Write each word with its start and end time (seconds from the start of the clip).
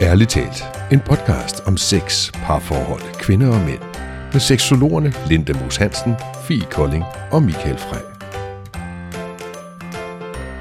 Ærligt 0.00 0.30
talt, 0.30 0.64
en 0.92 1.00
podcast 1.00 1.60
om 1.66 1.76
sex, 1.76 2.32
parforhold, 2.32 3.14
kvinder 3.20 3.48
og 3.48 3.60
mænd. 3.60 3.80
Med 4.32 4.40
seksologerne 4.40 5.12
Linda 5.28 5.52
Moos 5.52 5.76
Hansen, 5.76 6.14
Fie 6.44 6.66
Kolding 6.70 7.04
og 7.30 7.42
Michael 7.42 7.78
Frey. 7.78 8.00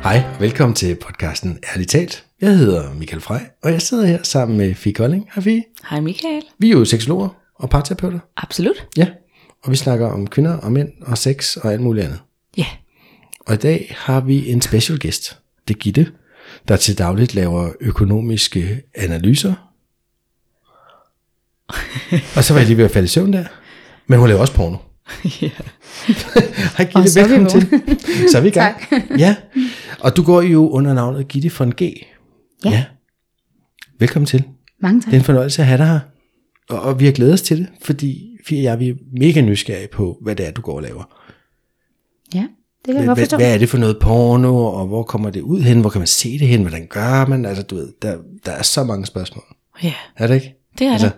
Hej, 0.04 0.24
velkommen 0.40 0.76
til 0.76 0.96
podcasten 0.96 1.60
Ærligt 1.74 1.90
talt. 1.90 2.26
Jeg 2.42 2.58
hedder 2.58 2.94
Michael 2.94 3.22
Frey, 3.22 3.40
og 3.64 3.72
jeg 3.72 3.82
sidder 3.82 4.06
her 4.06 4.24
sammen 4.24 4.58
med 4.58 4.76
Fie 4.76 4.94
Kolding. 4.94 5.30
Hej 5.36 5.44
Fie. 5.44 5.64
Hej 5.90 6.00
Michael. 6.00 6.44
Vi 6.60 6.68
er 6.68 6.72
jo 6.72 6.86
seksologer 6.86 7.30
og 7.56 7.70
parterapeuter. 7.70 8.20
Absolut. 8.38 8.88
Ja, 8.98 9.08
og 9.64 9.72
vi 9.72 9.76
snakker 9.76 10.08
om 10.08 10.28
kvinder 10.28 10.58
og 10.58 10.72
mænd 10.72 10.90
og 11.02 11.18
sex 11.18 11.58
og 11.58 11.74
alt 11.74 11.82
muligt 11.82 12.06
andet. 12.06 12.20
Ja. 12.58 12.66
Og 13.46 13.54
i 13.54 13.58
dag 13.58 13.96
har 13.98 14.22
vi 14.22 14.50
en 14.50 14.62
special 14.62 15.00
guest. 15.00 15.40
Det 15.68 15.74
er 15.76 15.80
Gitte, 15.80 16.12
der 16.68 16.76
til 16.76 16.98
dagligt 16.98 17.36
laver 17.36 17.70
økonomiske 17.80 18.82
analyser. 18.96 19.54
og 22.36 22.44
så 22.44 22.54
var 22.54 22.60
jeg 22.60 22.68
lige 22.68 22.78
ved 22.78 22.86
at 22.86 22.92
falde 22.92 23.06
i 23.06 23.10
søvn 23.10 23.34
der. 23.34 23.46
Men 24.08 24.20
hun 24.20 24.28
laver 24.28 24.42
også 24.42 24.54
porno. 24.54 24.78
ja. 25.42 25.50
Hej 26.78 26.86
Gitte, 26.86 27.20
vi 27.20 27.22
velkommen 27.22 27.50
til. 27.50 27.62
Så 28.32 28.38
er 28.38 28.42
vi 28.42 28.48
i 28.48 28.52
gang. 28.52 28.76
ja, 29.20 29.36
og 30.00 30.18
du 30.18 30.24
går 30.24 30.42
jo 30.42 30.70
under 30.70 30.94
navnet 30.94 31.28
Gitte 31.28 31.52
von 31.60 31.72
G. 31.72 31.82
Ja. 32.66 32.86
Velkommen 34.00 34.26
til. 34.26 34.44
Mange 34.82 35.02
tak. 35.02 35.06
Det 35.06 35.14
er 35.14 35.20
en 35.20 35.26
fornøjelse 35.26 35.62
at 35.62 35.68
have 35.68 35.78
dig 35.78 35.88
her. 35.88 36.00
Og, 36.70 36.82
og 36.82 37.00
vi 37.00 37.06
har 37.06 37.12
glædet 37.12 37.34
os 37.34 37.42
til 37.42 37.58
det, 37.58 37.68
fordi 37.82 38.38
Fie 38.46 38.60
og 38.60 38.64
jeg 38.64 38.80
vi 38.80 38.90
er 38.90 38.94
mega 39.20 39.42
nysgerrige 39.42 39.88
på, 39.88 40.18
hvad 40.22 40.36
det 40.36 40.48
er, 40.48 40.52
du 40.52 40.62
går 40.62 40.76
og 40.76 40.82
laver. 40.82 41.04
Ja, 42.36 42.48
det 42.88 42.96
kan 42.96 42.96
jeg 42.96 43.04
Hvad, 43.04 43.08
godt 43.08 43.18
hvad, 43.18 43.26
forstå. 43.26 43.38
hvad 43.38 43.54
er 43.54 43.58
det 43.58 43.70
for 43.70 43.78
noget 43.78 43.98
porno, 44.02 44.66
og 44.66 44.88
hvor 44.88 45.04
kommer 45.04 45.30
det 45.30 45.42
ud 45.42 45.62
hen? 45.62 45.82
Hvor 45.82 45.90
kan 45.90 46.00
man 46.02 46.08
se 46.08 46.40
det 46.40 46.48
hen? 46.48 46.62
Hvordan 46.62 46.88
gør 46.90 47.26
man? 47.26 47.46
Altså, 47.46 47.64
du 47.64 47.76
ved, 47.76 47.94
der, 48.02 48.18
der 48.46 48.52
er 48.52 48.64
så 48.64 48.84
mange 48.84 49.06
spørgsmål. 49.06 49.44
Ja, 49.84 49.94
Er 50.18 50.28
det 50.28 50.36
ikke? 50.36 50.56
det 50.80 50.88
er 50.88 50.92
Altså, 50.92 51.08
det. 51.08 51.16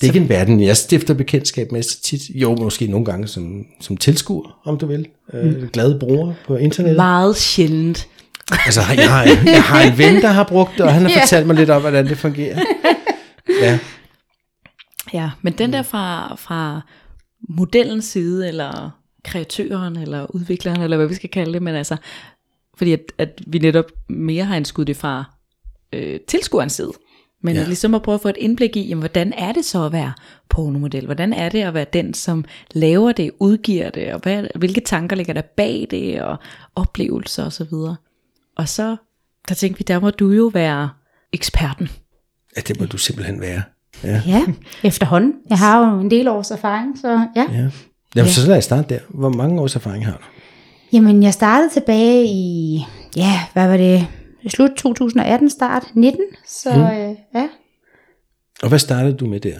det 0.00 0.02
er 0.02 0.10
ikke 0.12 0.20
en 0.24 0.28
verden, 0.28 0.60
jeg 0.62 0.76
stifter 0.76 1.14
bekendtskab 1.14 1.72
med 1.72 1.82
så 1.82 2.02
tit. 2.02 2.20
Jo, 2.34 2.56
måske 2.56 2.86
nogle 2.86 3.04
gange 3.06 3.26
som, 3.28 3.64
som 3.80 3.96
tilskuer, 3.96 4.60
om 4.64 4.78
du 4.78 4.86
vil. 4.86 5.06
Øh, 5.32 5.68
glade 5.68 5.98
bruger 6.00 6.34
på 6.46 6.56
internettet. 6.56 6.96
Meget 6.96 7.36
sjældent. 7.36 8.08
Altså, 8.66 8.80
jeg 8.96 9.10
har, 9.10 9.22
jeg 9.46 9.62
har 9.62 9.82
en 9.82 9.98
ven, 9.98 10.14
der 10.22 10.28
har 10.28 10.44
brugt 10.44 10.70
det, 10.72 10.80
og 10.80 10.92
han 10.94 11.02
har 11.02 11.10
Ja. 11.16 11.20
fortalt 11.22 11.46
mig 11.46 11.56
lidt 11.56 11.70
om, 11.70 11.80
hvordan 11.80 12.06
det 12.06 12.18
fungerer. 12.18 12.58
Ja, 13.62 13.78
Ja, 15.12 15.30
men 15.42 15.52
den 15.52 15.72
der 15.72 15.82
fra, 15.82 16.34
fra 16.38 16.80
modellens 17.48 18.04
side, 18.04 18.48
eller 18.48 18.97
kreatøren, 19.24 19.96
eller 19.96 20.26
udvikleren, 20.34 20.80
eller 20.82 20.96
hvad 20.96 21.06
vi 21.06 21.14
skal 21.14 21.30
kalde 21.30 21.52
det, 21.52 21.62
men 21.62 21.74
altså, 21.74 21.96
fordi 22.76 22.92
at, 22.92 23.00
at 23.18 23.40
vi 23.46 23.58
netop 23.58 23.84
mere 24.08 24.44
har 24.44 24.56
anskudt 24.56 24.86
det 24.86 24.96
fra 24.96 25.24
øh, 25.92 26.20
tilskuerens 26.28 26.72
side. 26.72 26.92
Men 27.42 27.56
Ja. 27.56 27.64
ligesom 27.64 27.94
at 27.94 28.02
prøve 28.02 28.14
at 28.14 28.20
få 28.20 28.28
et 28.28 28.36
indblik 28.38 28.76
i, 28.76 28.80
jamen, 28.88 29.02
hvordan 29.02 29.32
er 29.32 29.52
det 29.52 29.64
så 29.64 29.84
at 29.86 29.92
være 29.92 30.12
pornomodel? 30.48 31.04
Hvordan 31.04 31.32
er 31.32 31.48
det 31.48 31.62
at 31.62 31.74
være 31.74 31.86
den, 31.92 32.14
som 32.14 32.44
laver 32.74 33.12
det, 33.12 33.30
udgiver 33.40 33.90
det, 33.90 34.14
og 34.14 34.20
hvad, 34.20 34.46
hvilke 34.54 34.80
tanker 34.80 35.16
ligger 35.16 35.32
der 35.32 35.42
bag 35.56 35.86
det, 35.90 36.22
og 36.22 36.36
oplevelser 36.74 37.42
osv. 37.42 37.46
Og, 37.46 37.52
så 37.52 37.64
videre. 37.64 37.96
og 38.56 38.68
så, 38.68 38.96
der 39.48 39.54
tænkte 39.54 39.78
vi, 39.78 39.84
der 39.88 40.00
må 40.00 40.10
du 40.10 40.30
jo 40.30 40.50
være 40.54 40.90
eksperten. 41.32 41.88
ja, 42.56 42.60
det 42.60 42.80
må 42.80 42.86
du 42.86 42.98
simpelthen 42.98 43.40
være. 43.40 43.62
Ja. 44.04 44.22
Ja, 44.26 44.44
efterhånden. 44.88 45.34
Jeg 45.50 45.58
har 45.58 45.90
jo 45.94 46.00
en 46.00 46.10
del 46.10 46.28
års 46.28 46.50
erfaring, 46.50 46.98
så 46.98 47.08
ja. 47.36 47.46
ja. 47.52 47.70
Jamen, 48.16 48.30
så 48.30 48.48
lad 48.48 48.58
os 48.58 48.64
starte 48.64 48.94
der. 48.94 49.00
Hvor 49.08 49.28
mange 49.28 49.60
års 49.60 49.76
erfaring 49.76 50.06
har 50.06 50.12
du? 50.12 50.24
Jamen, 50.92 51.22
jeg 51.22 51.32
startede 51.32 51.70
tilbage 51.72 52.24
i, 52.26 52.78
ja, 53.16 53.40
hvad 53.52 53.68
var 53.68 53.76
det? 53.76 54.06
Slut 54.48 54.70
2018, 54.76 55.50
start 55.50 55.82
19. 55.94 56.20
Så 56.48 56.70
Mm. 56.74 56.80
øh, 56.82 57.14
ja. 57.34 57.48
Og 58.62 58.68
hvad 58.68 58.78
startede 58.78 59.12
du 59.16 59.26
med 59.26 59.40
der? 59.40 59.58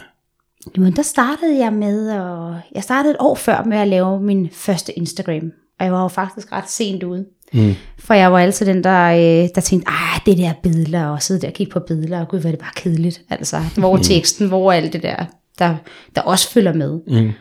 Jamen, 0.77 0.97
der 0.97 1.03
startede 1.03 1.59
jeg 1.59 1.73
med, 1.73 2.11
og 2.11 2.57
jeg 2.75 2.83
startede 2.83 3.11
et 3.11 3.17
år 3.21 3.35
før 3.35 3.63
med 3.65 3.79
at 3.79 3.89
lave 3.89 4.21
min 4.23 4.49
første 4.53 4.93
Instagram. 4.99 5.51
Og 5.81 5.85
jeg 5.85 5.93
var 5.93 6.03
jo 6.03 6.09
faktisk 6.09 6.53
ret 6.53 6.71
sent 6.71 7.03
ude. 7.03 7.25
Mm. 7.53 7.75
For 7.99 8.15
jeg 8.15 8.33
var 8.33 8.39
altid 8.39 8.67
den, 8.67 8.85
der, 8.85 9.05
øh, 9.13 9.49
der 9.55 9.61
tænkte, 9.61 9.89
ah, 9.91 10.21
det 10.27 10.39
der 10.39 10.53
billeder, 10.63 11.07
og 11.07 11.23
sidde 11.23 11.41
der 11.41 11.47
og 11.49 11.55
kigge 11.55 11.73
på 11.73 11.81
billeder, 11.81 12.21
og 12.21 12.29
gud, 12.29 12.39
hvad 12.41 12.51
er 12.51 12.53
det 12.53 12.61
bare 12.61 12.73
kedeligt. 12.77 13.21
Altså, 13.31 13.61
hvor 13.77 13.97
er 13.99 14.03
teksten, 14.03 14.49
hvor 14.49 14.73
alt 14.73 14.93
det 14.93 15.03
der, 15.03 15.25
der, 15.59 15.77
der 16.15 16.21
også 16.23 16.51
følger 16.51 16.73
med. 16.73 17.01
Mm. 17.23 17.33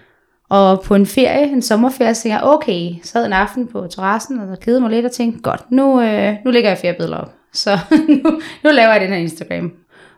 Og 0.50 0.82
på 0.82 0.96
en 0.96 1.06
ferie, 1.06 1.52
en 1.52 1.62
sommerferie, 1.62 2.16
så 2.16 2.24
tænkte 2.24 2.36
jeg, 2.36 2.44
okay, 2.44 2.92
sad 3.04 3.26
en 3.26 3.34
aften 3.34 3.68
på 3.68 3.88
terrassen, 3.88 4.40
og 4.40 4.60
kedede 4.60 4.82
mig 4.82 4.90
lidt 4.90 5.06
og 5.06 5.12
tænkte, 5.12 5.42
godt, 5.42 5.72
nu, 5.72 6.02
øh, 6.02 6.36
nu 6.46 6.52
lægger 6.52 6.70
jeg 6.70 6.78
feriebilleder 6.78 7.18
op. 7.18 7.34
Så 7.54 7.80
nu, 8.24 8.30
nu 8.64 8.70
laver 8.72 8.92
jeg 8.92 9.02
den 9.02 9.10
her 9.10 9.16
Instagram. 9.16 9.72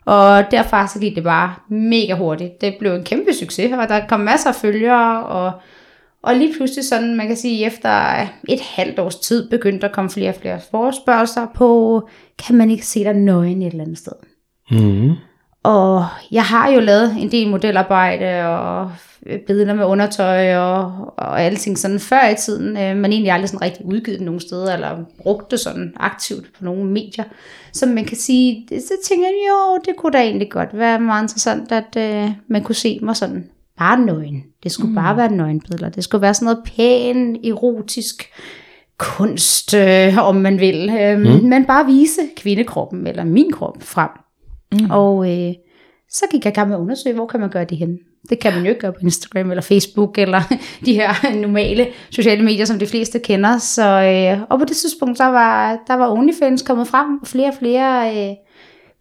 Og 0.05 0.51
derfra 0.51 0.87
så 0.87 0.99
gik 0.99 1.15
det 1.15 1.23
bare 1.23 1.55
mega 1.69 2.15
hurtigt. 2.15 2.61
Det 2.61 2.75
blev 2.79 2.93
en 2.93 3.03
kæmpe 3.03 3.33
succes, 3.33 3.71
og 3.71 3.89
der 3.89 4.07
kom 4.07 4.19
masser 4.19 4.49
af 4.49 4.55
følgere, 4.55 5.23
og, 5.25 5.51
og 6.23 6.35
lige 6.35 6.53
pludselig 6.57 6.85
sådan, 6.85 7.15
man 7.15 7.27
kan 7.27 7.35
sige, 7.35 7.65
efter 7.65 7.89
et 8.49 8.61
halvt 8.61 8.99
års 8.99 9.15
tid, 9.15 9.49
begyndte 9.49 9.81
der 9.81 9.87
at 9.87 9.93
komme 9.93 10.09
flere 10.09 10.29
og 10.29 10.35
flere 10.35 10.59
forespørgelser 10.71 11.47
på, 11.55 12.01
kan 12.47 12.55
man 12.55 12.71
ikke 12.71 12.85
se 12.85 13.03
dig 13.03 13.13
nøgen 13.13 13.61
et 13.61 13.67
eller 13.67 13.83
andet 13.83 13.97
sted? 13.97 14.13
Mm. 14.71 15.15
Og 15.63 16.05
jeg 16.31 16.43
har 16.43 16.69
jo 16.71 16.79
lavet 16.79 17.15
en 17.19 17.31
del 17.31 17.49
modelarbejde 17.49 18.45
og 18.47 18.91
billeder 19.47 19.73
med 19.73 19.85
undertøj 19.85 20.55
og, 20.55 21.13
og 21.17 21.41
alting 21.41 21.77
sådan 21.77 21.99
før 21.99 22.29
i 22.29 22.35
tiden, 22.35 22.77
øh, 22.77 22.95
men 22.97 23.11
egentlig 23.11 23.31
aldrig 23.31 23.49
sådan 23.49 23.61
rigtig 23.61 23.85
udgivet 23.85 24.21
nogen 24.21 24.39
steder, 24.39 24.73
eller 24.73 24.97
brugt 25.23 25.51
det 25.51 25.59
sådan 25.59 25.93
aktivt 25.99 26.45
på 26.57 26.65
nogle 26.65 26.85
medier. 26.85 27.23
Så 27.73 27.85
man 27.85 28.05
kan 28.05 28.17
sige, 28.17 28.65
det- 28.69 28.81
så 28.83 28.93
tænker 29.09 29.27
jeg, 29.27 29.49
jo, 29.49 29.77
det 29.85 29.95
kunne 29.97 30.11
da 30.11 30.21
egentlig 30.21 30.51
godt 30.51 30.69
være 30.73 30.99
meget 30.99 31.23
interessant, 31.23 31.71
at 31.71 31.95
øh, 31.97 32.31
man 32.47 32.63
kunne 32.63 32.75
se 32.75 32.99
mig 33.01 33.15
sådan 33.15 33.45
bare 33.79 33.99
nøgen. 33.99 34.43
Det 34.63 34.71
skulle 34.71 34.89
mm. 34.89 34.95
bare 34.95 35.17
være 35.17 35.31
nøgenbilleder. 35.31 35.89
Det 35.89 36.03
skulle 36.03 36.21
være 36.21 36.33
sådan 36.33 36.45
noget 36.45 36.59
pæn, 36.75 37.35
erotisk 37.45 38.29
kunst, 38.97 39.73
øh, 39.73 40.17
om 40.27 40.35
man 40.35 40.59
vil. 40.59 40.89
Øh, 41.01 41.19
mm. 41.19 41.25
Men 41.49 41.65
bare 41.65 41.85
vise 41.85 42.21
kvindekroppen, 42.37 43.07
eller 43.07 43.23
min 43.23 43.51
krop, 43.51 43.77
frem. 43.83 44.09
Mm. 44.71 44.91
Og 44.91 45.31
øh, 45.31 45.53
så 46.09 46.25
gik 46.31 46.45
jeg 46.45 46.53
i 46.53 46.55
gang 46.55 46.69
med 46.69 46.77
at 46.77 46.81
undersøge, 46.81 47.15
hvor 47.15 47.25
kan 47.25 47.39
man 47.39 47.49
gøre 47.49 47.65
det 47.65 47.77
hen. 47.77 47.99
Det 48.29 48.39
kan 48.39 48.53
man 48.53 48.63
jo 48.63 48.69
ikke 48.69 48.81
gøre 48.81 48.91
på 48.91 48.99
Instagram 49.01 49.49
eller 49.49 49.61
Facebook, 49.61 50.17
eller 50.17 50.41
de 50.85 50.93
her 50.93 51.35
normale 51.35 51.87
sociale 52.09 52.43
medier, 52.43 52.65
som 52.65 52.79
de 52.79 52.87
fleste 52.87 53.19
kender. 53.19 53.57
Så, 53.57 53.83
øh, 53.83 54.41
og 54.49 54.59
på 54.59 54.65
det 54.65 54.77
tidspunkt, 54.77 55.17
der 55.17 55.25
var, 55.25 55.77
der 55.87 55.93
var 55.93 56.11
OnlyFans 56.11 56.61
kommet 56.61 56.87
frem, 56.87 57.19
og 57.21 57.27
flere 57.27 57.47
og 57.47 57.53
flere 57.59 58.17
øh, 58.17 58.35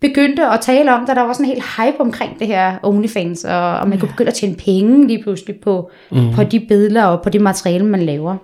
begyndte 0.00 0.46
at 0.46 0.60
tale 0.60 0.94
om 0.94 1.06
det. 1.06 1.16
Der 1.16 1.22
var 1.22 1.32
sådan 1.32 1.46
en 1.46 1.52
helt 1.52 1.64
hype 1.76 2.00
omkring 2.00 2.38
det 2.38 2.46
her 2.46 2.76
OnlyFans, 2.82 3.44
og, 3.44 3.78
og 3.78 3.88
man 3.88 3.98
kunne 3.98 4.08
begynde 4.08 4.30
at 4.30 4.34
tjene 4.34 4.56
penge 4.56 5.06
lige 5.06 5.22
pludselig 5.22 5.56
på, 5.60 5.90
mm. 6.10 6.34
på 6.34 6.44
de 6.44 6.60
billeder 6.60 7.04
og 7.04 7.22
på 7.22 7.30
det 7.30 7.40
materiale, 7.40 7.84
man 7.84 8.02
laver. 8.02 8.36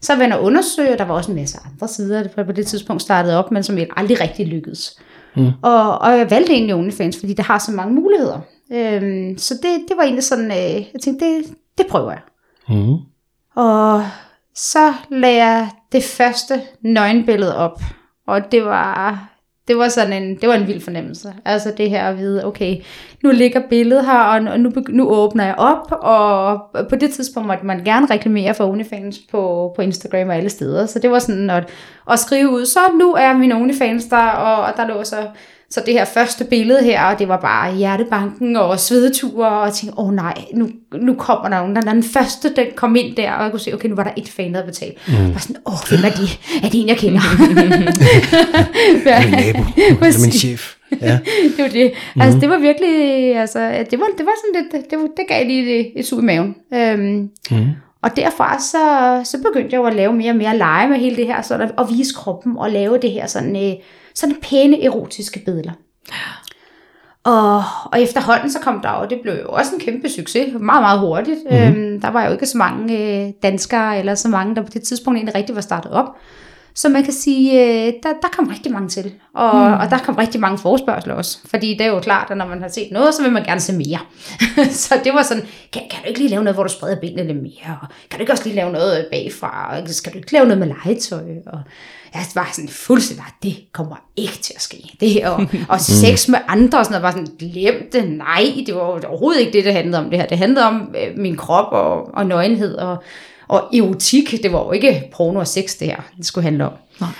Så 0.00 0.16
var 0.16 0.24
jeg 0.24 0.38
undersøge, 0.40 0.92
og 0.92 0.98
der 0.98 1.04
var 1.04 1.14
også 1.14 1.30
en 1.30 1.36
masse 1.36 1.58
andre 1.72 1.88
sider, 1.88 2.22
der 2.22 2.44
på 2.44 2.52
det 2.52 2.66
tidspunkt 2.66 3.02
startede 3.02 3.38
op, 3.38 3.50
men 3.50 3.62
som 3.62 3.78
aldrig 3.96 4.20
rigtig 4.20 4.46
lykkedes. 4.46 4.98
Mm. 5.36 5.50
Og, 5.62 5.98
og 5.98 6.18
jeg 6.18 6.30
valgte 6.30 6.52
egentlig 6.52 6.74
OnlyFans, 6.74 7.20
fordi 7.20 7.32
det 7.32 7.44
har 7.44 7.58
så 7.58 7.72
mange 7.72 7.94
muligheder. 7.94 8.40
Øhm, 8.72 9.38
så 9.38 9.54
det, 9.54 9.88
det 9.88 9.96
var 9.96 10.02
egentlig 10.02 10.24
sådan, 10.24 10.50
øh, 10.50 10.86
jeg 10.92 11.00
tænkte, 11.02 11.26
det, 11.26 11.44
det 11.78 11.86
prøver 11.86 12.10
jeg. 12.10 12.20
Mm. 12.68 12.96
Og 13.54 14.02
så 14.54 14.92
lagde 15.10 15.36
jeg 15.36 15.70
det 15.92 16.04
første 16.04 16.62
nøgenbillede 16.80 17.56
op, 17.56 17.80
og 18.26 18.52
det 18.52 18.64
var, 18.64 19.28
det 19.68 19.78
var 19.78 19.88
sådan 19.88 20.22
en, 20.22 20.36
det 20.40 20.48
var 20.48 20.54
en 20.54 20.66
vild 20.66 20.80
fornemmelse. 20.80 21.34
Altså 21.44 21.72
det 21.76 21.90
her 21.90 22.08
at 22.08 22.18
vide, 22.18 22.46
okay, 22.46 22.76
nu 23.22 23.30
ligger 23.30 23.60
billedet 23.68 24.06
her, 24.06 24.18
og 24.18 24.42
nu, 24.42 24.56
nu 24.56 24.72
nu 24.88 25.08
åbner 25.08 25.44
jeg 25.44 25.54
op, 25.58 25.92
og 25.92 26.60
på 26.88 26.96
det 26.96 27.10
tidspunkt 27.10 27.46
måtte 27.46 27.66
man 27.66 27.84
gerne 27.84 28.06
reklamere 28.06 28.54
for 28.54 28.70
OnlyFans 28.70 29.18
på, 29.30 29.72
på 29.76 29.82
Instagram 29.82 30.28
og 30.28 30.36
alle 30.36 30.50
steder. 30.50 30.86
Så 30.86 30.98
det 30.98 31.10
var 31.10 31.18
sådan 31.18 31.50
at, 31.50 31.68
at 32.10 32.18
skrive 32.18 32.50
ud, 32.50 32.66
så 32.66 32.80
nu 32.98 33.12
er 33.12 33.32
min 33.32 33.52
OnlyFans 33.52 34.04
der, 34.04 34.26
og, 34.28 34.64
og 34.64 34.72
der 34.76 34.86
lå 34.86 35.04
så 35.04 35.16
så 35.70 35.82
det 35.86 35.94
her 35.94 36.04
første 36.04 36.44
billede 36.44 36.84
her, 36.84 37.02
og 37.02 37.18
det 37.18 37.28
var 37.28 37.40
bare 37.40 37.74
hjertebanken 37.74 38.56
og 38.56 38.80
svedeture, 38.80 39.48
og 39.48 39.66
jeg 39.66 39.74
tænkte, 39.74 39.98
åh 39.98 40.08
oh, 40.08 40.14
nej, 40.14 40.34
nu, 40.54 40.68
nu 40.94 41.14
kommer 41.14 41.48
der 41.48 41.58
nogen. 41.58 41.76
Der 41.76 41.82
den 41.82 42.02
første, 42.02 42.54
den 42.56 42.66
kom 42.76 42.96
ind 42.96 43.16
der, 43.16 43.32
og 43.32 43.42
jeg 43.42 43.50
kunne 43.50 43.60
se, 43.60 43.74
okay, 43.74 43.88
nu 43.88 43.94
var 43.94 44.04
der 44.04 44.10
et 44.16 44.28
fan, 44.28 44.46
der 44.52 44.54
havde 44.54 44.66
betalt. 44.66 45.08
Mm. 45.08 45.14
Jeg 45.14 45.34
var 45.34 45.40
sådan, 45.40 45.56
åh, 45.66 45.72
oh, 45.72 45.78
hvem 45.88 46.00
er 46.04 46.10
de? 46.14 46.22
Er 46.66 46.70
det 46.70 46.80
en, 46.82 46.88
jeg 46.88 46.96
kender? 46.96 47.20
Er 49.06 49.22
min 49.24 49.30
nabo? 49.30 49.62
Eller 50.04 50.20
min 50.24 50.32
chef? 50.32 50.74
Ja. 51.00 51.18
det 51.56 51.62
var 51.62 51.68
det. 51.68 51.92
Altså, 52.20 52.40
det 52.40 52.48
var 52.50 52.58
virkelig, 52.58 53.36
altså, 53.36 53.58
det 53.90 53.98
var, 54.00 54.06
det 54.18 54.26
var 54.26 54.32
sådan 54.44 54.62
lidt, 54.72 54.90
det, 54.90 55.00
det 55.16 55.24
gav 55.28 55.46
lige 55.46 55.80
et, 55.80 55.92
et 55.96 56.06
sug 56.06 56.18
i 56.20 56.22
maven. 56.24 56.54
Øhm, 56.74 57.28
Mm. 57.50 57.66
og 58.02 58.16
derfra 58.16 58.58
så, 58.60 59.20
så 59.30 59.38
begyndte 59.42 59.68
jeg 59.72 59.78
jo 59.78 59.84
at 59.84 59.94
lave 59.94 60.12
mere 60.12 60.30
og 60.30 60.36
mere 60.36 60.56
lege 60.56 60.88
med 60.88 60.96
hele 60.98 61.16
det 61.16 61.26
her, 61.26 61.42
sådan, 61.42 61.70
at 61.78 61.86
vise 61.90 62.14
kroppen 62.16 62.56
og 62.58 62.70
lave 62.70 62.98
det 63.02 63.10
her 63.10 63.26
sådan, 63.26 63.56
øh, 63.56 63.72
sådan 64.16 64.36
pæne 64.42 64.84
erotiske 64.84 65.42
billeder. 65.44 65.72
Og, 67.24 67.62
og 67.92 68.02
efterhånden 68.02 68.50
så 68.50 68.58
kom 68.60 68.80
der 68.80 69.00
jo, 69.00 69.06
det 69.10 69.20
blev 69.22 69.34
jo 69.42 69.48
også 69.48 69.74
en 69.74 69.80
kæmpe 69.80 70.08
succes, 70.08 70.52
meget, 70.60 70.82
meget 70.82 71.00
hurtigt. 71.00 71.38
Mm-hmm. 71.50 71.82
Øhm, 71.82 72.00
der 72.00 72.08
var 72.08 72.24
jo 72.24 72.32
ikke 72.32 72.46
så 72.46 72.58
mange 72.58 72.98
øh, 72.98 73.32
danskere, 73.42 73.98
eller 73.98 74.14
så 74.14 74.28
mange, 74.28 74.56
der 74.56 74.62
på 74.62 74.70
det 74.72 74.82
tidspunkt 74.82 75.16
egentlig 75.16 75.34
rigtig 75.34 75.54
var 75.54 75.60
startet 75.60 75.92
op. 75.92 76.16
Så 76.76 76.88
man 76.88 77.04
kan 77.04 77.12
sige, 77.12 77.62
øh, 77.62 77.92
der, 78.02 78.08
der 78.22 78.28
kom 78.32 78.48
rigtig 78.48 78.72
mange 78.72 78.88
til, 78.88 79.12
og, 79.34 79.54
mm. 79.54 79.72
og 79.72 79.90
der 79.90 79.98
kom 79.98 80.14
rigtig 80.14 80.40
mange 80.40 80.58
forspørgseler 80.58 81.14
også. 81.14 81.38
Fordi 81.44 81.72
det 81.72 81.80
er 81.80 81.86
jo 81.86 82.00
klart, 82.00 82.30
at 82.30 82.36
når 82.36 82.46
man 82.46 82.62
har 82.62 82.68
set 82.68 82.88
noget, 82.92 83.14
så 83.14 83.22
vil 83.22 83.32
man 83.32 83.44
gerne 83.44 83.60
se 83.60 83.72
mere. 83.72 83.98
så 84.84 84.94
det 85.04 85.14
var 85.14 85.22
sådan, 85.22 85.42
kan, 85.72 85.82
kan 85.90 86.02
du 86.02 86.08
ikke 86.08 86.20
lige 86.20 86.30
lave 86.30 86.44
noget, 86.44 86.56
hvor 86.56 86.62
du 86.62 86.72
spreder 86.72 87.00
benene 87.00 87.32
lidt 87.32 87.42
mere? 87.42 87.78
Og 87.82 87.88
kan 88.10 88.18
du 88.18 88.20
ikke 88.20 88.32
også 88.32 88.44
lige 88.44 88.56
lave 88.56 88.72
noget 88.72 89.06
bagfra? 89.12 89.76
Og 89.76 89.88
skal 89.88 90.12
du 90.12 90.18
ikke 90.18 90.32
lave 90.32 90.44
noget 90.46 90.58
med 90.58 90.66
legetøj? 90.66 91.24
Og 91.46 91.60
jeg 92.14 92.22
var 92.34 92.50
sådan 92.52 92.68
fuldstændig, 92.68 93.24
det 93.42 93.56
kommer 93.72 93.96
ikke 94.16 94.38
til 94.42 94.52
at 94.56 94.62
ske. 94.62 94.96
Det 95.00 95.10
her, 95.10 95.28
og, 95.28 95.46
og 95.68 95.80
sex 95.80 96.28
med 96.28 96.38
andre 96.48 96.78
og 96.78 96.84
sådan 96.84 97.02
noget, 97.02 97.16
var 97.16 97.22
sådan, 97.22 97.50
glem 97.50 97.88
det, 97.92 98.08
nej, 98.18 98.52
det 98.66 98.74
var 98.74 98.80
overhovedet 98.80 99.40
ikke 99.40 99.52
det, 99.52 99.64
det 99.64 99.72
handlede 99.72 99.98
om 99.98 100.10
det 100.10 100.18
her. 100.18 100.26
Det 100.26 100.38
handlede 100.38 100.66
om 100.66 100.94
øh, 100.98 101.18
min 101.18 101.36
krop 101.36 101.72
og, 101.72 102.14
og 102.14 102.26
nøgenhed 102.26 102.74
og, 102.74 103.02
og 103.48 103.76
erotik. 103.76 104.42
Det 104.42 104.52
var 104.52 104.64
jo 104.64 104.72
ikke 104.72 105.10
porno 105.12 105.40
og 105.40 105.46
sex, 105.46 105.78
det 105.78 105.86
her, 105.86 106.00
det 106.16 106.26
skulle 106.26 106.42
handle 106.42 106.64
om. 106.64 106.72
Nej. 107.00 107.10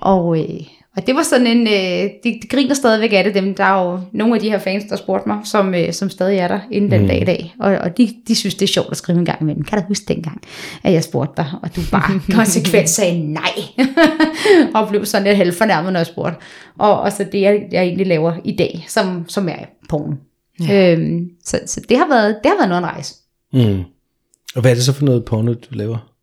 Og, 0.00 0.38
øh, 0.38 0.60
og 0.96 1.06
det 1.06 1.14
var 1.14 1.22
sådan 1.22 1.46
en, 1.46 1.66
øh, 1.66 2.10
de, 2.24 2.38
de 2.42 2.48
griner 2.50 2.74
stadigvæk 2.74 3.12
af 3.12 3.24
det, 3.24 3.34
dem, 3.34 3.54
der 3.54 3.64
er 3.64 3.84
jo 3.84 4.00
nogle 4.12 4.34
af 4.34 4.40
de 4.40 4.50
her 4.50 4.58
fans, 4.58 4.84
der 4.84 4.96
spurgte 4.96 5.28
mig, 5.28 5.38
som, 5.44 5.74
øh, 5.74 5.92
som 5.92 6.10
stadig 6.10 6.38
er 6.38 6.48
der 6.48 6.60
inden 6.70 6.90
den 6.90 7.08
dag 7.08 7.22
i 7.22 7.24
dag. 7.24 7.54
Og, 7.60 7.70
og 7.70 7.98
de, 7.98 8.14
de 8.28 8.34
synes, 8.34 8.54
det 8.54 8.62
er 8.62 8.72
sjovt 8.72 8.90
at 8.90 8.96
skrive 8.96 9.18
en 9.18 9.24
gang 9.24 9.40
imellem. 9.40 9.64
Kan 9.64 9.78
du 9.78 9.84
huske 9.88 10.04
dengang, 10.08 10.42
at 10.84 10.92
jeg 10.92 11.04
spurgte 11.04 11.32
dig, 11.36 11.46
og 11.62 11.76
du 11.76 11.80
bare 11.90 12.20
konsekvent 12.38 12.88
sagde 12.88 13.32
nej, 13.32 13.52
og 14.74 14.88
blev 14.88 15.04
sådan 15.06 15.26
lidt 15.26 15.36
halvfornærmet, 15.36 15.92
når 15.92 16.00
jeg 16.00 16.06
spurgte. 16.06 16.38
Og, 16.78 17.00
og 17.00 17.12
så 17.12 17.24
det, 17.32 17.40
jeg, 17.40 17.62
jeg 17.72 17.82
egentlig 17.82 18.06
laver 18.06 18.32
i 18.44 18.56
dag, 18.56 18.84
som, 18.88 19.24
som 19.28 19.48
er 19.48 19.64
porno. 19.88 20.14
Ja. 20.68 20.92
Øhm, 20.92 21.28
så 21.44 21.60
så 21.66 21.80
det, 21.88 21.98
har 21.98 22.08
været, 22.08 22.36
det 22.42 22.50
har 22.50 22.56
været 22.56 22.68
noget 22.68 22.84
rejse. 22.84 23.14
Mm. 23.52 23.84
Og 24.54 24.60
hvad 24.60 24.70
er 24.70 24.74
det 24.74 24.84
så 24.84 24.92
for 24.92 25.04
noget 25.04 25.24
porno, 25.24 25.52
du 25.52 25.68
laver? 25.70 26.14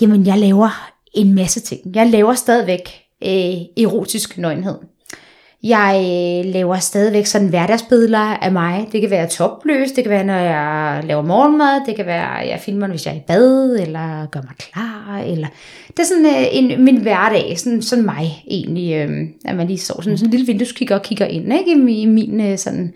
Jamen, 0.00 0.26
jeg 0.26 0.38
laver 0.38 0.92
en 1.14 1.34
masse 1.34 1.60
ting. 1.60 1.80
Jeg 1.94 2.06
laver 2.06 2.34
stadigvæk 2.34 2.90
øh, 3.24 3.84
erotisk 3.84 4.38
nøgenhed. 4.38 4.74
Jeg 5.62 5.94
øh, 5.96 6.52
laver 6.52 6.78
stadigvæk 6.78 7.26
sådan 7.26 7.48
hverdagsbilleder 7.48 8.18
af 8.18 8.52
mig. 8.52 8.88
Det 8.92 9.00
kan 9.00 9.10
være 9.10 9.28
topløs, 9.28 9.92
det 9.92 10.04
kan 10.04 10.10
være, 10.10 10.24
når 10.24 10.34
jeg 10.34 11.02
laver 11.04 11.22
morgenmad, 11.22 11.86
det 11.86 11.96
kan 11.96 12.06
være, 12.06 12.28
jeg 12.28 12.60
filmer, 12.60 12.86
hvis 12.86 13.06
jeg 13.06 13.14
er 13.14 13.18
i 13.18 13.22
bad, 13.26 13.76
eller 13.80 14.26
gør 14.26 14.40
mig 14.40 14.56
klar. 14.58 15.22
Eller... 15.26 15.46
Det 15.88 15.98
er 15.98 16.04
sådan 16.04 16.26
øh, 16.26 16.46
en, 16.52 16.84
min 16.84 17.02
hverdag, 17.02 17.58
sådan, 17.58 17.82
sådan 17.82 18.04
mig 18.04 18.44
egentlig, 18.50 18.94
øh, 18.94 19.10
at 19.44 19.56
man 19.56 19.66
lige 19.66 19.78
så 19.78 19.94
sådan, 20.02 20.18
sådan 20.18 20.26
en 20.26 20.30
lille 20.30 20.46
vindueskigger 20.46 20.94
og 20.94 21.02
kigger 21.02 21.26
ind 21.26 21.52
ikke? 21.52 21.92
i, 21.92 22.00
i 22.00 22.06
min 22.06 22.40
øh, 22.40 22.58
sådan, 22.58 22.92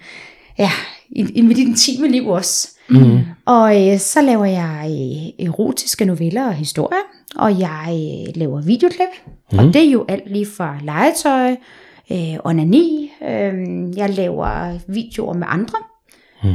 ja, 0.59 0.71
i, 1.11 1.27
i 1.35 1.41
mit 1.41 1.59
intime 1.59 2.09
liv 2.09 2.29
også. 2.29 2.69
Mm. 2.93 3.19
Og 3.47 3.89
øh, 3.89 3.99
så 3.99 4.23
laver 4.23 4.45
jeg 4.45 4.87
øh, 4.87 5.47
erotiske 5.47 6.05
noveller 6.05 6.47
og 6.47 6.55
historier, 6.55 7.03
og 7.37 7.61
jeg 7.61 7.89
øh, 7.89 8.37
laver 8.37 8.63
videoklip, 8.63 9.09
mm. 9.53 9.59
og 9.59 9.65
det 9.65 9.77
er 9.77 9.91
jo 9.91 10.05
alt 10.09 10.31
lige 10.31 10.47
fra 10.47 10.79
legetøj, 10.83 11.57
øh, 12.13 12.39
onani, 12.45 13.13
øh, 13.23 13.99
jeg 13.99 14.11
laver 14.11 14.79
videoer 14.89 15.35
med 15.35 15.47
andre. 15.51 15.79
Mm. 16.43 16.51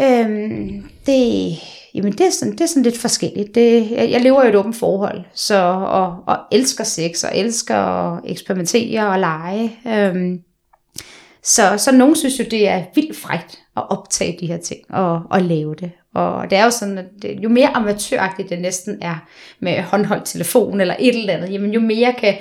Øh, 0.00 0.70
det, 1.06 1.52
jamen 1.94 2.12
det, 2.12 2.20
er 2.20 2.30
sådan, 2.30 2.52
det 2.52 2.60
er 2.60 2.66
sådan 2.66 2.82
lidt 2.82 2.98
forskelligt. 2.98 3.54
Det, 3.54 3.90
jeg, 3.90 4.10
jeg 4.10 4.20
lever 4.20 4.44
i 4.44 4.48
et 4.48 4.54
åbent 4.54 4.76
forhold, 4.76 5.24
så, 5.34 5.62
og, 5.86 6.16
og 6.26 6.36
elsker 6.52 6.84
sex, 6.84 7.24
og 7.24 7.30
elsker 7.34 7.76
at 7.76 8.20
eksperimentere 8.24 9.08
og 9.08 9.18
lege. 9.18 9.72
Øh, 9.86 10.38
så, 11.48 11.74
så 11.78 11.92
nogen 11.92 12.16
synes 12.16 12.38
jo, 12.38 12.44
det 12.50 12.68
er 12.68 12.84
vildt 12.94 13.16
frægt 13.16 13.58
at 13.76 13.90
optage 13.90 14.36
de 14.40 14.46
her 14.46 14.56
ting 14.56 14.80
og, 14.90 15.22
og 15.30 15.42
lave 15.42 15.74
det. 15.74 15.90
Og 16.14 16.50
det 16.50 16.58
er 16.58 16.64
jo 16.64 16.70
sådan, 16.70 16.98
at 16.98 17.04
det, 17.22 17.38
jo 17.42 17.48
mere 17.48 17.68
amatøragtigt 17.68 18.50
det 18.50 18.60
næsten 18.60 18.98
er 19.02 19.28
med 19.60 19.82
håndholdt 19.82 20.26
telefon 20.26 20.80
eller 20.80 20.96
et 20.98 21.16
eller 21.16 21.32
andet, 21.32 21.52
jamen 21.52 21.70
jo 21.70 21.80
mere 21.80 22.14
kan, 22.18 22.34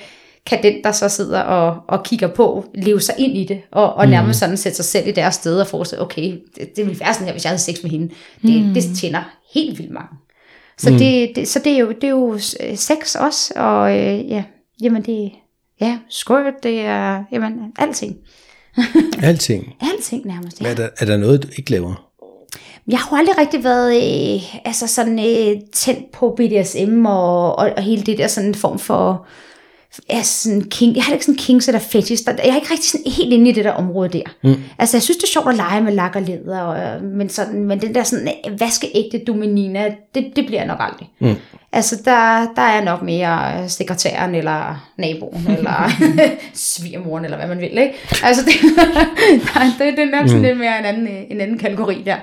kan 0.46 0.64
den, 0.64 0.84
der 0.84 0.92
så 0.92 1.10
sidder 1.10 1.42
og, 1.42 1.78
og 1.88 2.04
kigger 2.04 2.28
på, 2.28 2.66
leve 2.76 3.02
sig 3.02 3.16
ind 3.18 3.38
i 3.38 3.44
det, 3.44 3.62
og, 3.72 3.94
og 3.94 4.06
mm. 4.06 4.12
nærmest 4.12 4.40
sådan 4.40 4.58
sætte 4.58 4.76
sig 4.76 4.86
selv 4.86 5.08
i 5.08 5.12
deres 5.12 5.36
sted 5.36 5.60
og 5.60 5.68
forestille, 5.68 6.02
okay, 6.02 6.40
det, 6.56 6.76
det 6.76 6.86
ville 6.86 7.00
være 7.00 7.14
sådan 7.14 7.26
her, 7.26 7.34
hvis 7.34 7.44
jeg 7.44 7.50
havde 7.50 7.62
sex 7.62 7.84
med 7.84 7.92
hende. 7.92 8.14
Det, 8.42 8.66
mm. 8.66 8.74
det 8.74 8.84
tjener 8.98 9.24
helt 9.54 9.78
vildt 9.78 9.92
mange. 9.92 10.18
Så, 10.78 10.92
mm. 10.92 10.98
det, 10.98 11.32
det, 11.36 11.48
så 11.48 11.60
det, 11.60 11.74
er 11.74 11.78
jo, 11.78 11.92
det 11.92 12.04
er 12.04 12.10
jo 12.10 12.38
sex 12.76 13.16
også, 13.16 13.54
og 13.56 13.98
øh, 13.98 14.30
ja, 14.30 14.44
jamen 14.82 15.02
det, 15.02 15.32
ja, 15.82 16.00
squirt, 16.10 16.64
det 16.64 16.80
er, 16.80 17.24
jamen, 17.32 17.54
alting. 17.80 18.16
Alting? 19.24 19.74
Alting 19.82 20.26
nærmest, 20.26 20.62
ja. 20.62 20.68
Er 20.70 20.76
der, 20.76 20.90
er 20.98 21.06
der 21.06 21.18
noget, 21.18 21.44
du 21.44 21.48
ikke 21.58 21.72
laver? 21.72 22.08
Jeg 22.88 23.00
har 23.00 23.18
aldrig 23.18 23.38
rigtig 23.38 23.64
været 23.64 23.96
øh, 23.96 24.66
altså 24.66 24.88
sådan, 24.88 25.20
øh, 25.20 25.62
tændt 25.74 26.12
på 26.12 26.36
BDSM 26.38 27.06
og, 27.06 27.60
og, 27.60 27.72
og 27.78 27.84
hele 27.84 28.04
det 28.04 28.18
der 28.18 28.28
sådan 28.28 28.50
en 28.50 28.56
form 28.56 28.80
for 28.80 29.26
er 30.10 30.22
sådan 30.22 30.62
king, 30.62 30.96
jeg 30.96 31.04
har 31.04 31.14
ikke 31.14 31.26
sådan 31.26 31.38
kings 31.38 31.68
eller 31.68 31.80
fetish, 31.80 32.26
der, 32.26 32.32
jeg 32.44 32.52
er 32.52 32.56
ikke 32.56 32.72
rigtig 32.72 32.90
sådan 32.90 33.12
helt 33.12 33.34
inde 33.34 33.50
i 33.50 33.54
det 33.54 33.66
der 33.66 33.72
område 33.72 34.10
der. 34.10 34.24
Mm. 34.44 34.56
Altså 34.80 34.98
jeg 34.98 35.02
synes 35.02 35.18
det 35.18 35.24
er 35.24 35.28
sjovt 35.28 35.50
at 35.50 35.56
lege 35.56 35.82
med 35.82 35.94
lak 35.94 36.16
og 36.16 36.22
leder, 36.22 36.62
og, 36.62 37.04
men, 37.04 37.30
sådan, 37.30 37.64
men 37.64 37.82
den 37.82 37.96
der 37.96 38.04
sådan 38.04 38.28
øh, 38.28 38.60
vaskeægte 38.60 39.22
dominina, 39.28 39.94
det, 40.16 40.32
det 40.36 40.46
bliver 40.46 40.60
jeg 40.60 40.68
nok 40.68 40.80
aldrig. 40.80 41.10
Mm. 41.20 41.36
Altså 41.72 41.96
der, 42.06 42.48
der 42.56 42.62
er 42.62 42.84
nok 42.84 43.02
mere 43.02 43.70
sekretæren, 43.70 44.36
eller 44.36 44.90
naboen, 44.98 45.48
eller 45.58 45.92
svigermoren, 46.54 47.26
eller 47.26 47.38
hvad 47.38 47.48
man 47.48 47.60
vil, 47.60 47.78
ikke? 47.78 47.94
Altså 48.24 48.46
det, 48.46 48.54
det, 49.80 49.98
det 49.98 50.00
er 50.00 50.20
nok 50.20 50.28
sådan 50.28 50.42
mm. 50.42 50.44
lidt 50.44 50.58
mere 50.58 50.80
en 50.80 50.86
anden, 50.86 51.08
en 51.30 51.42
anden 51.42 51.58
kategori 51.58 52.04
der. 52.06 52.18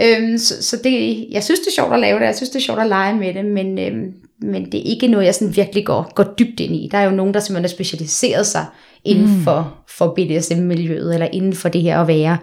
Øhm, 0.00 0.38
så, 0.38 0.62
så 0.62 0.76
det, 0.84 1.26
jeg 1.30 1.44
synes 1.44 1.60
det 1.60 1.66
er 1.66 1.74
sjovt 1.74 1.94
at 1.94 2.00
lave 2.00 2.18
det, 2.18 2.24
jeg 2.24 2.36
synes 2.36 2.50
det 2.50 2.56
er 2.56 2.64
sjovt 2.64 2.80
at 2.80 2.88
lege 2.88 3.14
med 3.14 3.34
det, 3.34 3.44
men, 3.44 3.78
øhm, 3.78 4.14
men 4.42 4.72
det 4.72 4.80
er 4.80 4.84
ikke 4.84 5.06
noget, 5.06 5.26
jeg 5.26 5.34
sådan 5.34 5.56
virkelig 5.56 5.86
går, 5.86 6.12
går 6.14 6.34
dybt 6.38 6.60
ind 6.60 6.76
i. 6.76 6.88
Der 6.92 6.98
er 6.98 7.04
jo 7.04 7.10
nogen, 7.10 7.34
der 7.34 7.40
simpelthen 7.40 7.64
har 7.64 7.68
specialiseret 7.68 8.46
sig 8.46 8.66
inden 9.04 9.36
mm. 9.36 9.42
for, 9.42 9.74
for 9.88 10.14
BDSM-miljøet, 10.14 11.14
eller 11.14 11.28
inden 11.32 11.52
for 11.52 11.68
det 11.68 11.82
her 11.82 12.00
at 12.00 12.08
være 12.08 12.38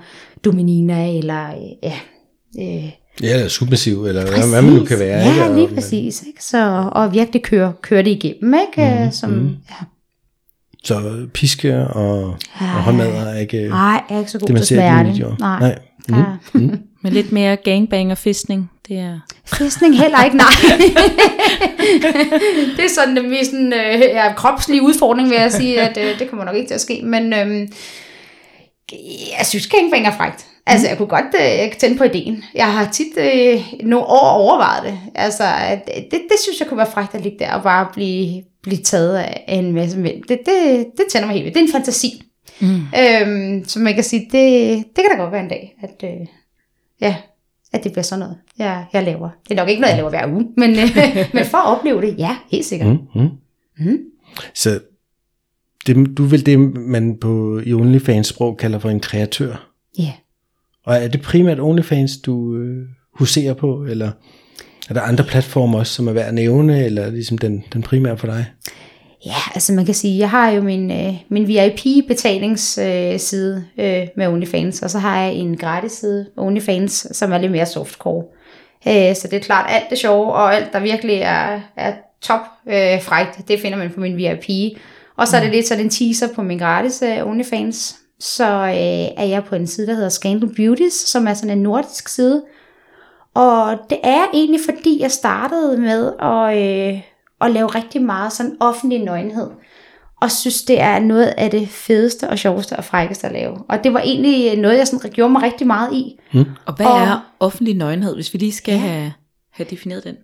dominina, 0.46 1.18
eller 1.18 1.50
ja... 1.84 1.94
Øh, 2.60 2.92
Ja, 3.24 3.34
eller 3.34 3.48
submissiv, 3.48 4.06
eller 4.06 4.26
præcis. 4.28 4.50
hvad 4.52 4.62
man 4.62 4.74
nu 4.74 4.86
kan 4.86 5.00
være. 5.00 5.20
Ja, 5.20 5.44
ikke? 5.44 5.56
lige 5.56 5.76
præcis. 5.76 6.24
Ikke? 6.28 6.44
Så, 6.44 6.90
og 6.92 7.14
virkelig 7.14 7.44
køre, 7.44 7.74
køre 7.82 8.04
det 8.04 8.10
igennem, 8.10 8.54
ikke? 8.54 9.04
Mm, 9.06 9.12
Som, 9.12 9.30
mm. 9.30 9.56
Ja. 9.70 9.86
Så 10.84 11.28
piske 11.34 11.88
og, 11.88 12.36
ja, 12.62 12.76
og 12.76 12.84
håndmadder 12.84 13.22
er 13.22 13.40
ikke, 13.40 13.70
nej, 13.70 14.04
jeg 14.10 14.16
er 14.16 14.20
ikke 14.20 14.32
så 14.32 14.40
god 14.40 14.48
det, 14.48 14.54
man 14.54 14.64
til 14.64 14.78
smerte. 14.78 15.36
Nej. 15.40 15.80
nej. 16.10 16.26
Mm. 16.54 16.62
Mm. 16.62 16.80
Men 17.04 17.14
lidt 17.14 17.32
mere 17.32 17.56
gangbang 17.56 18.12
og 18.12 18.18
fistning, 18.18 18.72
det 18.88 18.98
er... 18.98 19.20
Fistning 19.46 20.00
heller 20.00 20.24
ikke, 20.24 20.38
nej. 20.38 20.48
det 22.78 22.86
er 22.86 22.90
sådan 22.96 23.16
den 23.16 23.30
mest 23.30 23.54
øh, 23.54 24.02
ja, 24.02 24.34
kropslige 24.34 24.82
udfordring, 24.82 25.30
vil 25.30 25.38
jeg 25.38 25.52
sige, 25.52 25.82
at 25.82 25.98
øh, 25.98 26.20
det 26.20 26.30
kommer 26.30 26.46
nok 26.46 26.56
ikke 26.56 26.68
til 26.68 26.76
at 26.76 26.82
ske. 26.82 27.02
Men 27.04 27.34
øh, 27.34 27.68
jeg 29.38 29.46
synes, 29.46 29.68
gangbang 29.68 30.08
er 30.08 30.18
frægt. 30.18 30.46
Altså, 30.66 30.88
jeg 30.88 30.98
kunne 30.98 31.08
godt 31.08 31.36
øh, 31.42 31.78
tænde 31.78 31.98
på 31.98 32.04
ideen. 32.04 32.44
Jeg 32.56 32.74
har 32.74 32.92
tit 32.92 33.18
øh, 33.18 33.62
nogle 33.84 34.06
år 34.06 34.30
overvejet 34.30 34.84
det. 34.84 35.00
Altså, 35.16 35.44
det, 35.88 36.12
det 36.12 36.40
synes 36.44 36.60
jeg 36.60 36.68
kunne 36.68 36.78
være 36.78 36.92
frægt 36.92 37.16
at 37.16 37.22
ligge 37.22 37.40
der 37.40 37.54
og 37.54 37.64
bare 37.64 37.88
blive, 37.94 38.44
blive 38.64 38.84
taget 38.84 39.18
af 39.18 39.44
en 39.48 39.74
masse 39.74 40.00
mænd. 40.00 40.24
Det, 40.24 40.40
det, 40.46 40.86
det 40.98 41.06
tænder 41.10 41.28
mig 41.28 41.34
helt 41.34 41.46
vildt. 41.46 41.56
Det 41.56 41.62
er 41.62 41.68
en 41.68 41.72
fantasi. 41.72 42.24
Mm. 42.60 42.82
Øhm, 43.00 43.66
så 43.68 43.80
man 43.80 43.94
kan 43.94 44.04
sige, 44.04 44.30
det, 44.32 44.84
det 44.96 45.04
kan 45.04 45.12
da 45.12 45.22
godt 45.22 45.32
være 45.32 45.44
en 45.44 45.50
dag, 45.50 45.76
at, 45.84 46.04
øh, 46.04 46.28
ja, 47.02 47.16
at 47.78 47.84
det 47.84 47.92
bliver 47.92 48.04
sådan 48.04 48.20
noget, 48.20 48.38
jeg, 48.58 48.86
jeg 48.94 49.04
laver. 49.04 49.30
Det 49.44 49.52
er 49.52 49.56
nok 49.56 49.70
ikke 49.70 49.82
noget, 49.82 49.92
jeg 49.92 49.98
laver 49.98 50.10
hver 50.10 50.28
uge, 50.28 50.48
men, 50.58 50.72
øh, 50.80 51.30
men 51.34 51.46
for 51.46 51.58
at 51.58 51.78
opleve 51.78 52.02
det, 52.02 52.16
ja, 52.18 52.38
helt 52.52 52.66
sikkert. 52.66 52.88
Mm, 52.88 53.22
mm. 53.22 53.30
Mm. 53.80 53.98
Så 54.54 54.80
det, 55.88 56.18
du 56.18 56.24
vil 56.24 56.46
det, 56.46 56.60
man 56.76 57.18
på 57.18 57.62
i 57.66 57.74
OnlyFans-sprog 57.74 58.58
kalder 58.58 58.80
for 58.80 58.90
en 58.90 59.00
kreatør? 59.00 59.72
Ja. 60.00 60.04
Yeah. 60.04 60.14
Og 60.86 60.96
er 60.96 61.08
det 61.08 61.22
primært 61.22 61.60
OnlyFans, 61.60 62.18
du 62.18 62.56
øh, 62.56 62.88
huserer 63.14 63.54
på, 63.54 63.86
eller 63.90 64.12
er 64.90 64.94
der 64.94 65.02
andre 65.02 65.24
platformer 65.24 65.80
også, 65.80 65.94
som 65.94 66.08
er 66.08 66.12
værd 66.12 66.28
at 66.28 66.34
nævne, 66.34 66.86
eller 66.86 67.02
er 67.02 67.06
det 67.06 67.14
ligesom 67.14 67.38
den, 67.38 67.64
den 67.74 67.82
primære 67.82 68.18
for 68.18 68.28
dig? 68.28 68.46
Ja, 69.26 69.38
altså 69.54 69.74
man 69.74 69.86
kan 69.86 69.94
sige, 69.94 70.20
jeg 70.20 70.30
har 70.30 70.50
jo 70.50 70.62
min, 70.62 70.92
øh, 70.92 71.14
min 71.30 71.48
VIP-betalingsside 71.48 73.66
øh, 73.78 74.02
øh, 74.02 74.08
med 74.16 74.28
OnlyFans, 74.28 74.82
og 74.82 74.90
så 74.90 75.00
har 75.00 75.22
jeg 75.22 75.34
en 75.34 75.58
gratis 75.58 75.92
side, 75.92 76.26
OnlyFans, 76.38 77.08
som 77.12 77.32
er 77.32 77.38
lidt 77.38 77.52
mere 77.52 77.66
softcore. 77.66 78.24
Øh, 78.88 79.16
så 79.16 79.28
det 79.32 79.34
er 79.34 79.44
klart, 79.44 79.66
alt 79.70 79.90
det 79.90 79.98
sjove, 79.98 80.34
og 80.34 80.56
alt 80.56 80.74
der 80.74 80.80
virkelig 80.80 81.16
er, 81.16 81.60
er 81.78 81.94
top 82.22 82.42
øh, 82.68 83.02
frægt, 83.02 83.48
det 83.48 83.60
finder 83.60 83.78
man 83.78 83.90
på 83.90 84.00
min 84.00 84.18
VIP. 84.18 84.78
Og 85.18 85.28
så 85.28 85.38
er 85.38 85.42
det 85.42 85.50
mm. 85.50 85.56
lidt 85.56 85.68
sådan 85.68 85.84
en 85.84 85.90
teaser 85.90 86.28
på 86.36 86.42
min 86.42 86.58
gratis 86.58 87.04
øh, 87.06 87.28
OnlyFans, 87.28 87.96
så 88.20 88.54
øh, 88.54 89.24
er 89.24 89.26
jeg 89.26 89.44
på 89.44 89.56
en 89.56 89.68
side, 89.68 89.88
der 89.88 89.94
hedder 89.94 90.10
Scandal 90.10 90.56
Beauties, 90.56 90.94
som 90.94 91.28
er 91.28 91.34
sådan 91.34 91.58
en 91.58 91.64
nordisk 91.64 92.08
side. 92.08 92.44
Og 93.34 93.78
det 93.90 93.98
er 94.04 94.26
egentlig 94.34 94.60
fordi, 94.66 95.02
jeg 95.02 95.12
startede 95.12 95.78
med 95.78 96.14
at, 96.20 96.58
øh, 96.58 97.02
at 97.42 97.52
lave 97.52 97.68
rigtig 97.68 98.02
meget 98.02 98.34
sådan 98.34 98.58
offentlig 98.60 99.04
nøgenhed. 99.04 99.50
Og 100.22 100.32
synes, 100.32 100.64
det 100.64 100.82
er 100.82 101.00
noget 101.00 101.34
af 101.38 101.52
det 101.52 101.70
fedeste 101.70 102.30
og 102.30 102.40
sjoveste 102.40 102.76
og 102.76 102.84
frækkeste 102.84 103.28
at 103.28 103.34
lave. 103.34 103.58
Og 103.70 103.84
det 103.84 103.94
var 103.94 104.00
egentlig 104.00 104.58
noget, 104.58 104.78
jeg 104.78 104.88
sådan 104.88 105.12
gjorde 105.12 105.32
mig 105.32 105.42
rigtig 105.42 105.68
meget 105.68 105.94
i. 105.94 106.20
Mm. 106.34 106.46
Og 106.66 106.76
hvad 106.76 106.86
og, 106.86 107.00
er 107.00 107.34
offentlig 107.40 107.76
nøgenhed, 107.76 108.16
hvis 108.16 108.34
vi 108.34 108.40
lige 108.40 108.52
skal 108.52 108.74
ja. 108.74 108.80
have, 108.80 109.14
have 109.52 109.68
defineret 109.70 110.04
den? 110.04 110.16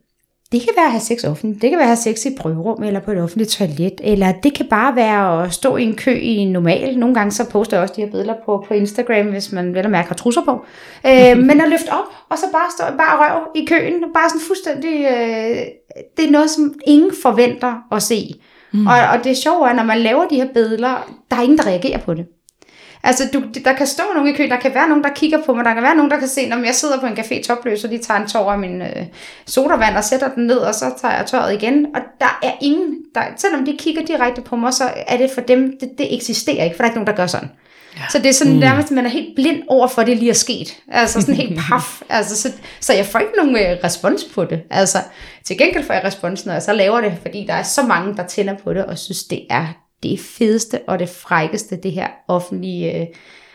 Det 0.54 0.62
kan 0.62 0.74
være 0.76 0.86
at 0.86 0.92
have 0.92 1.02
sex 1.02 1.24
offentligt, 1.24 1.62
det 1.62 1.70
kan 1.70 1.80
være 1.80 1.92
at 1.92 1.98
have 1.98 2.16
sex 2.16 2.26
i 2.26 2.36
prøverum 2.36 2.84
eller 2.84 3.00
på 3.00 3.12
et 3.12 3.22
offentligt 3.22 3.50
toilet, 3.50 4.02
eller 4.04 4.32
det 4.32 4.54
kan 4.54 4.66
bare 4.70 4.96
være 4.96 5.44
at 5.44 5.54
stå 5.54 5.78
i 5.78 5.84
en 5.84 5.96
kø 5.96 6.12
i 6.12 6.36
en 6.36 6.52
normal. 6.52 6.98
Nogle 6.98 7.16
gange 7.16 7.32
så 7.32 7.50
poster 7.50 7.78
jeg 7.78 7.82
også 7.82 7.94
de 7.98 8.02
her 8.02 8.12
billeder 8.12 8.34
på, 8.46 8.66
på 8.68 8.74
Instagram, 8.74 9.28
hvis 9.28 9.52
man 9.52 9.74
vel 9.74 9.86
og 9.86 9.92
mærke 9.92 10.08
har 10.08 10.16
trusser 10.16 10.42
på. 10.46 10.66
Øh, 11.06 11.38
men 11.48 11.62
at 11.62 11.70
løfte 11.70 11.90
op, 11.90 12.06
og 12.30 12.38
så 12.38 12.46
bare 12.52 12.72
stå 12.72 12.98
bare 12.98 13.34
røv 13.34 13.48
i 13.56 13.66
køen, 13.66 14.04
bare 14.14 14.30
sådan 14.30 14.42
fuldstændig, 14.48 15.06
øh, 15.06 15.58
det 16.18 16.26
er 16.28 16.32
noget, 16.32 16.50
som 16.50 16.74
ingen 16.88 17.12
forventer 17.22 17.74
at 17.92 18.04
se. 18.04 18.36
Mm. 18.74 18.88
Og, 18.88 18.96
og 19.14 19.24
det 19.24 19.38
sjove 19.38 19.70
er, 19.70 19.74
når 19.74 19.84
man 19.84 19.98
laver 19.98 20.26
de 20.26 20.36
her 20.36 20.48
billeder, 20.54 21.14
der 21.32 21.38
er 21.38 21.42
ingen, 21.42 21.58
der 21.58 21.68
reagerer 21.68 22.00
på 22.00 22.14
det. 22.14 22.26
Altså, 23.06 23.30
du, 23.34 23.44
der 23.66 23.74
kan 23.74 23.88
stå 23.88 24.04
nogen 24.16 24.34
i 24.34 24.38
køen, 24.38 24.50
der 24.50 24.60
kan 24.60 24.74
være 24.74 24.88
nogen, 24.88 25.04
der 25.04 25.10
kigger 25.16 25.38
på 25.46 25.54
mig, 25.54 25.66
der 25.66 25.74
kan 25.74 25.84
være 25.84 25.96
nogen, 25.96 26.12
der 26.12 26.20
kan 26.20 26.28
se, 26.28 26.50
når 26.50 26.58
jeg 26.58 26.76
sidder 26.76 27.00
på 27.00 27.06
en 27.06 27.14
café 27.14 27.44
topløs, 27.44 27.84
og 27.84 27.90
de 27.90 27.98
tager 27.98 28.20
en 28.20 28.28
tår 28.28 28.52
af 28.52 28.60
min 28.60 28.82
øh, 28.82 29.06
sodavand 29.46 29.98
og 29.98 30.04
sætter 30.04 30.34
den 30.36 30.48
ned, 30.48 30.58
og 30.58 30.76
så 30.76 30.94
tager 31.02 31.16
jeg 31.16 31.26
tøjet 31.26 31.54
igen. 31.54 31.86
Og 31.96 32.02
der 32.20 32.40
er 32.44 32.52
ingen, 32.62 32.96
der, 33.16 33.22
selvom 33.38 33.66
de 33.66 33.78
kigger 33.80 34.06
direkte 34.06 34.42
på 34.42 34.56
mig, 34.56 34.74
så 34.74 34.90
er 35.08 35.18
det 35.18 35.32
for 35.34 35.42
dem, 35.42 35.78
det, 35.80 35.90
det 35.98 36.16
eksisterer 36.16 36.64
ikke, 36.64 36.76
for 36.76 36.84
der 36.84 36.88
er 36.88 36.92
ikke 36.92 36.98
nogen, 36.98 37.08
der 37.08 37.16
gør 37.16 37.28
sådan. 37.28 37.50
Ja. 37.96 38.02
Så 38.10 38.18
det 38.18 38.30
er 38.30 38.34
sådan 38.34 38.54
mm. 38.54 38.60
nærmest, 38.60 38.88
at 38.88 38.96
man 38.96 39.06
er 39.06 39.10
helt 39.10 39.36
blind 39.36 39.64
over 39.68 39.88
for, 39.88 40.02
at 40.02 40.08
det 40.08 40.18
lige 40.18 40.30
er 40.30 40.34
sket. 40.34 40.78
Altså 40.92 41.22
sådan 41.22 41.36
helt 41.36 41.60
paf. 41.70 42.02
Altså, 42.10 42.42
så, 42.42 42.52
så 42.80 42.94
jeg 42.94 43.06
får 43.06 43.20
ikke 43.20 43.34
nogen 43.38 43.56
øh, 43.56 43.78
respons 43.84 44.24
på 44.24 44.46
det. 44.46 44.62
Altså, 44.70 44.98
til 45.44 45.58
gengæld 45.58 45.84
får 45.84 45.94
jeg 45.94 46.04
respons, 46.04 46.46
når 46.46 46.54
jeg 46.54 46.62
så 46.62 46.74
laver 46.74 47.02
det, 47.02 47.14
fordi 47.22 47.46
der 47.48 47.54
er 47.54 47.64
så 47.64 47.82
mange, 47.82 48.18
der 48.18 48.28
tænder 48.28 48.56
på 48.64 48.74
det, 48.74 48.86
og 48.86 48.98
synes, 48.98 49.24
det 49.24 49.46
er 49.50 49.68
det 50.04 50.20
fedeste 50.20 50.80
og 50.88 51.00
det 51.00 51.10
frækkeste, 51.10 51.76
det 51.76 51.92
her 51.92 52.08
offentlige, 52.28 53.02
øh, 53.02 53.08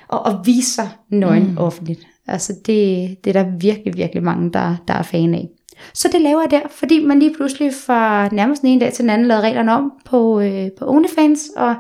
og 0.09 0.29
at 0.31 0.37
vise 0.45 0.71
sig 0.75 0.89
nøgen 1.09 1.51
mm. 1.51 1.59
offentligt. 1.59 2.07
Altså 2.27 2.53
det, 2.67 3.17
det 3.25 3.37
er 3.37 3.43
der 3.43 3.57
virkelig, 3.59 3.97
virkelig 3.97 4.23
mange, 4.23 4.53
der, 4.53 4.77
der 4.89 4.95
er 4.95 5.03
fan 5.03 5.35
af. 5.35 5.49
Så 5.95 6.09
det 6.13 6.21
laver 6.21 6.41
jeg 6.41 6.51
der, 6.51 6.69
fordi 6.71 7.05
man 7.05 7.19
lige 7.19 7.35
pludselig 7.35 7.75
fra 7.75 8.29
nærmest 8.29 8.63
den 8.63 8.71
ene 8.71 8.81
dag 8.81 8.93
til 8.93 9.03
den 9.03 9.11
anden 9.11 9.27
lavede 9.27 9.43
reglerne 9.43 9.73
om 9.73 9.93
på, 10.05 10.41
øh, 10.41 10.71
på 10.79 10.85
OnlyFans, 10.89 11.41
og, 11.57 11.75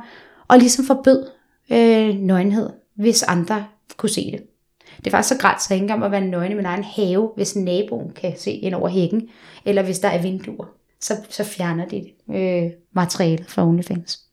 og 0.49 0.59
ligesom 0.59 0.85
forbød 0.85 1.27
øh, 1.71 2.15
nøgenhed, 2.15 2.71
hvis 2.97 3.23
andre 3.23 3.65
kunne 3.97 4.11
se 4.11 4.31
det. 4.33 4.41
Det 4.97 5.07
er 5.07 5.11
faktisk 5.11 5.35
så 5.35 5.41
grædt, 5.41 5.63
så 5.63 5.67
jeg 5.71 5.77
ikke 5.77 5.85
engang 5.85 6.01
må 6.01 6.09
være 6.09 6.27
nøgen 6.27 6.53
i 6.53 6.55
min 6.55 6.67
egen 6.67 6.85
have, 6.85 7.31
hvis 7.37 7.57
naboen 7.57 8.11
kan 8.11 8.33
se 8.37 8.51
ind 8.51 8.75
over 8.75 8.89
hækken, 8.89 9.29
eller 9.65 9.83
hvis 9.83 9.99
der 9.99 10.09
er 10.09 10.23
vinduer. 10.23 10.67
Så, 11.01 11.15
så 11.29 11.45
fjerner 11.45 11.87
de 11.87 12.05
øh, 12.35 12.71
materiale 12.93 13.45
fra 13.49 13.67
OnlyFans. 13.67 14.28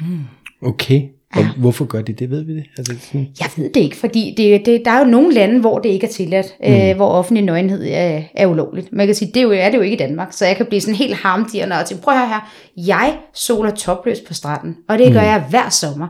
Mm. 0.00 0.68
Okay. 0.68 1.02
Og 1.34 1.40
ja. 1.40 1.48
hvorfor 1.56 1.84
gør 1.84 2.02
de 2.02 2.12
det, 2.12 2.30
ved 2.30 2.44
vi 2.44 2.56
det? 2.56 2.64
Altså, 2.78 2.94
sådan... 3.00 3.28
Jeg 3.40 3.50
ved 3.56 3.70
det 3.74 3.80
ikke, 3.80 3.96
fordi 3.96 4.34
det, 4.36 4.66
det, 4.66 4.82
der 4.84 4.90
er 4.90 4.98
jo 4.98 5.04
nogle 5.04 5.34
lande, 5.34 5.60
hvor 5.60 5.78
det 5.78 5.88
ikke 5.88 6.06
er 6.06 6.10
tilladt, 6.10 6.46
mm. 6.60 6.74
øh, 6.74 6.96
hvor 6.96 7.08
offentlig 7.08 7.44
nøgenhed 7.44 7.86
er, 7.90 8.22
er 8.34 8.46
ulovligt. 8.46 8.92
Man 8.92 9.06
kan 9.06 9.14
sige, 9.14 9.30
det 9.34 9.40
er, 9.40 9.42
jo, 9.42 9.52
er 9.52 9.70
det 9.70 9.76
jo 9.76 9.82
ikke 9.82 9.94
i 9.94 9.98
Danmark, 9.98 10.32
så 10.32 10.46
jeg 10.46 10.56
kan 10.56 10.66
blive 10.66 10.80
sådan 10.80 10.94
helt 10.94 11.14
harmdirrende 11.14 11.76
og 11.76 11.86
tænke, 11.86 12.02
prøv 12.02 12.14
at 12.14 12.28
her, 12.28 12.50
jeg 12.76 13.16
soler 13.34 13.70
topløs 13.70 14.20
på 14.20 14.34
stranden, 14.34 14.76
og 14.88 14.98
det 14.98 15.12
gør 15.12 15.20
mm. 15.20 15.26
jeg 15.26 15.44
hver 15.50 15.68
sommer. 15.68 16.08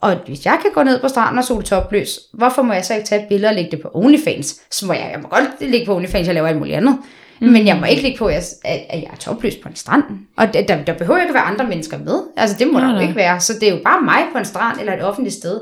Og 0.00 0.16
hvis 0.26 0.46
jeg 0.46 0.58
kan 0.62 0.70
gå 0.74 0.82
ned 0.82 1.00
på 1.00 1.08
stranden 1.08 1.38
og 1.38 1.44
sole 1.44 1.62
topløs, 1.62 2.18
hvorfor 2.32 2.62
må 2.62 2.72
jeg 2.72 2.84
så 2.84 2.94
ikke 2.94 3.06
tage 3.06 3.22
et 3.22 3.28
billede 3.28 3.48
og 3.50 3.54
lægge 3.54 3.70
det 3.70 3.80
på 3.80 3.90
OnlyFans? 3.94 4.60
Så 4.70 4.86
må 4.86 4.92
jeg, 4.92 5.10
jeg 5.12 5.20
må 5.22 5.28
godt 5.28 5.70
lægge 5.70 5.86
på 5.86 5.96
OnlyFans, 5.96 6.26
jeg 6.26 6.34
laver 6.34 6.48
alt 6.48 6.58
muligt 6.58 6.76
andet. 6.76 6.98
Mm. 7.40 7.48
Men 7.48 7.66
jeg 7.66 7.76
må 7.76 7.86
ikke 7.86 8.02
ligge 8.02 8.18
på, 8.18 8.26
at, 8.26 8.54
at 8.64 9.00
jeg 9.02 9.08
er 9.12 9.16
topløs 9.16 9.56
på 9.56 9.68
en 9.68 9.76
strand. 9.76 10.02
Og 10.36 10.54
der, 10.54 10.84
der 10.84 10.92
behøver 10.92 11.20
ikke 11.20 11.30
at 11.30 11.34
være 11.34 11.42
andre 11.42 11.66
mennesker 11.68 11.98
med. 11.98 12.22
Altså 12.36 12.56
det 12.58 12.66
må 12.72 12.78
ja, 12.78 12.84
der 12.84 12.94
jo 12.94 13.00
ikke 13.00 13.16
være. 13.16 13.40
Så 13.40 13.52
det 13.60 13.68
er 13.68 13.72
jo 13.72 13.80
bare 13.84 14.02
mig 14.02 14.22
på 14.32 14.38
en 14.38 14.44
strand 14.44 14.80
eller 14.80 14.92
et 14.92 15.04
offentligt 15.04 15.34
sted, 15.34 15.60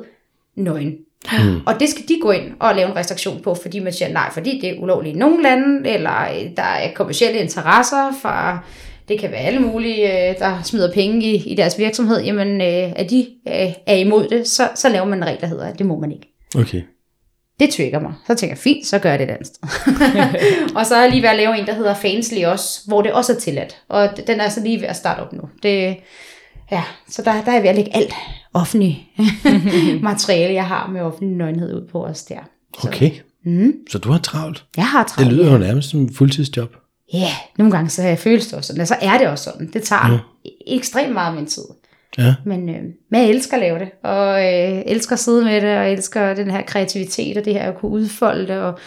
nøgen. 0.57 0.95
Mm. 1.33 1.61
Og 1.66 1.81
det 1.81 1.88
skal 1.88 2.09
de 2.09 2.19
gå 2.23 2.31
ind 2.31 2.52
og 2.61 2.75
lave 2.75 2.88
en 2.88 2.97
restriktion 2.97 3.43
på, 3.43 3.54
fordi 3.62 3.78
man 3.78 3.93
siger 3.93 4.12
nej, 4.12 4.31
fordi 4.33 4.61
det 4.61 4.71
er 4.71 4.83
ulovligt 4.83 5.16
i 5.16 5.19
nogle 5.19 5.43
lande, 5.43 5.90
eller 5.90 6.11
der 6.57 6.62
er 6.62 6.95
kommersielle 6.95 7.38
interesser 7.38 8.12
for, 8.23 8.64
det 9.09 9.21
kan 9.21 9.31
være 9.31 9.40
alle 9.40 9.61
mulige, 9.61 10.31
øh, 10.31 10.38
der 10.38 10.62
smider 10.62 10.93
penge 10.93 11.26
i, 11.26 11.50
i 11.50 11.54
deres 11.54 11.78
virksomhed, 11.78 12.23
jamen 12.23 12.61
øh, 12.61 12.93
at 12.97 13.11
de 13.11 13.26
øh, 13.49 13.73
er 13.87 13.95
imod 13.95 14.28
det, 14.28 14.49
så, 14.49 14.69
så 14.75 14.88
laver 14.88 15.07
man 15.07 15.19
en 15.19 15.25
regel, 15.25 15.40
der 15.40 15.47
hedder, 15.47 15.66
at 15.66 15.78
det 15.78 15.87
må 15.87 16.00
man 16.00 16.12
ikke. 16.12 16.35
Okay. 16.59 16.83
Det 17.61 17.70
trigger 17.70 18.00
mig. 18.00 18.14
Så 18.26 18.34
tænker 18.34 18.54
jeg, 18.54 18.58
fint, 18.58 18.87
så 18.87 18.99
gør 18.99 19.11
jeg 19.11 19.18
det 19.18 19.25
et 19.25 19.30
andet 19.30 19.46
sted. 19.46 19.68
og 20.78 20.87
så 20.87 20.94
er 20.94 21.00
jeg 21.00 21.11
lige 21.11 21.23
ved 21.23 21.28
at 21.28 21.37
lave 21.37 21.58
en, 21.58 21.66
der 21.66 21.75
hedder 21.75 21.94
Fansly 21.94 22.44
også, 22.44 22.80
hvor 22.87 23.02
det 23.02 23.12
også 23.12 23.32
er 23.32 23.38
tilladt. 23.38 23.82
Og 23.88 24.08
den 24.26 24.40
er 24.40 24.49
så 24.49 24.61
lige 24.61 24.80
ved 24.80 24.88
at 24.88 24.96
starte 24.96 25.20
op 25.20 25.32
nu. 25.32 25.42
Det, 25.62 25.96
ja, 26.70 26.82
så 27.08 27.23
der, 27.23 27.32
der 27.44 27.50
er 27.50 27.54
jeg 27.54 27.62
ved 27.62 27.68
at 27.68 27.76
lægge 27.76 27.96
alt 27.96 28.14
offentligt 28.54 28.96
materiale, 30.02 30.54
jeg 30.54 30.66
har 30.66 30.88
med 30.88 31.00
offentlig 31.00 31.37
nøgenhed 31.37 31.75
ud 31.75 31.88
på 31.88 32.04
os 32.04 32.23
der. 32.25 32.38
Så. 32.80 32.88
Okay. 32.88 33.11
Mm. 33.44 33.73
Så 33.90 33.99
du 33.99 34.12
har 34.12 34.18
travlt? 34.18 34.64
Jeg 34.76 34.87
har 34.87 35.04
travlt. 35.04 35.30
Det 35.30 35.38
lyder 35.38 35.52
jo 35.52 35.58
nærmest 35.58 35.90
som 35.90 36.00
en 36.00 36.14
fuldtidsjob. 36.14 36.76
Ja, 37.12 37.18
yeah, 37.18 37.32
nogle 37.58 37.73
gange 37.73 37.90
så 37.90 38.16
føles 38.18 38.46
det 38.46 38.54
også 38.54 38.66
sådan. 38.66 38.87
Så 38.87 38.96
er 39.00 39.18
det 39.18 39.28
også 39.28 39.44
sådan. 39.44 39.70
Det 39.73 39.82
tager 39.82 40.12
ja. 40.12 40.18
ekstremt 40.66 41.12
meget 41.12 41.28
af 41.28 41.34
min 41.34 41.46
tid. 41.46 41.62
Ja. 42.18 42.35
Men, 42.44 42.68
øh, 42.68 42.83
men 43.11 43.21
jeg 43.21 43.30
elsker 43.30 43.54
at 43.54 43.61
lave 43.61 43.78
det, 43.78 43.88
og 44.02 44.40
øh, 44.40 44.83
elsker 44.87 45.12
at 45.12 45.18
sidde 45.18 45.44
med 45.44 45.61
det, 45.61 45.78
og 45.78 45.92
elsker 45.92 46.35
den 46.35 46.50
her 46.50 46.62
kreativitet, 46.62 47.37
og 47.37 47.44
det 47.44 47.52
her 47.52 47.62
at 47.62 47.76
kunne 47.78 47.90
udfolde 47.90 48.47
det, 48.47 48.59
og, 48.59 48.78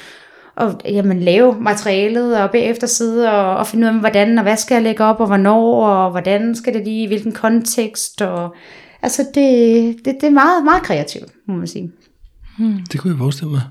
og 0.55 0.81
jamen, 0.85 1.19
lave 1.19 1.61
materialet, 1.61 2.41
og 2.41 2.51
bagefter 2.51 2.87
sidde 2.87 3.31
og, 3.31 3.57
og 3.57 3.67
finde 3.67 3.87
ud 3.87 3.93
af, 3.93 3.99
hvordan 3.99 4.37
og 4.37 4.43
hvad 4.43 4.57
skal 4.57 4.75
jeg 4.75 4.83
lægge 4.83 5.03
op, 5.03 5.19
og 5.19 5.27
hvornår, 5.27 5.85
og 5.87 6.11
hvordan 6.11 6.55
skal 6.55 6.73
det 6.73 6.83
lige, 6.83 7.03
i 7.03 7.07
hvilken 7.07 7.31
kontekst, 7.31 8.21
og 8.21 8.55
altså 9.01 9.25
det, 9.35 9.95
det, 10.05 10.15
det 10.21 10.27
er 10.27 10.31
meget, 10.31 10.63
meget 10.63 10.83
kreativt, 10.83 11.31
må 11.47 11.55
man 11.55 11.67
sige. 11.67 11.91
Hmm. 12.57 12.79
Det 12.91 12.99
kunne 12.99 13.11
jeg 13.11 13.17
forestille 13.17 13.51
mig. 13.51 13.61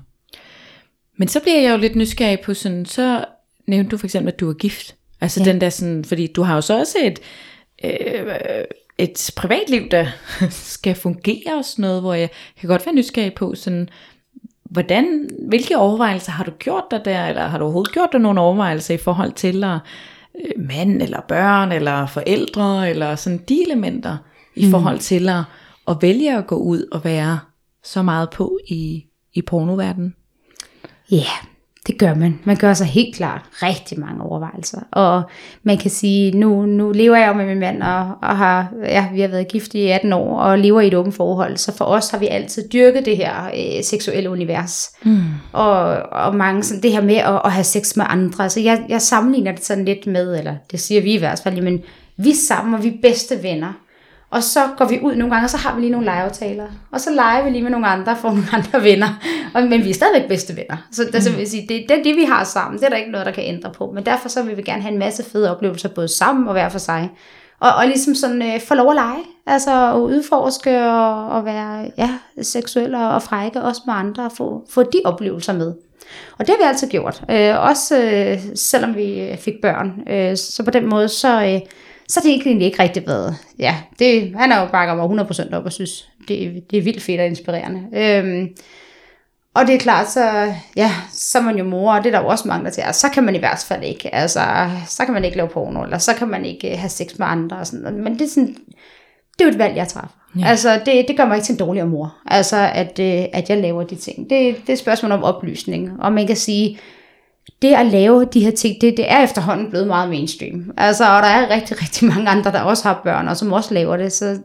Men 1.17 1.27
så 1.27 1.39
bliver 1.39 1.61
jeg 1.61 1.71
jo 1.71 1.77
lidt 1.77 1.95
nysgerrig 1.95 2.39
på 2.39 2.53
sådan, 2.53 2.85
så 2.85 3.25
nævnte 3.67 3.89
du 3.89 3.97
for 3.97 4.07
eksempel, 4.07 4.33
at 4.33 4.39
du 4.39 4.49
er 4.49 4.53
gift. 4.53 4.95
Altså 5.21 5.43
ja. 5.43 5.51
den 5.51 5.61
der 5.61 5.69
sådan, 5.69 6.05
fordi 6.05 6.27
du 6.27 6.43
har 6.43 6.55
jo 6.55 6.61
så 6.61 6.79
også 6.79 6.97
et, 7.03 7.19
øh, 7.83 8.25
et 8.97 9.31
privatliv, 9.35 9.89
der 9.89 10.07
skal 10.49 10.95
fungere 10.95 11.57
og 11.57 11.65
sådan 11.65 11.81
noget, 11.81 12.01
hvor 12.01 12.13
jeg 12.13 12.29
kan 12.59 12.69
godt 12.69 12.85
være 12.85 12.95
nysgerrig 12.95 13.33
på 13.33 13.55
sådan, 13.55 13.89
hvordan, 14.63 15.29
hvilke 15.47 15.77
overvejelser 15.77 16.31
har 16.31 16.43
du 16.43 16.51
gjort 16.51 16.83
dig 16.91 17.01
der, 17.05 17.25
eller 17.25 17.47
har 17.47 17.57
du 17.57 17.63
overhovedet 17.63 17.93
gjort 17.93 18.09
dig 18.11 18.21
nogle 18.21 18.41
overvejelser 18.41 18.93
i 18.93 18.97
forhold 18.97 19.31
til 19.31 19.63
at, 19.63 19.79
øh, 20.35 20.63
mand, 20.63 21.01
eller 21.01 21.21
børn, 21.27 21.71
eller 21.71 22.05
forældre, 22.05 22.89
eller 22.89 23.15
sådan 23.15 23.37
de 23.49 23.63
elementer, 23.63 24.17
i 24.55 24.65
mm. 24.65 24.71
forhold 24.71 24.99
til 24.99 25.29
at, 25.29 25.43
at 25.87 25.97
vælge 26.01 26.37
at 26.37 26.47
gå 26.47 26.55
ud 26.55 26.87
og 26.91 27.03
være 27.03 27.39
så 27.83 28.01
meget 28.01 28.29
på 28.29 28.59
i, 28.67 29.05
i 29.33 29.41
pornoverdenen? 29.41 30.15
Ja, 31.11 31.15
yeah. 31.15 31.56
Det 31.87 31.97
gør 31.97 32.13
man. 32.13 32.39
Man 32.43 32.55
gør 32.55 32.73
sig 32.73 32.87
helt 32.87 33.15
klart 33.15 33.41
rigtig 33.51 33.99
mange 33.99 34.21
overvejelser. 34.21 34.81
Og 34.91 35.23
man 35.63 35.77
kan 35.77 35.91
sige, 35.91 36.37
nu, 36.37 36.65
nu 36.65 36.91
lever 36.91 37.17
jeg 37.17 37.27
jo 37.27 37.33
med 37.33 37.45
min 37.45 37.59
mand, 37.59 37.83
og, 37.83 38.11
og 38.21 38.37
har, 38.37 38.73
ja, 38.83 39.05
vi 39.13 39.21
har 39.21 39.27
været 39.27 39.47
gift 39.47 39.73
i 39.73 39.87
18 39.87 40.13
år, 40.13 40.39
og 40.39 40.59
lever 40.59 40.81
i 40.81 40.87
et 40.87 40.93
åbent 40.93 41.15
forhold. 41.15 41.57
Så 41.57 41.77
for 41.77 41.85
os 41.85 42.09
har 42.09 42.17
vi 42.17 42.27
altid 42.27 42.69
dyrket 42.69 43.05
det 43.05 43.17
her 43.17 43.45
øh, 43.45 43.83
seksuelle 43.83 44.29
univers. 44.29 44.91
Mm. 45.03 45.19
Og, 45.53 45.79
og 46.11 46.35
mange 46.35 46.63
sådan, 46.63 46.83
det 46.83 46.91
her 46.91 47.01
med 47.01 47.15
at, 47.15 47.41
at 47.45 47.51
have 47.51 47.63
sex 47.63 47.95
med 47.95 48.05
andre. 48.09 48.43
Altså 48.43 48.59
jeg, 48.59 48.85
jeg 48.89 49.01
sammenligner 49.01 49.51
det 49.51 49.65
sådan 49.65 49.85
lidt 49.85 50.07
med, 50.07 50.37
eller 50.37 50.55
det 50.71 50.79
siger 50.79 51.01
vi 51.01 51.13
i 51.13 51.19
hvert 51.19 51.41
fald, 51.43 51.61
men 51.61 51.81
vi 52.17 52.33
sammen, 52.33 52.73
og 52.73 52.83
vi 52.83 52.87
er 52.87 53.01
bedste 53.01 53.43
venner. 53.43 53.73
Og 54.29 54.43
så 54.43 54.59
går 54.77 54.85
vi 54.85 54.99
ud 55.03 55.15
nogle 55.15 55.33
gange, 55.33 55.45
og 55.45 55.49
så 55.49 55.57
har 55.57 55.75
vi 55.75 55.81
lige 55.81 55.91
nogle 55.91 56.05
legeaftaler. 56.05 56.67
Og 56.91 57.01
så 57.01 57.11
leger 57.11 57.43
vi 57.43 57.49
lige 57.49 57.61
med 57.61 57.71
nogle 57.71 57.87
andre, 57.87 58.15
får 58.15 58.29
nogle 58.29 58.47
andre 58.53 58.83
venner. 58.83 59.07
Og, 59.53 59.63
men 59.63 59.83
vi 59.83 59.89
er 59.89 59.93
stadigvæk 59.93 60.27
bedste 60.27 60.55
venner. 60.55 60.77
Så 60.91 61.03
det, 61.13 61.31
mm. 61.31 61.37
vil 61.37 61.49
sige, 61.49 61.61
det, 61.61 61.85
det 61.89 61.99
er 61.99 62.03
det, 62.03 62.15
vi 62.15 62.23
har 62.23 62.43
sammen. 62.43 62.79
Det 62.79 62.85
er 62.85 62.89
der 62.89 62.97
ikke 62.97 63.11
noget, 63.11 63.25
der 63.25 63.31
kan 63.31 63.43
ændre 63.43 63.71
på. 63.71 63.91
Men 63.95 64.05
derfor 64.05 64.29
så 64.29 64.43
vil 64.43 64.57
vi 64.57 64.61
gerne 64.61 64.81
have 64.81 64.93
en 64.93 64.99
masse 64.99 65.23
fede 65.23 65.51
oplevelser, 65.51 65.89
både 65.89 66.07
sammen 66.07 66.47
og 66.47 66.53
hver 66.53 66.69
for 66.69 66.79
sig. 66.79 67.11
Og, 67.59 67.75
og 67.75 67.87
ligesom 67.87 68.15
sådan 68.15 68.41
øh, 68.41 68.61
få 68.61 68.73
lov 68.73 68.89
at 68.89 68.95
lege. 68.95 69.23
Altså 69.45 69.93
at 69.93 69.99
udforske 69.99 70.89
og, 70.91 71.29
og 71.29 71.45
være 71.45 71.91
ja, 71.97 72.09
seksuel 72.41 72.95
og, 72.95 73.09
og 73.09 73.21
frække 73.21 73.61
også 73.61 73.81
med 73.85 73.93
andre. 73.93 74.25
Og 74.25 74.31
få, 74.31 74.65
få 74.69 74.83
de 74.83 75.01
oplevelser 75.05 75.53
med. 75.53 75.73
Og 76.37 76.47
det 76.47 76.49
har 76.49 76.57
vi 76.57 76.67
altid 76.67 76.87
gjort. 76.87 77.23
Øh, 77.31 77.61
også 77.61 78.01
øh, 78.01 78.39
selvom 78.55 78.95
vi 78.95 79.35
fik 79.39 79.53
børn. 79.61 80.07
Øh, 80.09 80.37
så 80.37 80.63
på 80.63 80.71
den 80.71 80.85
måde, 80.85 81.07
så... 81.07 81.43
Øh, 81.43 81.59
så 82.07 82.19
det 82.23 82.31
er 82.31 82.33
egentlig 82.33 82.65
ikke 82.65 82.83
rigtig 82.83 83.07
været, 83.07 83.35
ja, 83.59 83.75
det, 83.99 84.33
han 84.37 84.51
er 84.51 84.61
jo 84.61 84.67
bakker 84.67 84.95
mig 84.95 85.21
100% 85.21 85.55
op 85.55 85.65
og 85.65 85.73
synes, 85.73 86.09
det, 86.27 86.63
det 86.71 86.79
er 86.79 86.83
vildt 86.83 87.03
fedt 87.03 87.19
og 87.19 87.25
inspirerende. 87.25 87.81
Øhm, 87.93 88.49
og 89.53 89.67
det 89.67 89.75
er 89.75 89.79
klart, 89.79 90.11
så, 90.11 90.53
ja, 90.75 90.91
så 91.11 91.37
er 91.37 91.41
man 91.41 91.57
jo 91.57 91.63
mor, 91.63 91.93
og 91.93 92.03
det 92.03 92.13
er 92.13 92.17
der 92.17 92.25
jo 92.25 92.29
også 92.29 92.47
mange, 92.47 92.65
der 92.65 92.71
siger, 92.71 92.91
så 92.91 93.09
kan 93.09 93.23
man 93.23 93.35
i 93.35 93.39
hvert 93.39 93.65
fald 93.67 93.83
ikke, 93.83 94.15
altså, 94.15 94.69
så 94.87 95.05
kan 95.05 95.13
man 95.13 95.25
ikke 95.25 95.37
lave 95.37 95.49
porno, 95.49 95.83
eller 95.83 95.97
så 95.97 96.13
kan 96.13 96.27
man 96.27 96.45
ikke 96.45 96.77
have 96.77 96.89
sex 96.89 97.19
med 97.19 97.27
andre, 97.27 97.57
og 97.57 97.67
sådan, 97.67 98.03
men 98.03 98.13
det 98.13 98.21
er 98.21 98.29
sådan, 98.29 98.55
det 99.33 99.41
er 99.41 99.45
jo 99.45 99.51
et 99.51 99.59
valg, 99.59 99.75
jeg 99.75 99.87
træffer. 99.87 100.17
Ja. 100.39 100.47
Altså, 100.47 100.81
det, 100.85 101.05
det 101.07 101.17
gør 101.17 101.25
mig 101.25 101.35
ikke 101.35 101.45
til 101.45 101.53
en 101.53 101.59
dårligere 101.59 101.87
mor, 101.87 102.15
altså, 102.25 102.71
at, 102.73 102.99
øh, 102.99 103.25
at 103.33 103.49
jeg 103.49 103.57
laver 103.57 103.83
de 103.83 103.95
ting. 103.95 104.29
Det, 104.29 104.55
det 104.61 104.69
er 104.69 104.73
et 104.73 104.79
spørgsmål 104.79 105.11
om 105.11 105.23
oplysning, 105.23 105.91
og 105.99 106.13
man 106.13 106.27
kan 106.27 106.35
sige, 106.35 106.79
det 107.61 107.73
at 107.73 107.85
lave 107.85 108.25
de 108.25 108.39
her 108.39 108.51
ting, 108.51 108.81
det, 108.81 108.97
det 108.97 109.11
er 109.11 109.23
efterhånden 109.23 109.69
blevet 109.69 109.87
meget 109.87 110.09
mainstream. 110.09 110.71
Altså, 110.77 111.03
og 111.03 111.21
der 111.21 111.27
er 111.27 111.55
rigtig, 111.55 111.81
rigtig 111.83 112.07
mange 112.07 112.29
andre, 112.29 112.51
der 112.51 112.61
også 112.61 112.83
har 112.83 113.01
børn, 113.03 113.27
og 113.27 113.37
som 113.37 113.53
også 113.53 113.73
laver 113.73 113.97
det. 113.97 114.11
Så 114.11 114.39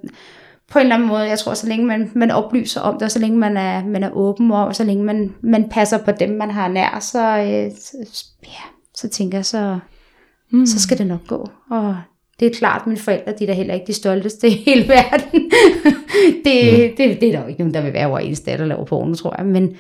på 0.71 0.79
en 0.79 0.83
eller 0.83 0.95
anden 0.95 1.09
måde, 1.09 1.21
jeg 1.21 1.39
tror, 1.39 1.55
så 1.55 1.67
længe 1.67 1.87
man, 1.87 2.11
man 2.15 2.31
oplyser 2.31 2.81
om 2.81 2.95
det, 2.95 3.03
og 3.03 3.11
så 3.11 3.19
længe 3.19 3.39
man 3.39 3.57
er, 3.57 3.85
man 3.85 4.03
er 4.03 4.11
åben, 4.11 4.51
og 4.51 4.77
så 4.77 4.85
længe 4.85 5.05
man, 5.05 5.35
man 5.41 5.69
passer 5.69 5.99
på 5.99 6.11
dem, 6.11 6.31
man 6.31 6.51
har 6.51 6.69
nær, 6.69 6.99
så, 7.01 7.39
øh, 7.39 7.73
ja, 8.45 8.63
så 8.97 9.09
tænker 9.09 9.39
jeg, 9.39 9.45
så, 9.45 9.79
mm. 10.51 10.67
så 10.67 10.81
skal 10.81 10.99
det 10.99 11.07
nok 11.07 11.27
gå. 11.27 11.49
Og 11.71 11.97
det 12.41 12.47
er 12.47 12.55
klart, 12.59 12.87
mine 12.87 12.99
forældre, 12.99 13.33
de 13.39 13.45
er 13.45 13.47
da 13.47 13.53
heller 13.53 13.75
ikke 13.75 13.87
de 13.87 13.93
stolteste 13.93 14.49
i 14.49 14.63
hele 14.67 14.89
verden. 14.89 15.51
det, 16.45 16.91
mm. 16.91 16.97
det, 16.97 17.21
det 17.21 17.29
er 17.29 17.33
der 17.33 17.41
jo 17.41 17.47
ikke 17.47 17.61
nogen, 17.61 17.75
der 17.75 17.81
vil 17.81 17.93
være 17.93 18.07
over 18.07 18.19
ens 18.19 18.41
datter 18.41 18.67
laver 18.67 18.85
porno, 18.85 19.15
tror 19.15 19.35
jeg. 19.39 19.47
Men, 19.47 19.77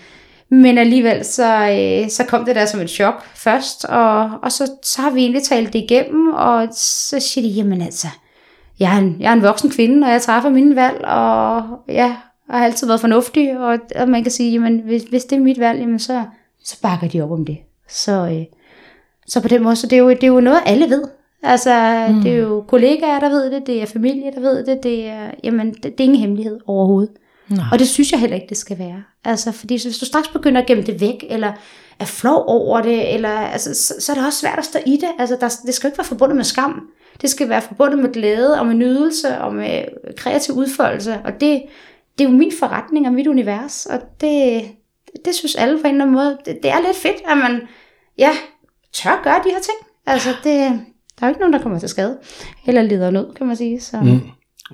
men 0.52 0.78
alligevel, 0.78 1.25
så, 1.25 1.44
øh, 1.44 2.11
så 2.11 2.25
kom 2.28 2.44
det 2.44 2.56
der 2.56 2.66
som 2.66 2.80
et 2.80 2.90
chok 2.90 3.25
først, 3.35 3.85
og, 3.85 4.30
og 4.42 4.52
så, 4.52 4.71
så 4.82 5.02
har 5.02 5.11
vi 5.11 5.21
egentlig 5.21 5.42
talt 5.42 5.73
det 5.73 5.78
igennem, 5.78 6.35
og 6.35 6.68
så 6.73 7.21
siger 7.21 7.49
de, 7.49 7.54
jamen 7.54 7.82
altså, 7.82 8.06
jeg 8.80 8.94
er 8.94 8.99
en, 8.99 9.16
jeg 9.21 9.28
er 9.28 9.32
en 9.32 9.42
voksen 9.42 9.71
kvinde, 9.71 10.06
og 10.06 10.12
jeg 10.12 10.23
træffer 10.23 10.50
mine 10.50 10.76
valg, 10.76 11.04
og 11.04 11.62
ja, 11.88 12.16
og 12.49 12.59
har 12.59 12.64
altid 12.64 12.87
været 12.87 13.00
fornuftig, 13.00 13.59
og, 13.59 13.78
og 13.97 14.09
man 14.09 14.23
kan 14.23 14.32
sige, 14.32 14.52
jamen 14.52 14.78
hvis, 14.78 15.02
hvis 15.02 15.25
det 15.25 15.37
er 15.37 15.40
mit 15.40 15.61
valg, 15.61 15.80
jamen 15.80 15.99
så, 15.99 16.25
så 16.64 16.80
bakker 16.82 17.09
de 17.09 17.23
op 17.23 17.30
om 17.30 17.44
det. 17.44 17.59
Så, 17.88 18.12
øh, 18.12 18.44
så 19.26 19.42
på 19.42 19.49
den 19.49 19.62
måde, 19.62 19.76
så 19.76 19.87
det 19.87 19.97
er 19.97 20.02
jo, 20.02 20.11
det 20.11 20.25
er 20.25 20.28
jo 20.28 20.40
noget, 20.40 20.61
alle 20.66 20.90
ved. 20.90 21.04
Altså, 21.42 22.06
mm. 22.11 22.21
det 22.21 22.32
er 22.32 22.38
jo 22.38 22.64
kollegaer, 22.68 23.21
der 23.21 23.28
ved 23.28 23.50
det, 23.50 23.66
det 23.66 23.82
er 23.82 23.87
familie, 23.87 24.32
der 24.35 24.40
ved 24.40 24.66
det, 24.66 24.82
det 24.82 25.06
er, 25.09 25.30
jamen, 25.44 25.73
det, 25.73 25.82
det 25.82 26.00
er 26.00 26.04
ingen 26.04 26.21
hemmelighed 26.21 26.61
overhovedet. 26.66 27.12
Nej. 27.49 27.64
Og 27.72 27.78
det 27.78 27.88
synes 27.88 28.12
jeg 28.12 28.20
heller 28.20 28.37
ikke, 28.37 28.49
det 28.49 28.56
skal 28.56 28.78
være. 28.78 29.02
Altså, 29.25 29.52
fordi 29.52 29.82
hvis 29.82 29.99
du 29.99 30.04
straks 30.04 30.28
begynder 30.28 30.61
at 30.61 30.66
gemme 30.66 30.82
det 30.82 31.00
væk, 31.00 31.25
eller 31.30 31.52
er 31.99 32.04
flov 32.04 32.44
over 32.46 32.82
det, 32.82 33.14
eller, 33.14 33.28
altså, 33.28 33.75
så, 33.75 33.94
så 33.99 34.12
er 34.12 34.16
det 34.16 34.26
også 34.26 34.38
svært 34.38 34.58
at 34.58 34.64
stå 34.64 34.78
i 34.87 34.96
det. 34.96 35.08
Altså, 35.18 35.37
der, 35.40 35.49
det 35.66 35.75
skal 35.75 35.87
jo 35.87 35.90
ikke 35.90 35.99
være 35.99 36.06
forbundet 36.06 36.37
med 36.37 36.44
skam. 36.44 36.88
Det 37.20 37.30
skal 37.30 37.49
være 37.49 37.62
forbundet 37.62 37.99
med 37.99 38.12
glæde, 38.12 38.61
og 38.61 38.66
med 38.66 38.75
nydelse, 38.75 39.38
og 39.38 39.54
med 39.54 39.84
kreativ 40.16 40.54
udfoldelse. 40.54 41.20
Og 41.25 41.32
det, 41.32 41.62
det 42.18 42.25
er 42.25 42.28
jo 42.30 42.37
min 42.37 42.52
forretning 42.58 43.06
og 43.06 43.12
mit 43.12 43.26
univers, 43.26 43.87
og 43.87 44.00
det, 44.20 44.62
det 45.25 45.34
synes 45.34 45.54
alle 45.54 45.80
på 45.80 45.87
en 45.87 45.94
eller 45.94 46.04
anden 46.04 46.16
måde, 46.16 46.38
det, 46.44 46.58
det 46.62 46.70
er 46.70 46.80
lidt 46.87 46.96
fedt, 46.96 47.16
at 47.28 47.38
man 47.38 47.61
ja, 48.18 48.30
tør 48.92 49.20
gøre 49.25 49.40
de 49.44 49.50
her 49.50 49.61
ting. 49.61 49.76
Altså, 50.06 50.30
det, 50.44 50.80
der 51.20 51.22
er 51.22 51.26
jo 51.26 51.28
ikke 51.28 51.40
nogen, 51.40 51.52
der 51.52 51.62
kommer 51.62 51.78
til 51.78 51.88
skade, 51.88 52.18
eller 52.66 52.82
lider 52.82 53.11
nød, 53.11 53.34
kan 53.34 53.46
man 53.46 53.56
sige. 53.56 53.80
Så. 53.80 53.96
Mm. 54.00 54.20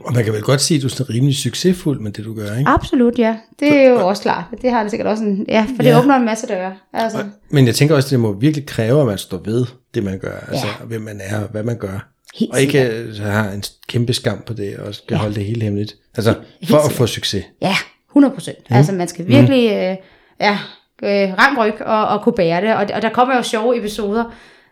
Og 0.05 0.15
man 0.15 0.25
kan 0.25 0.33
vel 0.33 0.43
godt 0.43 0.61
sige, 0.61 0.77
at 0.77 0.83
du 0.83 1.03
er 1.03 1.11
rimelig 1.11 1.37
succesfuld 1.37 2.01
med 2.01 2.13
det, 2.13 2.25
du 2.25 2.35
gør, 2.35 2.59
ikke? 2.59 2.71
Absolut, 2.71 3.19
ja. 3.19 3.37
Det 3.61 3.77
er 3.77 3.89
jo 3.89 4.09
også 4.09 4.23
klart. 4.23 4.45
Det 4.63 4.71
har 4.71 4.83
det 4.83 4.91
sikkert 4.91 5.07
også 5.07 5.25
en... 5.25 5.47
Ja, 5.49 5.67
for 5.77 5.83
det 5.83 5.91
ja. 5.91 5.99
åbner 5.99 6.17
en 6.17 6.25
masse 6.25 6.47
døre. 6.47 6.75
Altså. 6.93 7.25
Men 7.51 7.67
jeg 7.67 7.75
tænker 7.75 7.95
også, 7.95 8.07
at 8.07 8.11
det 8.11 8.21
må 8.21 8.33
virkelig 8.33 8.67
kræve, 8.67 9.01
at 9.01 9.07
man 9.07 9.19
står 9.19 9.41
ved 9.45 9.67
det, 9.95 10.05
man 10.05 10.19
gør. 10.19 10.45
Altså, 10.49 10.67
ja. 10.67 10.87
hvem 10.87 11.03
man 11.03 11.21
er, 11.25 11.41
hvad 11.47 11.63
man 11.63 11.79
gør. 11.79 12.09
Helt 12.35 12.53
og 12.53 12.61
ikke 12.61 13.07
sikkert. 13.13 13.33
har 13.33 13.51
en 13.51 13.63
kæmpe 13.89 14.13
skam 14.13 14.43
på 14.47 14.53
det, 14.53 14.77
og 14.77 14.95
skal 14.95 15.15
ja. 15.15 15.21
holde 15.21 15.35
det 15.35 15.45
hele 15.45 15.63
hemmeligt. 15.63 15.97
Altså, 16.17 16.35
Helt 16.61 16.71
for 16.71 16.79
at 16.79 16.93
få 16.93 17.07
succes. 17.07 17.45
Ja, 17.63 17.75
100 18.11 18.35
procent. 18.35 18.59
Mm. 18.71 18.77
Altså, 18.77 18.93
man 18.93 19.09
skal 19.09 19.29
virkelig... 19.29 19.71
Mm. 19.71 19.77
Øh, 19.77 19.97
ja, 20.41 20.59
øh, 21.03 21.39
ramt 21.39 21.59
ryg 21.59 21.83
og, 21.83 22.09
og 22.09 22.23
kunne 22.23 22.33
bære 22.33 22.61
det. 22.61 22.75
Og, 22.75 22.87
og 22.95 23.03
der 23.03 23.09
kommer 23.09 23.37
jo 23.37 23.43
sjove 23.43 23.79
episoder. 23.79 24.25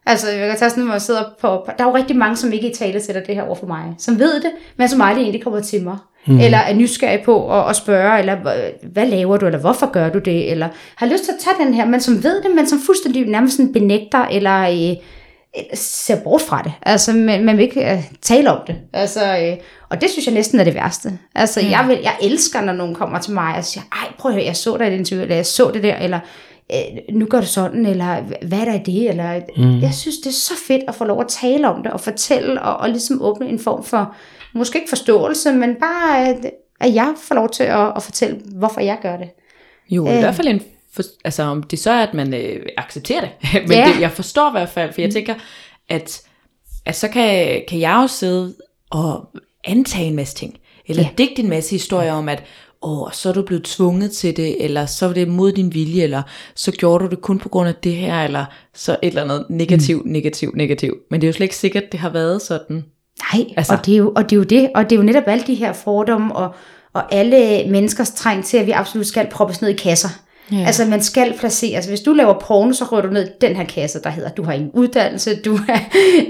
Altså, 0.06 0.30
jeg 0.30 0.48
kan 0.48 0.58
tage 0.58 0.70
sådan, 0.70 0.84
hvor 0.84 0.94
jeg 0.94 1.02
sidder 1.02 1.22
på, 1.40 1.66
der 1.78 1.84
er 1.84 1.88
jo 1.88 1.94
rigtig 1.94 2.16
mange, 2.16 2.36
som 2.36 2.52
ikke 2.52 2.70
i 2.70 2.74
tale 2.74 3.02
sætter 3.02 3.22
det 3.22 3.34
her 3.34 3.42
over 3.42 3.54
for 3.54 3.66
mig, 3.66 3.94
som 3.98 4.18
ved 4.18 4.34
det, 4.34 4.50
men 4.76 4.88
som 4.88 5.00
aldrig 5.00 5.22
egentlig 5.22 5.42
kommer 5.42 5.60
til 5.60 5.82
mig. 5.82 5.98
Mm. 6.26 6.40
Eller 6.40 6.58
er 6.58 6.74
nysgerrig 6.74 7.22
på 7.24 7.58
at, 7.58 7.70
at 7.70 7.76
spørge, 7.76 8.18
eller 8.18 8.36
hvad 8.92 9.06
laver 9.06 9.36
du, 9.36 9.46
eller 9.46 9.58
hvorfor 9.58 9.90
gør 9.90 10.08
du 10.08 10.18
det, 10.18 10.50
eller 10.50 10.68
har 10.96 11.06
lyst 11.06 11.24
til 11.24 11.32
at 11.32 11.38
tage 11.40 11.66
den 11.66 11.74
her, 11.74 11.84
men 11.84 12.00
som 12.00 12.24
ved 12.24 12.42
det, 12.42 12.54
men 12.54 12.66
som 12.66 12.78
fuldstændig 12.86 13.26
nærmest 13.26 13.56
sådan 13.56 13.72
benægter, 13.72 14.24
eller 14.24 14.60
øh, 14.62 14.96
ser 15.74 16.16
bort 16.24 16.40
fra 16.40 16.62
det. 16.62 16.72
Altså, 16.82 17.12
man, 17.12 17.44
man 17.44 17.56
vil 17.56 17.62
ikke 17.62 17.92
uh, 17.92 18.04
tale 18.22 18.50
om 18.50 18.60
det. 18.66 18.76
Altså, 18.92 19.20
øh, 19.20 19.56
og 19.88 20.00
det 20.00 20.10
synes 20.10 20.26
jeg 20.26 20.34
næsten 20.34 20.60
er 20.60 20.64
det 20.64 20.74
værste. 20.74 21.18
Altså, 21.34 21.60
mm. 21.60 21.70
jeg, 21.70 21.84
vil, 21.88 21.98
jeg 22.02 22.14
elsker, 22.22 22.60
når 22.60 22.72
nogen 22.72 22.94
kommer 22.94 23.18
til 23.18 23.32
mig 23.32 23.54
og 23.56 23.64
siger, 23.64 23.84
ej, 23.92 24.12
prøv 24.18 24.30
at 24.30 24.34
høre, 24.34 24.44
jeg 24.44 24.56
så 24.56 24.76
dig 24.76 24.86
i 24.86 24.90
det 24.90 24.98
interview, 24.98 25.22
eller 25.22 25.36
jeg 25.36 25.46
så 25.46 25.70
det 25.74 25.82
der, 25.82 25.96
eller 25.96 26.18
øh, 26.18 26.22
nu 27.12 27.26
gør 27.26 27.40
du 27.40 27.46
sådan, 27.46 27.86
eller 27.86 28.20
hvad 28.46 28.58
er 28.58 28.64
der 28.64 28.74
i 28.74 28.82
det? 28.82 29.10
Eller, 29.10 29.40
mm. 29.56 29.80
Jeg 29.80 29.94
synes, 29.94 30.16
det 30.16 30.26
er 30.26 30.30
så 30.34 30.54
fedt 30.68 30.82
at 30.88 30.94
få 30.94 31.04
lov 31.04 31.20
at 31.20 31.28
tale 31.28 31.68
om 31.68 31.82
det, 31.82 31.92
og 31.92 32.00
fortælle, 32.00 32.62
og, 32.62 32.76
og 32.76 32.88
ligesom 32.88 33.22
åbne 33.22 33.48
en 33.48 33.58
form 33.58 33.84
for, 33.84 34.14
måske 34.54 34.78
ikke 34.78 34.88
forståelse, 34.88 35.52
men 35.52 35.74
bare, 35.80 36.28
at, 36.28 36.50
at 36.80 36.94
jeg 36.94 37.14
får 37.22 37.34
lov 37.34 37.50
til 37.50 37.64
at, 37.64 37.92
at 37.96 38.02
fortælle, 38.02 38.40
hvorfor 38.54 38.80
jeg 38.80 38.98
gør 39.02 39.16
det. 39.16 39.28
Jo, 39.90 40.06
i 40.06 40.10
hvert 40.10 40.34
fald 40.34 40.48
en 40.48 40.62
for, 40.96 41.02
altså 41.24 41.42
om 41.42 41.62
det 41.62 41.78
så 41.78 41.90
er, 41.90 42.02
at 42.02 42.14
man 42.14 42.34
øh, 42.34 42.66
accepterer 42.76 43.20
det. 43.20 43.30
Men 43.68 43.78
ja. 43.78 43.92
det, 43.94 44.00
jeg 44.00 44.10
forstår 44.10 44.48
i 44.48 44.52
hvert 44.52 44.68
fald, 44.68 44.92
for 44.92 45.00
jeg 45.00 45.08
mm. 45.08 45.12
tænker, 45.12 45.34
at, 45.88 46.22
at 46.86 46.96
så 46.96 47.08
kan, 47.08 47.62
kan 47.68 47.80
jeg 47.80 47.98
jo 48.02 48.06
sidde 48.06 48.54
og 48.90 49.28
antage 49.64 50.06
en 50.06 50.16
masse 50.16 50.34
ting. 50.36 50.58
Eller 50.86 51.02
ja. 51.02 51.08
digte 51.18 51.42
en 51.42 51.48
masse 51.48 51.70
historier 51.70 52.12
om, 52.12 52.28
at 52.28 52.42
åh, 52.82 53.12
så 53.12 53.28
er 53.28 53.32
du 53.32 53.42
blevet 53.42 53.64
tvunget 53.64 54.12
til 54.12 54.36
det, 54.36 54.64
eller 54.64 54.86
så 54.86 55.06
var 55.06 55.14
det 55.14 55.28
mod 55.28 55.52
din 55.52 55.74
vilje, 55.74 56.02
eller 56.02 56.22
så 56.54 56.72
gjorde 56.72 57.04
du 57.04 57.10
det 57.10 57.20
kun 57.20 57.38
på 57.38 57.48
grund 57.48 57.68
af 57.68 57.74
det 57.74 57.92
her, 57.92 58.24
eller 58.24 58.44
så 58.74 58.92
et 58.92 59.08
eller 59.08 59.22
andet 59.22 59.46
negativ, 59.50 60.02
mm. 60.04 60.10
negativ, 60.10 60.52
negativ. 60.54 60.96
Men 61.10 61.20
det 61.20 61.26
er 61.26 61.28
jo 61.28 61.32
slet 61.32 61.44
ikke 61.44 61.56
sikkert, 61.56 61.82
at 61.82 61.92
det 61.92 62.00
har 62.00 62.10
været 62.10 62.42
sådan. 62.42 62.84
Nej, 63.32 63.44
altså. 63.56 63.72
og, 63.72 63.86
det 63.86 63.92
er 63.92 63.98
jo, 63.98 64.12
og 64.16 64.22
det 64.30 64.32
er 64.32 64.36
jo 64.36 64.42
det, 64.42 64.70
og 64.74 64.84
det 64.84 64.92
er 64.92 64.96
jo 64.96 65.02
netop 65.02 65.22
alle 65.26 65.44
de 65.46 65.54
her 65.54 65.72
fordomme, 65.72 66.36
og, 66.36 66.54
og 66.92 67.14
alle 67.14 67.70
menneskers 67.70 68.10
træng 68.10 68.44
til, 68.44 68.56
at 68.56 68.66
vi 68.66 68.70
absolut 68.70 69.06
skal 69.06 69.28
proppes 69.30 69.62
ned 69.62 69.70
i 69.70 69.76
kasser. 69.76 70.08
Ja. 70.52 70.64
Altså 70.66 70.84
man 70.84 71.02
skal 71.02 71.34
placere, 71.38 71.76
Altså, 71.76 71.90
hvis 71.90 72.00
du 72.00 72.12
laver 72.12 72.34
porno, 72.40 72.72
så 72.72 72.84
rører 72.84 73.02
du 73.02 73.08
ned 73.08 73.26
i 73.26 73.30
den 73.40 73.56
her 73.56 73.64
kasse, 73.64 74.02
der 74.02 74.10
hedder, 74.10 74.30
du 74.30 74.42
har 74.42 74.52
ingen 74.52 74.70
uddannelse, 74.74 75.36
du 75.44 75.54
er, 75.68 75.78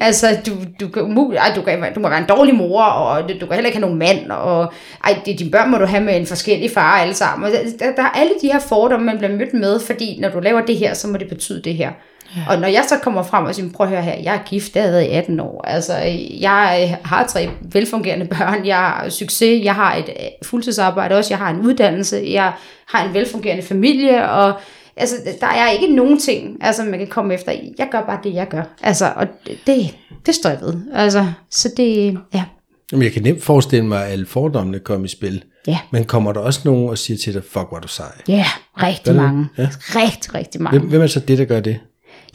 altså, 0.07 0.27
du, 0.47 0.53
du, 0.81 0.89
kan, 0.89 1.37
ej, 1.37 1.53
du, 1.57 1.63
kan, 1.63 1.93
du 1.95 2.01
må 2.01 2.09
være 2.09 2.19
en 2.19 2.29
dårlig 2.29 2.55
mor, 2.55 2.83
og 2.83 3.23
du 3.23 3.47
kan 3.47 3.53
heller 3.53 3.67
ikke 3.67 3.79
have 3.79 3.81
nogen 3.81 3.99
mand, 3.99 4.31
og 4.31 4.73
ej, 5.05 5.19
dine 5.27 5.51
børn 5.51 5.71
må 5.71 5.79
du 5.79 5.85
have 5.85 6.05
med 6.05 6.17
en 6.17 6.27
forskellig 6.27 6.71
far 6.71 6.99
alle 6.99 7.15
sammen. 7.15 7.53
Der, 7.53 7.93
der 7.97 8.03
er 8.03 8.11
alle 8.11 8.33
de 8.43 8.53
her 8.53 8.59
fordomme, 8.59 9.07
man 9.07 9.19
bliver 9.19 9.33
mødt 9.33 9.55
med, 9.55 9.81
fordi 9.81 10.19
når 10.21 10.29
du 10.29 10.41
laver 10.41 10.61
det 10.61 10.77
her, 10.77 10.95
så 10.95 11.09
må 11.09 11.17
det 11.17 11.29
betyde 11.29 11.63
det 11.63 11.75
her. 11.75 11.91
Ja. 12.37 12.41
Og 12.49 12.61
når 12.61 12.69
jeg 12.69 12.85
så 12.89 12.99
kommer 13.03 13.23
frem 13.23 13.45
og 13.45 13.55
siger, 13.55 13.73
prøv 13.73 13.87
at 13.87 13.93
høre 13.93 14.03
her, 14.03 14.15
jeg 14.23 14.35
er 14.35 14.43
gift, 14.49 14.77
jeg 14.77 14.85
har 14.85 14.91
været 14.91 15.05
i 15.05 15.09
18 15.09 15.41
år. 15.41 15.65
Altså, 15.67 15.95
jeg 16.41 16.99
har 17.05 17.27
tre 17.27 17.51
velfungerende 17.63 18.27
børn, 18.27 18.67
jeg 18.67 18.77
har 18.77 19.09
succes, 19.09 19.65
jeg 19.65 19.75
har 19.75 19.95
et 19.95 20.09
øh, 20.09 20.27
fuldtidsarbejde 20.43 21.15
også, 21.15 21.35
jeg 21.35 21.39
har 21.39 21.51
en 21.51 21.61
uddannelse, 21.61 22.27
jeg 22.31 22.53
har 22.87 23.09
en 23.09 23.15
velfungerende 23.15 23.63
familie, 23.63 24.31
og 24.31 24.53
altså, 24.97 25.17
der 25.41 25.47
er 25.47 25.71
ikke 25.71 25.95
nogen 25.95 26.19
ting, 26.19 26.57
altså, 26.61 26.85
man 26.85 26.99
kan 26.99 27.09
komme 27.09 27.35
efter. 27.35 27.53
Jeg 27.79 27.89
gør 27.93 28.01
bare 28.01 28.19
det, 28.25 28.35
jeg 28.35 28.49
gør. 28.49 28.63
Altså, 28.83 29.13
og 29.17 29.27
det, 29.67 29.97
det 30.27 30.35
står 30.35 30.51
jeg 30.51 30.61
ved. 30.61 30.75
Altså, 30.95 31.27
så 31.51 31.71
det, 31.77 32.19
ja. 32.35 32.45
Jamen, 32.93 33.05
jeg 33.05 33.13
kan 33.13 33.23
nemt 33.23 33.43
forestille 33.43 33.87
mig, 33.87 34.05
at 34.05 34.13
alle 34.13 34.27
fordommene 34.27 34.79
kommer 34.79 35.05
i 35.05 35.09
spil. 35.09 35.45
Ja. 35.67 35.79
Men 35.91 36.05
kommer 36.05 36.33
der 36.33 36.41
også 36.41 36.61
nogen 36.65 36.89
og 36.89 36.99
siger 36.99 37.19
til 37.19 37.35
dig, 37.35 37.43
fuck, 37.45 37.69
hvor 37.69 37.79
du 37.79 37.89
sej? 37.89 38.13
Ja, 38.29 38.47
rigtig 38.83 39.15
mange. 39.15 39.49
Ja. 39.59 39.69
Rigtig, 39.81 40.35
rigtig 40.35 40.63
mange. 40.63 40.79
Hvem, 40.79 40.89
hvem 40.89 41.03
er 41.03 41.07
så 41.07 41.21
det, 41.21 41.39
der 41.39 41.45
gør 41.45 41.61
det? 41.61 41.81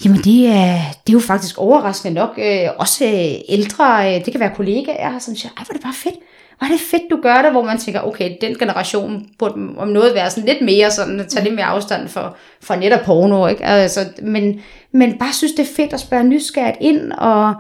Jamen 0.06 0.18
det 0.18 0.48
er, 0.48 0.76
det 1.08 1.10
er 1.10 1.14
jo 1.14 1.20
faktisk 1.20 1.58
overraskende 1.58 2.14
nok. 2.14 2.40
Øh, 2.44 2.70
også 2.78 3.06
øh, 3.06 3.56
ældre, 3.56 4.16
øh, 4.16 4.26
det 4.26 4.32
kan 4.32 4.40
være 4.40 4.56
kollegaer, 4.56 5.20
som 5.20 5.36
siger, 5.36 5.52
ej 5.58 5.64
hvor 5.64 5.74
er 5.74 5.78
det 5.78 5.84
bare 5.84 5.94
fedt. 5.94 6.16
Hvor 6.58 6.66
er 6.66 6.72
det 6.72 6.82
fedt, 6.92 7.04
du 7.12 7.20
gør 7.22 7.42
det, 7.42 7.52
hvor 7.52 7.64
man 7.64 7.78
tænker, 7.78 8.02
okay, 8.02 8.38
den 8.42 8.56
generation 8.56 9.26
burde 9.40 9.54
om 9.78 9.88
noget 9.88 10.16
være 10.16 10.30
sådan 10.30 10.50
lidt 10.50 10.62
mere 10.62 10.92
sådan, 10.92 11.26
tage 11.30 11.44
lidt 11.44 11.56
mere 11.56 11.66
afstand 11.66 12.08
for, 12.08 12.36
for 12.62 12.76
net 12.76 12.94
og 12.94 13.00
porno, 13.06 13.48
ikke? 13.48 13.66
Altså, 13.66 14.00
men, 14.22 14.60
men 14.94 15.18
bare 15.18 15.34
synes, 15.34 15.54
det 15.54 15.64
er 15.64 15.76
fedt 15.76 15.94
at 15.94 16.00
spørge 16.00 16.24
nysgerrigt 16.24 16.78
ind, 16.82 17.12
og 17.12 17.54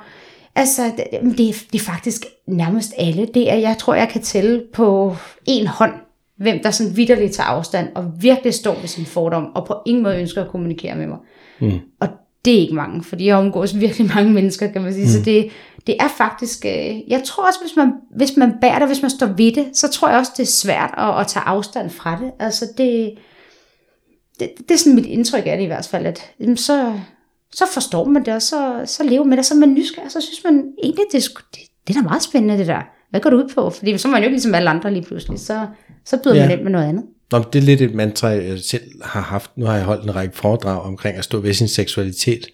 altså, 0.55 0.83
det, 0.97 1.37
det, 1.37 1.49
er, 1.49 1.53
det 1.71 1.81
er 1.81 1.85
faktisk 1.85 2.25
nærmest 2.47 2.93
alle. 2.97 3.27
Det 3.33 3.51
er, 3.51 3.55
jeg 3.55 3.75
tror, 3.77 3.93
jeg 3.93 4.09
kan 4.09 4.21
tælle 4.21 4.63
på 4.73 5.15
en 5.45 5.67
hånd, 5.67 5.93
hvem 6.37 6.59
der 6.63 6.71
sådan 6.71 6.97
vidderligt 6.97 7.33
tager 7.33 7.47
afstand, 7.47 7.87
og 7.95 8.11
virkelig 8.21 8.53
står 8.53 8.75
ved 8.79 8.87
sin 8.87 9.05
fordom, 9.05 9.55
og 9.55 9.65
på 9.65 9.75
ingen 9.85 10.03
måde 10.03 10.19
ønsker 10.19 10.43
at 10.43 10.51
kommunikere 10.51 10.95
med 10.95 11.07
mig. 11.07 11.17
Mm. 11.59 11.79
Og 11.99 12.07
det 12.45 12.55
er 12.55 12.59
ikke 12.59 12.75
mange, 12.75 13.03
fordi 13.03 13.25
jeg 13.25 13.35
omgås 13.35 13.79
virkelig 13.79 14.07
mange 14.15 14.33
mennesker, 14.37 14.71
kan 14.71 14.81
man 14.81 14.93
sige. 14.93 15.05
Mm. 15.05 15.11
Så 15.11 15.21
det, 15.25 15.51
det 15.87 15.95
er 15.99 16.07
faktisk, 16.17 16.65
øh, 16.65 17.11
jeg 17.11 17.21
tror 17.25 17.47
også, 17.47 17.59
hvis 17.61 17.75
man, 17.75 17.93
hvis 18.15 18.37
man 18.37 18.53
bærer 18.61 18.79
det, 18.79 18.87
hvis 18.87 19.01
man 19.01 19.11
står 19.11 19.27
ved 19.27 19.51
det, 19.51 19.67
så 19.73 19.87
tror 19.87 20.09
jeg 20.09 20.17
også, 20.17 20.31
det 20.37 20.43
er 20.43 20.47
svært 20.47 20.93
at, 20.97 21.19
at 21.19 21.27
tage 21.27 21.43
afstand 21.43 21.89
fra 21.89 22.19
det. 22.21 22.31
Altså 22.39 22.65
det, 22.77 23.13
det, 24.39 24.49
det 24.57 24.71
er 24.71 24.77
sådan 24.77 24.95
mit 24.95 25.05
indtryk 25.05 25.43
af 25.45 25.57
det 25.57 25.63
i 25.63 25.67
hvert 25.67 25.87
fald, 25.87 26.05
at 26.05 26.31
jamen, 26.39 26.57
så, 26.57 26.93
så 27.51 27.65
forstår 27.73 28.05
man 28.05 28.25
det, 28.25 28.33
og 28.33 28.41
så, 28.41 28.81
så 28.85 29.03
lever 29.03 29.23
med 29.23 29.37
det, 29.37 29.45
så 29.45 29.53
er 29.53 29.59
man 29.59 29.73
nysgerrig, 29.73 30.11
så 30.11 30.21
synes 30.21 30.43
man 30.43 30.73
egentlig, 30.83 31.05
det, 31.11 31.23
det, 31.55 31.59
det 31.87 31.95
er 31.95 32.01
da 32.01 32.07
meget 32.07 32.23
spændende 32.23 32.57
det 32.57 32.67
der. 32.67 32.81
Hvad 33.09 33.21
går 33.21 33.29
du 33.29 33.37
ud 33.37 33.49
på? 33.55 33.69
Fordi 33.69 33.97
så 33.97 34.07
er 34.07 34.11
man 34.11 34.21
jo 34.21 34.25
ikke 34.25 34.35
ligesom 34.35 34.55
alle 34.55 34.69
andre 34.69 34.93
lige 34.93 35.03
pludselig, 35.03 35.39
så, 35.39 35.67
så 36.05 36.17
byder 36.23 36.35
ja. 36.35 36.41
man 36.41 36.51
ind 36.51 36.61
med 36.61 36.71
noget 36.71 36.85
andet. 36.85 37.03
Nå, 37.31 37.43
det 37.53 37.59
er 37.59 37.63
lidt 37.63 37.81
et 37.81 37.93
mantra, 37.93 38.27
jeg 38.27 38.59
selv 38.59 38.83
har 39.03 39.21
haft. 39.21 39.51
Nu 39.55 39.65
har 39.65 39.75
jeg 39.75 39.83
holdt 39.83 40.03
en 40.03 40.15
række 40.15 40.37
foredrag 40.37 40.81
omkring 40.81 41.17
at 41.17 41.23
stå 41.23 41.39
ved 41.39 41.53
sin 41.53 41.67
seksualitet. 41.67 42.47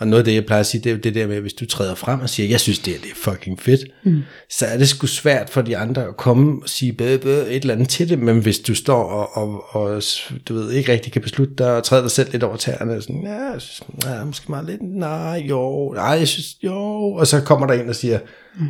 Og 0.00 0.06
noget 0.06 0.20
af 0.20 0.24
det, 0.24 0.34
jeg 0.34 0.46
plejer 0.46 0.60
at 0.60 0.66
sige, 0.66 0.84
det 0.84 0.90
er 0.90 0.94
jo 0.94 1.00
det 1.00 1.14
der 1.14 1.26
med, 1.26 1.36
at 1.36 1.42
hvis 1.42 1.52
du 1.52 1.66
træder 1.66 1.94
frem 1.94 2.20
og 2.20 2.28
siger, 2.30 2.48
jeg 2.48 2.60
synes, 2.60 2.78
det, 2.78 2.94
er, 2.94 2.98
det 2.98 3.10
er 3.10 3.14
fucking 3.14 3.60
fedt, 3.60 3.80
mm. 4.04 4.22
så 4.50 4.66
er 4.66 4.78
det 4.78 4.88
sgu 4.88 5.06
svært 5.06 5.50
for 5.50 5.62
de 5.62 5.76
andre 5.76 6.04
at 6.04 6.16
komme 6.16 6.62
og 6.62 6.68
sige 6.68 6.92
bæ, 6.92 7.16
bæ, 7.16 7.30
et 7.30 7.54
eller 7.54 7.74
andet 7.74 7.88
til 7.88 8.08
det. 8.08 8.18
Men 8.18 8.38
hvis 8.38 8.58
du 8.58 8.74
står 8.74 9.02
og, 9.02 9.36
og, 9.36 9.64
og 9.76 10.02
du 10.48 10.54
ved, 10.54 10.70
ikke 10.70 10.92
rigtig 10.92 11.12
kan 11.12 11.22
beslutte 11.22 11.54
dig 11.58 11.76
og 11.76 11.84
træde 11.84 12.02
dig 12.02 12.10
selv 12.10 12.32
lidt 12.32 12.42
over 12.42 12.56
tæerne, 12.56 12.96
og 12.96 13.02
sådan, 13.02 13.22
ja, 13.22 13.52
jeg 13.52 13.60
synes, 13.60 13.82
ja, 14.04 14.24
måske 14.24 14.50
meget 14.50 14.66
lidt, 14.66 14.82
nej, 14.82 15.44
jo, 15.48 15.92
nej, 15.92 16.04
jeg 16.04 16.28
synes, 16.28 16.56
jo. 16.62 16.76
Og 17.12 17.26
så 17.26 17.40
kommer 17.40 17.66
der 17.66 17.74
en 17.74 17.88
og 17.88 17.96
siger, 17.96 18.18
mm. 18.58 18.68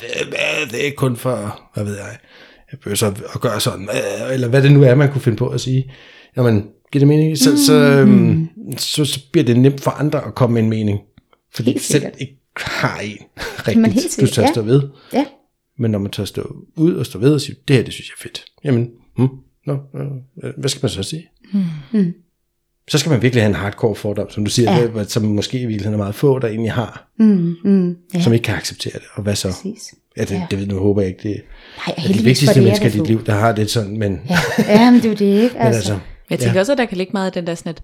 det, 0.00 0.70
det 0.70 0.86
er 0.86 0.92
kun 0.96 1.16
for, 1.16 1.60
hvad 1.74 1.84
ved 1.84 1.96
jeg, 1.96 2.18
så 2.94 3.06
at 3.34 3.40
gøre 3.40 3.60
sådan, 3.60 3.88
øh, 3.92 4.34
eller 4.34 4.48
hvad 4.48 4.62
det 4.62 4.72
nu 4.72 4.82
er, 4.82 4.94
man 4.94 5.12
kunne 5.12 5.20
finde 5.20 5.38
på 5.38 5.48
at 5.48 5.60
sige. 5.60 5.92
Jamen, 6.36 6.66
giver 6.92 7.00
det 7.00 7.08
mening? 7.08 7.38
Så, 7.38 7.50
mm. 7.50 7.56
så, 7.56 7.74
øhm, 7.74 8.48
så, 8.78 9.04
så 9.04 9.20
bliver 9.32 9.44
det 9.44 9.56
nemt 9.58 9.80
for 9.80 9.90
andre 9.90 10.26
at 10.26 10.34
komme 10.34 10.54
med 10.54 10.62
en 10.62 10.68
mening. 10.70 11.00
Fordi 11.54 11.70
Helt 11.70 11.82
selv 11.82 12.04
ikke 12.18 12.36
har 12.56 13.00
en 13.00 13.16
Men 13.66 13.92
helt 13.92 13.96
rigtigt, 13.96 14.20
du 14.20 14.26
tør 14.26 14.42
ja. 14.42 14.52
stå 14.52 14.62
ved. 14.62 14.82
Ja. 15.12 15.24
Men 15.78 15.90
når 15.90 15.98
man 15.98 16.10
tør 16.10 16.24
stå 16.24 16.56
ud 16.76 16.94
og 16.94 17.06
stå 17.06 17.18
ved 17.18 17.34
og 17.34 17.40
sige, 17.40 17.56
det 17.68 17.76
her, 17.76 17.82
det 17.82 17.92
synes 17.92 18.08
jeg 18.08 18.14
er 18.18 18.22
fedt. 18.22 18.44
Jamen, 18.64 18.90
hmm, 19.16 19.28
no, 19.66 19.74
øh, 19.74 20.50
hvad 20.58 20.68
skal 20.68 20.82
man 20.82 20.90
så 20.90 21.02
sige? 21.02 21.28
Mm. 21.92 22.12
Så 22.88 22.98
skal 22.98 23.10
man 23.10 23.22
virkelig 23.22 23.42
have 23.42 23.48
en 23.48 23.54
hardcore 23.54 23.94
fordom, 23.94 24.30
som 24.30 24.44
du 24.44 24.50
siger, 24.50 24.72
Ja. 24.72 24.98
ja. 24.98 25.04
som 25.04 25.22
måske 25.22 25.56
i 25.58 25.66
virkeligheden 25.66 25.94
er 25.94 25.98
meget 25.98 26.14
få, 26.14 26.38
der 26.38 26.48
egentlig 26.48 26.72
har, 26.72 27.10
Mm, 27.18 27.56
mm, 27.64 27.96
ja. 28.14 28.22
som 28.22 28.32
ikke 28.32 28.42
kan 28.42 28.54
acceptere 28.54 28.92
det. 28.92 29.06
Og 29.14 29.22
hvad 29.22 29.34
så? 29.36 29.48
præcis. 29.48 29.94
Ja, 30.20 30.24
det, 30.24 30.34
Ja. 30.34 30.46
det 30.50 30.58
ved 30.58 30.66
nu 30.66 30.78
håber 30.78 31.00
jeg 31.02 31.08
ikke, 31.10 31.28
det 31.28 31.42
Nej, 31.86 31.94
er 31.98 32.02
de 32.12 32.24
vigtigste 32.24 32.46
det 32.54 32.60
er 32.60 32.64
mennesker 32.64 32.86
i 32.86 32.90
dit 32.90 33.06
liv, 33.06 33.26
der 33.26 33.32
har 33.32 33.52
det 33.52 33.70
sådan, 33.70 33.98
men, 33.98 34.20
Ja, 34.30 34.38
ja 34.68 34.90
men 34.90 34.94
det 35.00 35.04
er 35.04 35.08
jo 35.08 35.14
det, 35.14 35.42
ikke? 35.42 35.54
men 35.58 35.66
altså, 35.66 35.98
Jeg 36.30 36.38
tænker 36.38 36.54
ja. 36.54 36.60
også, 36.60 36.72
at 36.72 36.78
der 36.78 36.84
kan 36.84 36.96
ligge 36.98 37.10
meget 37.12 37.26
af 37.26 37.32
den 37.32 37.46
der 37.46 37.54
sådan, 37.54 37.70
at, 37.70 37.82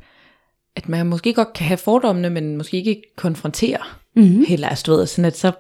at 0.77 0.89
man 0.89 1.07
måske 1.07 1.35
godt 1.35 1.53
kan 1.53 1.67
have 1.67 1.77
fordommene, 1.79 2.31
men 2.31 2.57
måske 2.57 2.77
ikke 2.77 3.03
konfrontere 3.17 3.79
mm-hmm. 4.17 4.45
heller. 4.49 4.69
Altså, 4.69 4.85
du 4.87 4.97
ved, 4.97 5.07
sådan 5.07 5.25
at 5.25 5.39
så 5.39 5.53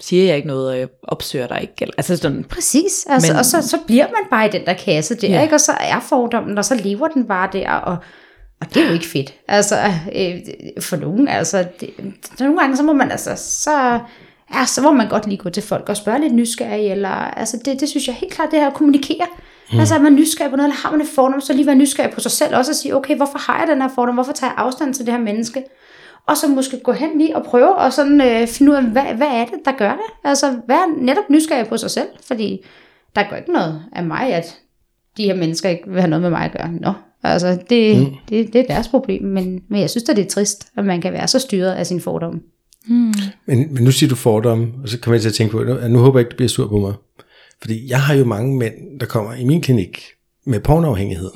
siger 0.00 0.24
jeg 0.26 0.36
ikke 0.36 0.48
noget, 0.48 0.70
og 0.70 0.78
jeg 0.78 0.88
opsøger 1.02 1.46
dig 1.46 1.58
ikke. 1.62 1.74
Eller, 1.80 1.94
altså 1.96 2.16
sådan, 2.16 2.44
Præcis, 2.44 3.06
altså, 3.08 3.32
Men- 3.32 3.38
og 3.38 3.44
så, 3.44 3.62
så 3.68 3.78
bliver 3.86 4.06
man 4.06 4.30
bare 4.30 4.46
i 4.46 4.50
den 4.50 4.64
der 4.66 4.72
kasse 4.72 5.14
der, 5.14 5.28
ja. 5.28 5.42
ikke? 5.42 5.54
og 5.54 5.60
så 5.60 5.72
er 5.80 6.00
fordommen, 6.08 6.58
og 6.58 6.64
så 6.64 6.74
lever 6.74 7.08
den 7.08 7.24
bare 7.28 7.48
der, 7.52 7.70
og, 7.70 7.96
og 8.60 8.74
det 8.74 8.82
er 8.82 8.86
jo 8.86 8.92
ikke 8.92 9.06
fedt. 9.06 9.34
Altså, 9.48 9.76
øh, 10.16 10.40
for 10.80 10.96
nogen, 10.96 11.28
altså, 11.28 11.64
det, 11.80 11.90
nogle 12.40 12.58
gange, 12.58 12.76
så 12.76 12.82
må 12.82 12.92
man 12.92 13.10
altså, 13.10 13.36
så, 13.36 13.98
ja, 14.54 14.66
så 14.66 14.82
må 14.82 14.92
man 14.92 15.08
godt 15.08 15.26
lige 15.26 15.38
gå 15.38 15.50
til 15.50 15.62
folk 15.62 15.88
og 15.88 15.96
spørge 15.96 16.20
lidt 16.20 16.34
nysgerrig, 16.34 16.90
eller, 16.90 17.08
altså, 17.08 17.56
det, 17.64 17.80
det 17.80 17.88
synes 17.88 18.06
jeg 18.06 18.14
helt 18.14 18.32
klart, 18.32 18.50
det 18.50 18.58
her 18.58 18.66
at 18.66 18.74
kommunikere. 18.74 19.26
Mm. 19.72 19.78
Altså, 19.78 19.94
er 19.94 19.98
man 19.98 20.14
nysgerrig 20.14 20.50
på 20.50 20.56
noget, 20.56 20.68
eller 20.68 20.82
har 20.82 20.90
man 20.90 21.00
et 21.00 21.06
fordom, 21.14 21.40
så 21.40 21.52
lige 21.52 21.66
være 21.66 21.74
nysgerrig 21.74 22.10
på 22.10 22.20
sig 22.20 22.30
selv 22.30 22.56
også, 22.56 22.72
og 22.72 22.76
sige, 22.76 22.96
okay, 22.96 23.16
hvorfor 23.16 23.38
har 23.38 23.58
jeg 23.58 23.68
den 23.68 23.82
her 23.82 23.88
fordom, 23.94 24.14
hvorfor 24.14 24.32
tager 24.32 24.50
jeg 24.50 24.58
afstand 24.58 24.94
til 24.94 25.06
det 25.06 25.14
her 25.14 25.20
menneske? 25.20 25.64
Og 26.26 26.36
så 26.36 26.48
måske 26.48 26.80
gå 26.80 26.92
hen 26.92 27.18
lige 27.18 27.36
og 27.36 27.44
prøve, 27.44 27.76
og 27.76 27.92
sådan 27.92 28.20
øh, 28.20 28.46
finde 28.48 28.72
ud 28.72 28.76
af, 28.76 28.82
hvad, 28.82 29.02
hvad 29.02 29.26
er 29.26 29.44
det, 29.44 29.58
der 29.64 29.72
gør 29.72 29.90
det? 29.90 30.28
Altså, 30.30 30.56
vær 30.68 31.00
netop 31.02 31.30
nysgerrig 31.30 31.68
på 31.68 31.76
sig 31.76 31.90
selv, 31.90 32.08
fordi 32.26 32.64
der 33.16 33.22
går 33.30 33.36
ikke 33.36 33.52
noget 33.52 33.82
af 33.92 34.04
mig, 34.04 34.34
at 34.34 34.58
de 35.16 35.24
her 35.24 35.34
mennesker 35.34 35.68
ikke 35.68 35.90
vil 35.90 36.00
have 36.00 36.10
noget 36.10 36.22
med 36.22 36.30
mig 36.30 36.44
at 36.44 36.52
gøre. 36.52 36.72
Nå, 36.72 36.92
altså, 37.22 37.58
det, 37.70 37.96
mm. 37.96 38.14
det, 38.28 38.52
det 38.52 38.60
er 38.60 38.74
deres 38.74 38.88
problem, 38.88 39.22
men, 39.22 39.60
men 39.68 39.80
jeg 39.80 39.90
synes 39.90 40.08
at 40.08 40.16
det 40.16 40.24
er 40.24 40.30
trist, 40.30 40.68
at 40.76 40.84
man 40.84 41.00
kan 41.00 41.12
være 41.12 41.28
så 41.28 41.38
styret 41.38 41.72
af 41.72 41.86
sin 41.86 42.00
fordom. 42.00 42.42
Men, 43.46 43.74
men 43.74 43.84
nu 43.84 43.90
siger 43.90 44.10
du 44.10 44.16
fordomme, 44.16 44.72
og 44.82 44.88
så 44.88 44.98
kommer 45.00 45.14
jeg 45.14 45.22
til 45.22 45.28
at 45.28 45.34
tænke 45.34 45.52
på, 45.52 45.58
at 45.58 45.90
nu 45.90 45.98
håber 45.98 46.18
jeg 46.18 46.26
ikke, 46.26 46.30
du 46.30 46.36
bliver 46.36 46.48
sur 46.48 46.68
på 46.68 46.78
mig. 46.78 46.94
Fordi 47.60 47.90
jeg 47.90 48.02
har 48.02 48.14
jo 48.14 48.24
mange 48.24 48.56
mænd, 48.58 49.00
der 49.00 49.06
kommer 49.06 49.34
i 49.34 49.44
min 49.44 49.60
klinik 49.60 50.02
med 50.46 50.60
pornoafhængighed, 50.60 51.30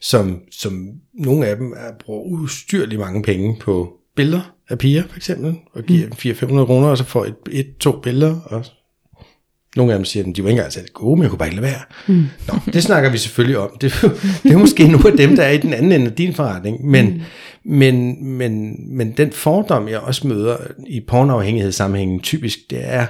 som, 0.00 0.40
som 0.50 0.88
nogle 1.14 1.46
af 1.46 1.56
dem 1.56 1.72
er, 1.76 1.92
bruger 2.04 2.22
ustyrligt 2.22 3.00
mange 3.00 3.22
penge 3.22 3.56
på 3.60 3.92
billeder 4.16 4.54
af 4.68 4.78
piger, 4.78 5.02
for 5.08 5.16
eksempel, 5.16 5.56
og 5.72 5.82
giver 5.82 6.06
mm. 6.06 6.12
400-500 6.12 6.66
kroner, 6.66 6.88
og 6.88 6.98
så 6.98 7.04
får 7.04 7.24
et, 7.24 7.34
et, 7.50 7.76
to 7.80 8.00
billeder, 8.00 8.40
og 8.40 8.64
nogle 9.76 9.92
af 9.92 9.98
dem 9.98 10.04
siger, 10.04 10.26
at 10.28 10.36
de 10.36 10.42
var 10.42 10.48
ikke 10.48 10.58
engang 10.58 10.72
særlig 10.72 10.92
gode, 10.92 11.16
men 11.16 11.22
jeg 11.22 11.30
kunne 11.30 11.38
bare 11.38 11.48
ikke 11.48 11.60
lade 11.60 11.72
være. 11.72 11.82
Mm. 12.06 12.26
Nå, 12.48 12.54
det 12.72 12.82
snakker 12.82 13.10
vi 13.10 13.18
selvfølgelig 13.18 13.58
om. 13.58 13.70
Det, 13.80 13.92
er 13.92 14.08
det 14.42 14.52
er 14.52 14.58
måske 14.58 14.88
nogle 14.88 15.10
af 15.10 15.16
dem, 15.16 15.36
der 15.36 15.42
er 15.42 15.50
i 15.50 15.58
den 15.58 15.72
anden 15.72 15.92
ende 15.92 16.06
af 16.06 16.12
din 16.12 16.34
forretning. 16.34 16.86
Men, 16.86 17.06
mm. 17.64 17.72
men, 17.72 18.26
men, 18.26 18.76
men 18.96 19.12
den 19.12 19.32
fordom, 19.32 19.88
jeg 19.88 20.00
også 20.00 20.28
møder 20.28 20.56
i 20.86 21.00
pornoafhængighedssammenhængen 21.00 22.20
typisk, 22.20 22.58
det 22.70 22.78
er 22.82 23.06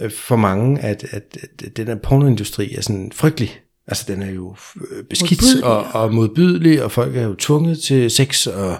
øh, 0.00 0.10
for 0.10 0.36
mange, 0.36 0.80
at, 0.80 1.04
at, 1.10 1.38
at 1.64 1.76
den 1.76 1.86
her 1.86 1.94
pornoindustri 1.94 2.74
er 2.74 2.80
sådan 2.80 3.12
frygtelig. 3.14 3.50
Altså 3.86 4.04
den 4.08 4.22
er 4.22 4.30
jo 4.30 4.56
øh, 4.76 5.04
beskidt 5.04 5.42
Modbydelig. 5.42 5.64
og, 5.64 6.02
og 6.02 6.14
modbydelig, 6.14 6.84
og 6.84 6.92
folk 6.92 7.16
er 7.16 7.22
jo 7.22 7.34
tvunget 7.34 7.78
til 7.78 8.10
sex, 8.10 8.46
og 8.46 8.76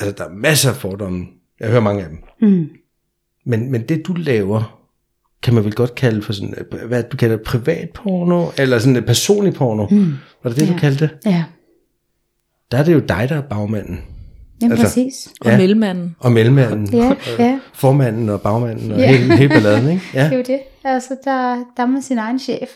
altså 0.00 0.14
der 0.18 0.24
er 0.24 0.34
masser 0.34 0.70
af 0.70 0.76
fordomme. 0.76 1.26
Jeg 1.60 1.68
hører 1.68 1.80
mange 1.80 2.02
af 2.02 2.08
dem. 2.08 2.18
Mm. 2.48 2.68
Men, 3.46 3.70
men 3.70 3.82
det 3.88 4.06
du 4.06 4.12
laver, 4.12 4.83
kan 5.42 5.54
man 5.54 5.64
vel 5.64 5.72
godt 5.74 5.94
kalde 5.94 6.22
for 6.22 6.32
sådan, 6.32 6.54
øh, 6.72 6.88
hvad 6.88 7.02
du 7.02 7.16
kalder 7.16 7.36
privat 7.36 7.90
porno, 7.94 8.46
eller 8.58 8.78
sådan 8.78 8.96
et 8.96 9.06
personlig 9.06 9.54
porno. 9.54 9.86
Mm. 9.90 10.14
Var 10.42 10.50
det 10.50 10.60
det, 10.60 10.66
ja. 10.68 10.72
du 10.72 10.78
kaldte 10.78 11.04
det? 11.04 11.30
Ja, 11.30 11.44
Der 12.72 12.78
er 12.78 12.84
det 12.84 12.94
jo 12.94 12.98
dig, 12.98 13.26
der 13.28 13.36
er 13.36 13.40
bagmanden. 13.42 14.00
Jamen, 14.62 14.72
Altså- 14.72 14.86
præcis. 14.86 15.28
og 15.40 15.50
Ja. 15.50 15.56
mellemmanden. 15.56 16.16
Og 16.20 16.32
mellemmanden. 16.32 16.94
Ja, 16.94 17.14
ja. 17.44 17.58
Formanden 17.74 18.28
og 18.28 18.40
bagmanden 18.42 18.92
og 18.92 18.98
Ja. 18.98 19.12
hele, 19.16 19.36
hele 19.36 19.48
balladen, 19.48 19.88
ikke? 19.90 20.02
Ja. 20.14 20.24
Det 20.24 20.32
er 20.32 20.36
jo 20.36 20.42
det. 20.46 20.60
Altså, 20.84 21.16
der, 21.24 21.54
der 21.76 21.82
er 21.82 21.86
man 21.86 22.02
sin 22.02 22.18
egen 22.18 22.38
chef. 22.38 22.68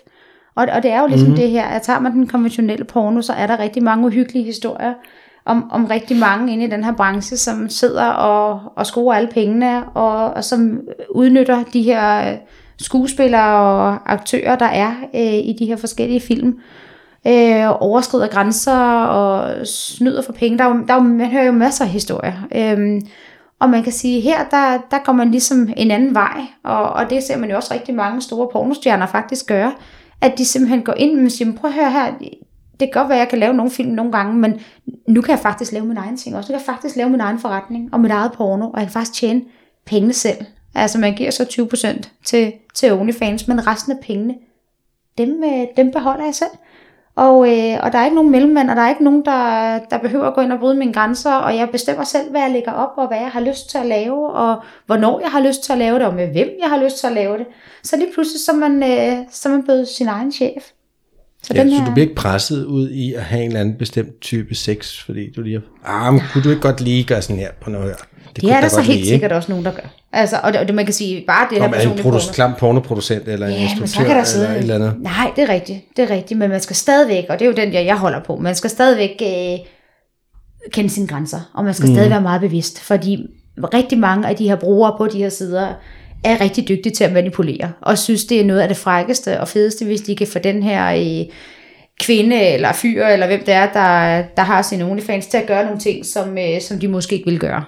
Og, 0.57 0.66
og 0.73 0.83
det 0.83 0.90
er 0.90 1.01
jo 1.01 1.07
ligesom 1.07 1.29
mm. 1.29 1.37
det 1.37 1.51
her, 1.51 1.64
at 1.64 1.83
tager 1.83 2.01
man 2.01 2.12
den 2.12 2.27
konventionelle 2.27 2.85
porno, 2.85 3.23
så 3.23 3.33
er 3.33 3.47
der 3.47 3.59
rigtig 3.59 3.83
mange 3.83 4.07
uhyggelige 4.07 4.44
historier 4.44 4.94
om, 5.49 5.71
om 5.71 5.85
rigtig 5.85 6.17
mange 6.17 6.53
inde 6.53 6.65
i 6.65 6.71
den 6.71 6.85
her 6.85 6.93
branche, 6.93 7.37
som 7.37 7.69
sidder 7.69 8.07
og, 8.07 8.61
og 8.77 8.87
skruer 8.87 9.15
alle 9.15 9.29
pengene, 9.29 9.85
og, 9.85 10.35
og 10.35 10.45
som 10.45 10.81
udnytter 11.11 11.65
de 11.73 11.83
her 11.83 12.33
øh, 12.33 12.39
skuespillere 12.79 13.61
og 13.61 14.13
aktører, 14.13 14.57
der 14.57 14.67
er 14.67 14.93
øh, 15.15 15.35
i 15.35 15.57
de 15.59 15.67
her 15.67 15.77
forskellige 15.77 16.21
film, 16.21 16.59
øh, 17.27 17.83
overskrider 17.83 18.27
grænser 18.27 19.03
og 19.05 19.67
snyder 19.67 20.23
for 20.23 20.33
penge. 20.33 20.59
Der 20.59 20.65
er 20.65 20.69
jo, 20.69 20.83
der 20.89 20.95
er 20.95 20.99
jo, 20.99 21.03
man 21.03 21.31
hører 21.31 21.45
jo 21.45 21.53
masser 21.53 21.85
af 21.85 21.91
historier. 21.91 22.35
Øh, 22.55 23.01
og 23.61 23.71
man 23.71 23.83
kan 23.83 23.93
sige, 23.93 24.21
her 24.21 24.45
der, 24.51 24.79
der 24.91 24.99
går 25.05 25.13
man 25.13 25.31
ligesom 25.31 25.69
en 25.77 25.91
anden 25.91 26.15
vej, 26.15 26.41
og, 26.65 26.91
og 26.91 27.11
det 27.11 27.23
ser 27.23 27.39
man 27.39 27.51
jo 27.51 27.57
også 27.57 27.75
rigtig 27.75 27.95
mange 27.95 28.23
store 28.23 28.49
pornostjerner 28.53 29.07
faktisk 29.07 29.47
gøre, 29.47 29.73
at 30.21 30.39
de 30.39 30.45
simpelthen 30.45 30.83
går 30.83 30.95
ind 30.97 31.27
og 31.27 31.33
siger, 31.33 31.53
prøv 31.53 31.71
at 31.71 31.75
høre 31.75 31.91
her, 31.91 32.13
det 32.81 32.93
kan 32.93 33.01
godt 33.01 33.09
være, 33.09 33.19
at 33.19 33.21
jeg 33.21 33.29
kan 33.29 33.38
lave 33.38 33.55
nogle 33.55 33.71
film 33.71 33.91
nogle 33.91 34.12
gange, 34.12 34.35
men 34.35 34.61
nu 35.09 35.21
kan 35.21 35.31
jeg 35.31 35.38
faktisk 35.38 35.73
lave 35.73 35.85
min 35.85 35.97
egen 35.97 36.17
ting 36.17 36.37
også. 36.37 36.53
Nu 36.53 36.59
kan 36.59 36.67
jeg 36.67 36.75
faktisk 36.75 36.97
lave 36.97 37.11
min 37.11 37.21
egen 37.21 37.38
forretning 37.38 37.95
og 37.95 38.01
mit 38.01 38.11
eget 38.11 38.33
porno, 38.33 38.71
og 38.71 38.79
jeg 38.79 38.87
kan 38.87 38.93
faktisk 38.93 39.21
tjene 39.21 39.43
pengene 39.85 40.12
selv. 40.12 40.45
Altså 40.75 40.99
man 40.99 41.14
giver 41.14 41.31
så 41.31 41.43
20% 42.05 42.23
til, 42.25 42.53
til 42.75 42.93
OnlyFans, 42.93 43.49
men 43.49 43.67
resten 43.67 43.93
af 43.93 43.99
pengene, 44.03 44.35
dem, 45.19 45.45
øh, 45.45 45.67
dem 45.77 45.91
beholder 45.93 46.25
jeg 46.25 46.35
selv. 46.35 46.51
Og, 47.17 47.49
øh, 47.51 47.79
og 47.83 47.93
der 47.93 47.99
er 47.99 48.05
ikke 48.05 48.14
nogen 48.14 48.31
mellemmænd, 48.31 48.71
og 48.71 48.77
der 48.77 48.83
er 48.83 48.88
ikke 48.88 49.05
nogen, 49.05 49.25
der, 49.25 49.79
der 49.91 49.99
behøver 49.99 50.25
at 50.25 50.35
gå 50.35 50.41
ind 50.41 50.53
og 50.53 50.59
bryde 50.59 50.75
mine 50.75 50.93
grænser, 50.93 51.35
og 51.35 51.57
jeg 51.57 51.71
bestemmer 51.71 52.05
selv, 52.05 52.31
hvad 52.31 52.41
jeg 52.41 52.51
lægger 52.51 52.73
op, 52.73 52.93
og 52.97 53.09
hvad 53.09 53.19
jeg 53.19 53.31
har 53.31 53.41
lyst 53.41 53.71
til 53.71 53.79
at 53.79 53.87
lave, 53.87 54.31
og 54.31 54.62
hvornår 54.87 55.21
jeg 55.21 55.31
har 55.31 55.41
lyst 55.41 55.64
til 55.64 55.73
at 55.73 55.79
lave 55.79 55.99
det, 55.99 56.07
og 56.07 56.14
med 56.14 56.27
hvem 56.27 56.49
jeg 56.61 56.69
har 56.69 56.85
lyst 56.85 56.99
til 56.99 57.07
at 57.07 57.12
lave 57.12 57.38
det. 57.38 57.47
Så 57.83 57.97
lige 57.97 58.12
pludselig 58.14 58.41
så 58.41 58.53
er 58.53 58.57
man, 58.57 58.83
øh, 58.83 59.27
så 59.31 59.49
man 59.49 59.62
blevet 59.62 59.88
sin 59.88 60.09
egen 60.09 60.33
chef. 60.33 60.71
Så, 61.42 61.55
Ja, 61.55 61.61
den 61.62 61.70
så 61.70 61.77
her, 61.77 61.87
du 61.87 61.92
bliver 61.92 62.07
ikke 62.09 62.14
presset 62.20 62.64
ud 62.64 62.90
i 62.90 63.14
at 63.14 63.22
have 63.22 63.40
en 63.42 63.46
eller 63.46 63.61
anden 63.61 63.74
bestemt 63.79 64.20
type 64.20 64.55
sex, 64.55 65.05
fordi 65.05 65.33
du 65.37 65.42
lige 65.42 65.61
har, 65.85 66.07
ah, 66.07 66.12
men 66.12 66.22
kunne 66.33 66.44
du 66.44 66.51
ikke 66.51 66.62
godt 66.62 66.81
lige 66.81 67.05
gøre 67.05 67.22
sådan 67.22 67.37
her 67.40 67.51
på 67.61 67.70
noget 67.70 67.87
her? 67.88 67.94
det 68.37 68.44
kunne 68.44 68.53
er 68.57 68.61
der 68.61 68.68
så 68.68 68.81
helt 68.81 68.88
lide, 68.88 68.98
ikke? 69.01 69.09
sikkert 69.09 69.33
også 69.33 69.53
nogen, 69.53 69.64
der 69.64 69.70
gør. 69.72 69.88
Altså, 70.12 70.40
og 70.42 70.53
det, 70.53 70.61
og 70.61 70.66
det, 70.66 70.74
man 70.74 70.85
kan 70.85 70.94
sige, 70.94 71.24
bare 71.27 71.46
det 71.51 71.59
her 71.59 71.64
Om 71.64 71.72
er 71.72 71.77
en 71.77 71.83
personlige 71.83 72.03
porno. 72.03 72.18
klam 72.33 72.55
pornoproducent, 72.59 73.29
eller 73.29 73.46
en 73.46 73.53
Ja, 73.53 73.68
så 73.68 73.83
instruktør, 73.83 74.11
eller 74.11 74.24
sidde... 74.24 74.48
et 74.51 74.59
eller 74.59 74.74
andet. 74.74 74.94
Nej, 75.01 75.33
det 75.37 75.44
er 75.44 75.48
rigtigt. 75.48 75.79
Det 75.96 76.11
er 76.11 76.14
rigtigt, 76.16 76.38
men 76.38 76.51
man 76.51 76.61
skal 76.61 76.77
stadigvæk, 76.77 77.24
og 77.29 77.38
det 77.38 77.44
er 77.44 77.48
jo 77.48 77.57
den, 77.57 77.72
jeg, 77.72 77.87
jeg 77.87 77.96
holder 77.96 78.20
på, 78.27 78.37
man 78.37 78.55
skal 78.55 78.70
stadigvæk 78.70 79.22
øh, 79.22 79.59
kende 80.72 80.90
sine 80.90 81.07
grænser, 81.07 81.51
og 81.55 81.64
man 81.64 81.74
skal 81.74 81.88
mm. 81.88 81.94
stadig 81.94 82.11
være 82.11 82.20
meget 82.22 82.40
bevidst, 82.40 82.81
fordi 82.81 83.27
rigtig 83.74 83.98
mange 83.98 84.29
af 84.29 84.37
de 84.37 84.48
her 84.48 84.57
brugere 84.57 84.94
på 84.98 85.07
de 85.07 85.18
her 85.18 85.29
sider 85.29 85.74
er 86.24 86.40
rigtig 86.40 86.68
dygtige 86.68 86.92
til 86.92 87.04
at 87.04 87.12
manipulere, 87.12 87.72
og 87.81 87.98
synes, 87.98 88.24
det 88.24 88.40
er 88.40 88.44
noget 88.44 88.61
af 88.61 88.68
det 88.68 88.76
frækkeste 88.76 89.40
og 89.40 89.48
fedeste, 89.48 89.85
hvis 89.85 90.00
de 90.00 90.16
kan 90.16 90.26
få 90.26 90.38
den 90.38 90.62
her 90.62 90.87
øh, 90.87 91.26
kvinde 92.00 92.40
eller 92.40 92.72
fyr, 92.72 93.07
eller 93.07 93.26
hvem 93.26 93.44
det 93.44 93.54
er, 93.54 93.72
der, 93.72 94.22
der 94.37 94.42
har 94.42 94.62
sine 94.62 94.85
OnlyFans, 94.85 95.26
til 95.26 95.38
at 95.38 95.46
gøre 95.46 95.64
nogle 95.64 95.81
ting, 95.81 96.07
som, 96.07 96.38
øh, 96.38 96.61
som 96.61 96.78
de 96.78 96.88
måske 96.88 97.16
ikke 97.16 97.31
vil 97.31 97.38
gøre. 97.38 97.64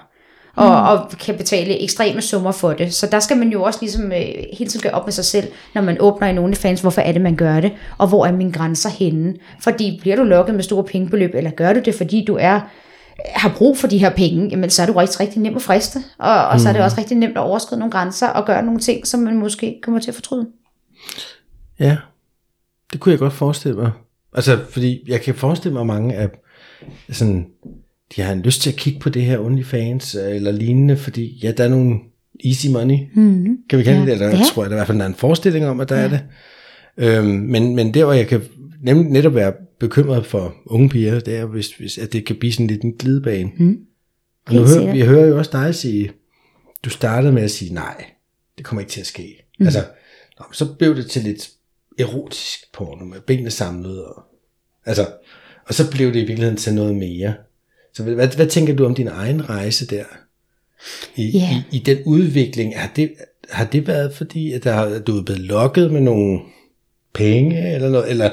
Og, 0.55 0.67
mm. 0.67 0.87
og 0.87 1.11
kan 1.19 1.35
betale 1.35 1.83
ekstreme 1.83 2.21
summer 2.21 2.51
for 2.51 2.73
det. 2.73 2.93
Så 2.93 3.07
der 3.07 3.19
skal 3.19 3.37
man 3.37 3.49
jo 3.49 3.63
også 3.63 3.79
ligesom 3.81 4.11
øh, 4.11 4.19
hele 4.57 4.69
tiden 4.69 4.81
gøre 4.83 4.93
op 4.93 5.05
med 5.05 5.11
sig 5.11 5.25
selv, 5.25 5.47
når 5.75 5.81
man 5.81 5.97
åbner 5.99 6.27
en 6.27 6.37
OnlyFans, 6.37 6.81
hvorfor 6.81 7.01
er 7.01 7.11
det, 7.11 7.21
man 7.21 7.35
gør 7.35 7.59
det, 7.59 7.71
og 7.97 8.07
hvor 8.07 8.25
er 8.25 8.31
mine 8.31 8.51
grænser 8.51 8.89
henne. 8.89 9.33
Fordi 9.61 9.97
bliver 10.01 10.15
du 10.15 10.23
lukket 10.23 10.55
med 10.55 10.63
store 10.63 10.83
pengebeløb, 10.83 11.35
eller 11.35 11.51
gør 11.51 11.73
du 11.73 11.79
det, 11.79 11.95
fordi 11.95 12.25
du 12.27 12.37
er 12.39 12.59
har 13.35 13.53
brug 13.57 13.77
for 13.77 13.87
de 13.87 13.97
her 13.97 14.09
penge, 14.09 14.47
jamen 14.49 14.69
så 14.69 14.81
er 14.81 14.85
det 14.85 14.95
rigtig, 14.95 15.19
rigtig 15.19 15.41
nemt 15.41 15.55
at 15.55 15.61
friste, 15.61 15.99
og, 16.19 16.47
og 16.47 16.59
så 16.59 16.69
er 16.69 16.73
det 16.73 16.81
også 16.81 16.97
rigtig 16.97 17.17
nemt 17.17 17.37
at 17.37 17.43
overskride 17.43 17.79
nogle 17.79 17.91
grænser, 17.91 18.27
og 18.27 18.45
gøre 18.45 18.63
nogle 18.65 18.79
ting, 18.79 19.07
som 19.07 19.19
man 19.19 19.37
måske 19.37 19.79
kommer 19.83 19.99
til 19.99 20.11
at 20.11 20.15
fortryde. 20.15 20.47
Ja, 21.79 21.97
det 22.93 22.99
kunne 22.99 23.11
jeg 23.11 23.19
godt 23.19 23.33
forestille 23.33 23.77
mig. 23.77 23.91
Altså, 24.35 24.59
fordi 24.69 25.03
jeg 25.07 25.21
kan 25.21 25.35
forestille 25.35 25.73
mig 25.73 25.85
mange 25.85 26.15
af 26.15 26.29
sådan, 27.11 27.45
de 28.15 28.21
har 28.21 28.33
en 28.33 28.41
lyst 28.41 28.61
til 28.61 28.69
at 28.69 28.75
kigge 28.75 28.99
på 28.99 29.09
det 29.09 29.21
her 29.21 29.39
OnlyFans 29.39 30.15
øh, 30.15 30.35
eller 30.35 30.51
lignende, 30.51 30.97
fordi 30.97 31.39
ja, 31.43 31.51
der 31.51 31.63
er 31.63 31.69
nogle 31.69 31.95
easy 32.45 32.67
money, 32.67 32.97
Mm-hmm. 33.15 33.57
kan 33.69 33.79
vi 33.79 33.83
kalde 33.83 33.99
Ja. 33.99 34.05
det, 34.05 34.13
eller 34.13 34.25
Ja. 34.27 34.37
jeg 34.37 34.45
tror 34.53 34.63
jeg, 34.63 34.69
der 34.69 34.75
i 34.75 34.77
hvert 34.77 34.87
fald 34.87 34.97
der 34.97 35.03
er 35.03 35.09
en 35.09 35.15
forestilling 35.15 35.67
om, 35.67 35.79
at 35.79 35.89
der 35.89 35.95
ja. 35.97 36.03
er 36.03 36.07
det. 36.09 36.19
Øhm, 36.97 37.25
men, 37.27 37.75
men 37.75 37.93
der, 37.93 38.03
hvor 38.03 38.13
jeg 38.13 38.27
kan 38.27 38.41
nemlig 38.81 39.11
netop 39.11 39.35
være 39.35 39.53
bekymret 39.79 40.25
for 40.25 40.55
unge 40.65 40.89
piger, 40.89 41.19
det 41.19 41.35
er, 41.35 41.45
hvis, 41.45 41.73
hvis, 41.73 41.97
at 41.97 42.13
det 42.13 42.25
kan 42.25 42.35
blive 42.35 42.53
sådan 42.53 42.67
lidt 42.67 42.81
en 42.81 42.93
glidebane. 42.93 43.51
Mm. 43.57 43.79
Og 44.47 44.53
nu 44.53 44.65
hører, 44.65 44.93
vi 44.93 45.01
hører 45.01 45.27
jo 45.27 45.37
også 45.37 45.51
dig 45.51 45.75
sige, 45.75 46.11
du 46.85 46.89
startede 46.89 47.33
med 47.33 47.43
at 47.43 47.51
sige, 47.51 47.73
nej, 47.73 48.05
det 48.57 48.65
kommer 48.65 48.79
ikke 48.81 48.91
til 48.91 49.01
at 49.01 49.07
ske. 49.07 49.43
Mm. 49.59 49.65
Altså, 49.65 49.83
nå, 50.39 50.45
så 50.51 50.73
blev 50.73 50.95
det 50.95 51.09
til 51.09 51.23
lidt 51.23 51.49
erotisk 51.99 52.73
porno 52.73 53.05
med 53.05 53.21
benene 53.21 53.51
samlet. 53.51 54.03
Og, 54.03 54.23
altså, 54.85 55.07
og 55.67 55.73
så 55.73 55.91
blev 55.91 56.07
det 56.07 56.15
i 56.15 56.25
virkeligheden 56.25 56.57
til 56.57 56.73
noget 56.73 56.95
mere. 56.95 57.33
Så 57.93 58.03
hvad, 58.03 58.35
hvad, 58.35 58.47
tænker 58.47 58.75
du 58.75 58.85
om 58.85 58.95
din 58.95 59.07
egen 59.07 59.49
rejse 59.49 59.87
der? 59.87 60.05
I, 61.15 61.29
Ja. 61.29 61.63
i, 61.71 61.75
i 61.75 61.79
den 61.79 61.97
udvikling, 62.05 62.79
har 62.79 62.91
det, 62.95 63.13
har 63.49 63.65
det 63.65 63.87
været 63.87 64.13
fordi, 64.15 64.51
at 64.51 64.63
der, 64.63 64.99
du 64.99 65.17
er 65.17 65.23
blevet 65.23 65.41
lokket 65.41 65.91
med 65.91 66.01
nogle 66.01 66.39
penge, 67.13 67.75
eller 67.75 67.89
noget, 67.89 68.09
eller 68.09 68.29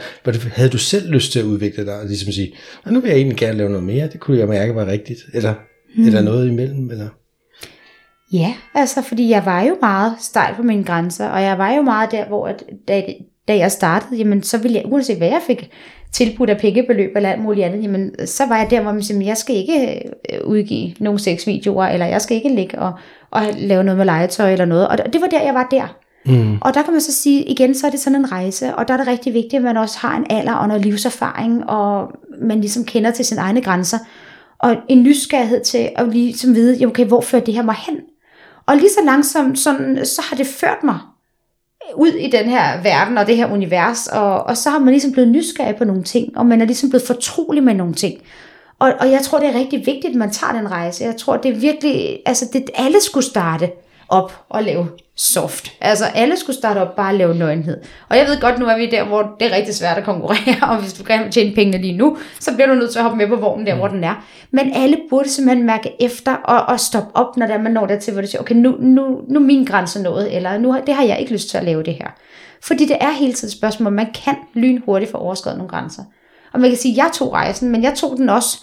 havde 0.54 0.70
du 0.70 0.78
selv 0.78 1.10
lyst 1.10 1.32
til 1.32 1.38
at 1.38 1.44
udvikle 1.44 1.86
dig, 1.86 2.00
og 2.00 2.06
ligesom 2.06 2.32
sige, 2.32 2.54
"Nå, 2.86 2.92
nu 2.92 3.00
vil 3.00 3.08
jeg 3.08 3.16
egentlig 3.16 3.38
gerne 3.38 3.58
lave 3.58 3.70
noget 3.70 3.84
mere, 3.84 4.08
det 4.12 4.20
kunne 4.20 4.38
jeg 4.38 4.48
mærke 4.48 4.74
var 4.74 4.86
rigtigt, 4.86 5.20
eller, 5.34 5.54
hmm. 5.94 6.06
eller 6.06 6.22
noget 6.22 6.48
imellem, 6.48 6.90
eller? 6.90 7.08
Ja, 8.32 8.54
altså 8.74 9.02
fordi 9.02 9.30
jeg 9.30 9.42
var 9.44 9.62
jo 9.62 9.76
meget 9.80 10.12
stejl 10.20 10.54
på 10.54 10.62
mine 10.62 10.84
grænser, 10.84 11.28
og 11.28 11.42
jeg 11.42 11.58
var 11.58 11.74
jo 11.74 11.82
meget 11.82 12.10
der, 12.10 12.26
hvor 12.26 12.46
at, 12.48 12.64
da, 12.88 13.02
da 13.48 13.56
jeg 13.56 13.72
startede, 13.72 14.16
jamen 14.16 14.42
så 14.42 14.58
ville 14.58 14.76
jeg, 14.76 14.82
uanset 14.86 15.16
hvad 15.16 15.28
jeg 15.28 15.40
fik 15.46 15.70
tilbudt 16.12 16.50
af 16.50 16.58
pengebeløb 16.58 17.16
eller 17.16 17.30
alt 17.30 17.42
muligt 17.42 17.66
andet, 17.66 17.82
jamen 17.82 18.26
så 18.26 18.46
var 18.46 18.58
jeg 18.58 18.70
der, 18.70 18.80
hvor 18.80 18.92
man 18.92 19.02
siger, 19.02 19.24
jeg 19.24 19.36
skal 19.36 19.56
ikke 19.56 20.02
øh, 20.32 20.40
udgive 20.44 20.94
nogle 21.00 21.18
sexvideoer, 21.18 21.86
eller 21.86 22.06
jeg 22.06 22.22
skal 22.22 22.36
ikke 22.36 22.54
ligge 22.54 22.78
og, 22.78 22.92
og 23.30 23.42
lave 23.56 23.84
noget 23.84 23.96
med 23.96 24.04
legetøj 24.04 24.52
eller 24.52 24.64
noget, 24.64 24.88
og 24.88 24.98
det 25.12 25.20
var 25.20 25.26
der, 25.26 25.42
jeg 25.42 25.54
var 25.54 25.68
der. 25.70 25.98
Mm. 26.28 26.58
Og 26.60 26.74
der 26.74 26.82
kan 26.82 26.92
man 26.92 27.00
så 27.00 27.12
sige, 27.12 27.44
igen, 27.44 27.74
så 27.74 27.86
er 27.86 27.90
det 27.90 28.00
sådan 28.00 28.18
en 28.18 28.32
rejse, 28.32 28.74
og 28.74 28.88
der 28.88 28.94
er 28.94 28.98
det 28.98 29.06
rigtig 29.06 29.34
vigtigt, 29.34 29.54
at 29.54 29.62
man 29.62 29.76
også 29.76 29.98
har 29.98 30.16
en 30.16 30.26
alder 30.30 30.52
og 30.52 30.68
noget 30.68 30.84
livserfaring, 30.84 31.70
og 31.70 32.12
man 32.42 32.60
ligesom 32.60 32.84
kender 32.84 33.10
til 33.10 33.24
sine 33.24 33.40
egne 33.40 33.62
grænser, 33.62 33.98
og 34.58 34.76
en 34.88 35.02
nysgerrighed 35.02 35.64
til 35.64 35.88
at 35.96 36.08
ligesom 36.08 36.54
vide, 36.54 36.76
ja, 36.76 36.86
okay, 36.86 37.06
hvor 37.06 37.20
fører 37.20 37.44
det 37.44 37.54
her 37.54 37.62
mig 37.62 37.76
hen? 37.86 37.96
Og 38.66 38.76
lige 38.76 38.90
så 38.90 39.00
langsomt, 39.04 39.58
sådan, 39.58 40.06
så 40.06 40.22
har 40.30 40.36
det 40.36 40.46
ført 40.46 40.82
mig 40.84 40.98
ud 41.94 42.08
i 42.08 42.30
den 42.30 42.44
her 42.44 42.82
verden 42.82 43.18
og 43.18 43.26
det 43.26 43.36
her 43.36 43.52
univers, 43.52 44.06
og, 44.06 44.42
og 44.42 44.56
så 44.56 44.70
har 44.70 44.78
man 44.78 44.88
ligesom 44.88 45.12
blevet 45.12 45.30
nysgerrig 45.30 45.76
på 45.76 45.84
nogle 45.84 46.02
ting, 46.02 46.38
og 46.38 46.46
man 46.46 46.60
er 46.60 46.64
ligesom 46.64 46.90
blevet 46.90 47.06
fortrolig 47.06 47.62
med 47.62 47.74
nogle 47.74 47.94
ting. 47.94 48.20
Og, 48.78 48.92
og 49.00 49.10
jeg 49.10 49.20
tror, 49.22 49.38
det 49.38 49.48
er 49.48 49.58
rigtig 49.58 49.78
vigtigt, 49.78 50.06
at 50.06 50.14
man 50.14 50.30
tager 50.30 50.52
den 50.52 50.70
rejse. 50.70 51.04
Jeg 51.04 51.16
tror, 51.16 51.36
det 51.36 51.50
er 51.50 51.60
virkelig, 51.60 52.18
altså 52.26 52.48
det, 52.52 52.70
alle 52.74 53.00
skulle 53.00 53.24
starte 53.24 53.70
op 54.08 54.44
og 54.48 54.62
lave 54.62 54.88
soft. 55.16 55.72
Altså 55.80 56.04
alle 56.04 56.36
skulle 56.36 56.56
starte 56.56 56.78
op 56.78 56.96
bare 56.96 57.10
at 57.10 57.14
lave 57.14 57.34
nøgenhed. 57.34 57.80
Og 58.08 58.16
jeg 58.16 58.26
ved 58.26 58.40
godt, 58.40 58.58
nu 58.58 58.66
er 58.66 58.76
vi 58.76 58.86
der, 58.86 59.04
hvor 59.04 59.36
det 59.40 59.52
er 59.52 59.56
rigtig 59.56 59.74
svært 59.74 59.98
at 59.98 60.04
konkurrere, 60.04 60.68
og 60.70 60.80
hvis 60.80 60.92
du 60.92 61.04
gerne 61.06 61.22
vil 61.22 61.32
tjene 61.32 61.54
pengene 61.54 61.78
lige 61.78 61.96
nu, 61.96 62.16
så 62.40 62.54
bliver 62.54 62.66
du 62.66 62.74
nødt 62.74 62.90
til 62.90 62.98
at 62.98 63.02
hoppe 63.02 63.18
med 63.18 63.28
på 63.28 63.36
vognen 63.36 63.66
der, 63.66 63.74
hvor 63.74 63.88
den 63.88 64.04
er. 64.04 64.24
Men 64.50 64.72
alle 64.74 64.96
burde 65.10 65.28
simpelthen 65.28 65.66
mærke 65.66 65.92
efter 66.00 66.34
og, 66.34 66.66
og 66.66 66.80
stoppe 66.80 67.16
op, 67.16 67.36
når 67.36 67.46
der 67.46 67.58
man 67.58 67.72
når 67.72 67.86
dertil, 67.86 68.12
hvor 68.12 68.20
det 68.20 68.30
siger, 68.30 68.42
okay, 68.42 68.54
nu, 68.54 68.76
nu, 68.80 69.20
nu 69.28 69.40
er 69.40 69.44
min 69.44 69.64
grænse 69.64 70.02
nået, 70.02 70.36
eller 70.36 70.58
nu 70.58 70.72
har, 70.72 70.80
det 70.80 70.94
har 70.94 71.04
jeg 71.04 71.20
ikke 71.20 71.32
lyst 71.32 71.50
til 71.50 71.58
at 71.58 71.64
lave 71.64 71.82
det 71.82 71.94
her. 71.94 72.08
Fordi 72.62 72.86
det 72.86 72.96
er 73.00 73.10
hele 73.10 73.32
tiden 73.32 73.48
et 73.48 73.52
spørgsmål, 73.52 73.92
man 73.92 74.08
kan 74.24 74.34
lynhurtigt 74.54 75.10
få 75.10 75.18
overskrevet 75.18 75.58
nogle 75.58 75.70
grænser. 75.70 76.02
Og 76.52 76.60
man 76.60 76.70
kan 76.70 76.78
sige, 76.78 77.04
jeg 77.04 77.10
tog 77.14 77.32
rejsen, 77.32 77.70
men 77.70 77.82
jeg 77.82 77.94
tog 77.94 78.16
den 78.16 78.28
også 78.28 78.58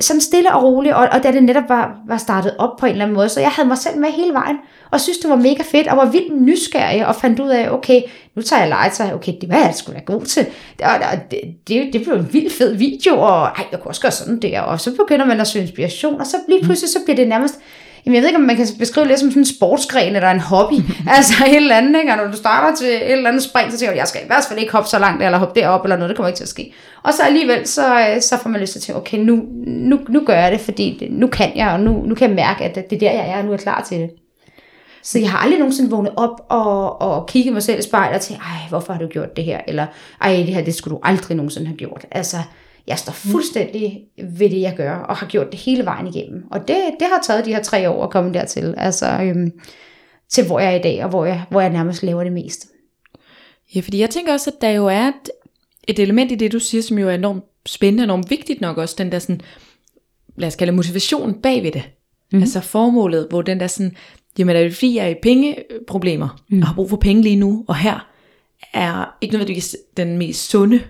sådan 0.00 0.20
stille 0.20 0.54
og 0.54 0.62
roligt, 0.62 0.94
og, 0.94 1.08
og 1.12 1.22
da 1.22 1.32
det 1.32 1.42
netop 1.42 1.68
var, 1.68 1.96
var 2.06 2.16
startet 2.16 2.54
op 2.58 2.76
på 2.76 2.86
en 2.86 2.92
eller 2.92 3.04
anden 3.04 3.16
måde, 3.16 3.28
så 3.28 3.40
jeg 3.40 3.50
havde 3.50 3.68
mig 3.68 3.78
selv 3.78 3.98
med 3.98 4.08
hele 4.08 4.32
vejen, 4.32 4.56
og 4.90 5.00
synes 5.00 5.18
det 5.18 5.30
var 5.30 5.36
mega 5.36 5.62
fedt, 5.62 5.88
og 5.88 5.96
var 5.96 6.10
vildt 6.10 6.42
nysgerrig, 6.42 7.06
og 7.06 7.16
fandt 7.16 7.40
ud 7.40 7.48
af, 7.48 7.70
okay, 7.70 8.02
nu 8.34 8.42
tager 8.42 8.60
jeg 8.60 8.68
legetøj, 8.68 9.12
okay, 9.14 9.32
det 9.40 9.48
var 9.48 9.56
jeg 9.56 9.74
sgu 9.74 9.92
da 9.92 9.98
god 9.98 10.22
til, 10.22 10.46
og, 10.82 10.90
og 10.90 11.30
det, 11.30 11.40
det, 11.68 11.92
det 11.92 12.02
blev 12.02 12.14
en 12.14 12.32
vildt 12.32 12.52
fed 12.52 12.74
video, 12.74 13.20
og 13.20 13.42
ej, 13.42 13.64
jeg 13.72 13.80
kunne 13.80 13.90
også 13.90 14.00
gøre 14.00 14.12
sådan 14.12 14.42
der, 14.42 14.60
og 14.60 14.80
så 14.80 14.96
begynder 14.96 15.26
man 15.26 15.40
at 15.40 15.46
søge 15.46 15.62
inspiration, 15.62 16.20
og 16.20 16.26
så 16.26 16.36
lige 16.48 16.62
pludselig, 16.62 16.90
så 16.90 16.98
bliver 17.04 17.16
det 17.16 17.28
nærmest, 17.28 17.58
Jamen, 18.06 18.14
jeg 18.14 18.22
ved 18.22 18.28
ikke, 18.28 18.38
om 18.38 18.44
man 18.44 18.56
kan 18.56 18.66
beskrive 18.78 19.08
det 19.08 19.18
som 19.18 19.30
sådan 19.30 19.42
en 19.42 19.46
sportsgren 19.46 20.16
eller 20.16 20.30
en 20.30 20.40
hobby. 20.40 20.74
altså 21.16 21.34
et 21.46 21.56
eller 21.56 21.76
andet, 21.76 22.00
ikke? 22.00 22.12
Og 22.12 22.16
når 22.16 22.26
du 22.26 22.36
starter 22.36 22.76
til 22.76 22.86
et 22.86 23.12
eller 23.12 23.28
andet 23.28 23.42
spring, 23.42 23.72
så 23.72 23.78
tænker 23.78 23.92
du, 23.92 23.98
jeg 23.98 24.08
skal 24.08 24.20
i 24.22 24.26
hvert 24.26 24.44
fald 24.48 24.58
ikke 24.58 24.72
hoppe 24.72 24.88
så 24.88 24.98
langt, 24.98 25.22
eller 25.22 25.38
hoppe 25.38 25.60
derop, 25.60 25.84
eller 25.84 25.96
noget, 25.96 26.08
det 26.08 26.16
kommer 26.16 26.28
ikke 26.28 26.36
til 26.36 26.44
at 26.44 26.48
ske. 26.48 26.74
Og 27.02 27.12
så 27.12 27.22
alligevel, 27.22 27.66
så, 27.66 27.98
øh, 28.00 28.22
så 28.22 28.38
får 28.42 28.50
man 28.50 28.60
lyst 28.60 28.72
til 28.72 28.78
at 28.78 28.82
tænke, 28.82 29.00
okay, 29.00 29.18
nu, 29.18 29.44
nu, 29.66 29.98
nu 30.08 30.22
gør 30.26 30.34
jeg 30.34 30.52
det, 30.52 30.60
fordi 30.60 31.08
nu 31.10 31.26
kan 31.26 31.56
jeg, 31.56 31.68
og 31.68 31.80
nu, 31.80 32.02
nu 32.06 32.14
kan 32.14 32.28
jeg 32.28 32.36
mærke, 32.36 32.64
at 32.64 32.74
det 32.74 32.96
er 32.96 33.00
der, 33.00 33.12
jeg 33.12 33.28
er, 33.28 33.38
og 33.38 33.44
nu 33.44 33.50
er 33.50 33.54
jeg 33.54 33.60
klar 33.60 33.86
til 33.88 34.00
det. 34.00 34.10
Så 35.02 35.18
jeg 35.18 35.30
har 35.30 35.38
aldrig 35.38 35.58
nogensinde 35.58 35.90
vågnet 35.90 36.12
op 36.16 36.40
og, 36.48 37.02
og 37.02 37.26
kigget 37.26 37.52
mig 37.52 37.62
selv 37.62 37.78
i 37.78 37.82
spejlet 37.82 38.16
og 38.16 38.20
tænkt, 38.20 38.42
ej, 38.42 38.68
hvorfor 38.68 38.92
har 38.92 39.00
du 39.00 39.06
gjort 39.06 39.36
det 39.36 39.44
her? 39.44 39.60
Eller, 39.68 39.86
ej, 40.20 40.36
det 40.36 40.54
her, 40.54 40.64
det 40.64 40.74
skulle 40.74 40.94
du 40.94 41.00
aldrig 41.02 41.36
nogensinde 41.36 41.66
have 41.66 41.76
gjort. 41.76 42.06
Altså, 42.10 42.36
jeg 42.88 42.98
står 42.98 43.12
fuldstændig 43.12 44.04
ved 44.22 44.50
det, 44.50 44.60
jeg 44.60 44.74
gør, 44.76 44.94
og 44.94 45.16
har 45.16 45.26
gjort 45.26 45.52
det 45.52 45.60
hele 45.60 45.84
vejen 45.84 46.06
igennem. 46.06 46.44
Og 46.50 46.68
det, 46.68 46.76
det 47.00 47.08
har 47.12 47.22
taget 47.26 47.44
de 47.44 47.54
her 47.54 47.62
tre 47.62 47.90
år 47.90 48.04
at 48.04 48.10
komme 48.10 48.34
dertil, 48.34 48.74
altså 48.76 49.06
øhm, 49.22 49.52
til 50.28 50.46
hvor 50.46 50.60
jeg 50.60 50.72
er 50.72 50.78
i 50.78 50.82
dag, 50.82 51.04
og 51.04 51.10
hvor 51.10 51.24
jeg, 51.24 51.44
hvor 51.50 51.60
jeg 51.60 51.70
nærmest 51.70 52.02
laver 52.02 52.24
det 52.24 52.32
meste. 52.32 52.68
Ja, 53.74 53.80
fordi 53.80 54.00
jeg 54.00 54.10
tænker 54.10 54.32
også, 54.32 54.50
at 54.50 54.60
der 54.60 54.70
jo 54.70 54.86
er 54.86 55.08
et, 55.08 55.30
et 55.88 55.98
element 55.98 56.32
i 56.32 56.34
det, 56.34 56.52
du 56.52 56.58
siger, 56.58 56.82
som 56.82 56.98
jo 56.98 57.08
er 57.08 57.14
enormt 57.14 57.44
spændende 57.66 58.02
og 58.02 58.04
enormt 58.04 58.30
vigtigt 58.30 58.60
nok 58.60 58.78
også, 58.78 58.94
den 58.98 59.12
der 59.12 59.18
sådan, 59.18 59.40
lad 60.36 60.48
os 60.48 60.56
kalde 60.56 60.72
motivation 60.72 61.34
bag 61.42 61.62
ved 61.62 61.72
det. 61.72 61.82
Mm. 62.32 62.40
Altså 62.40 62.60
formålet, 62.60 63.26
hvor 63.30 63.42
den 63.42 63.60
der 63.60 63.66
sådan, 63.66 63.96
jamen 64.38 64.56
er 64.56 64.62
det 64.62 64.74
fordi, 64.74 64.96
jeg 64.96 65.04
er 65.04 65.08
i 65.08 65.14
pengeproblemer, 65.22 66.42
mm. 66.48 66.60
og 66.60 66.66
har 66.66 66.74
brug 66.74 66.90
for 66.90 66.96
penge 66.96 67.22
lige 67.22 67.36
nu, 67.36 67.64
og 67.68 67.76
her 67.76 68.08
er 68.72 69.16
ikke 69.20 69.32
nødvendigvis 69.32 69.76
den 69.96 70.18
mest 70.18 70.50
sunde 70.50 70.80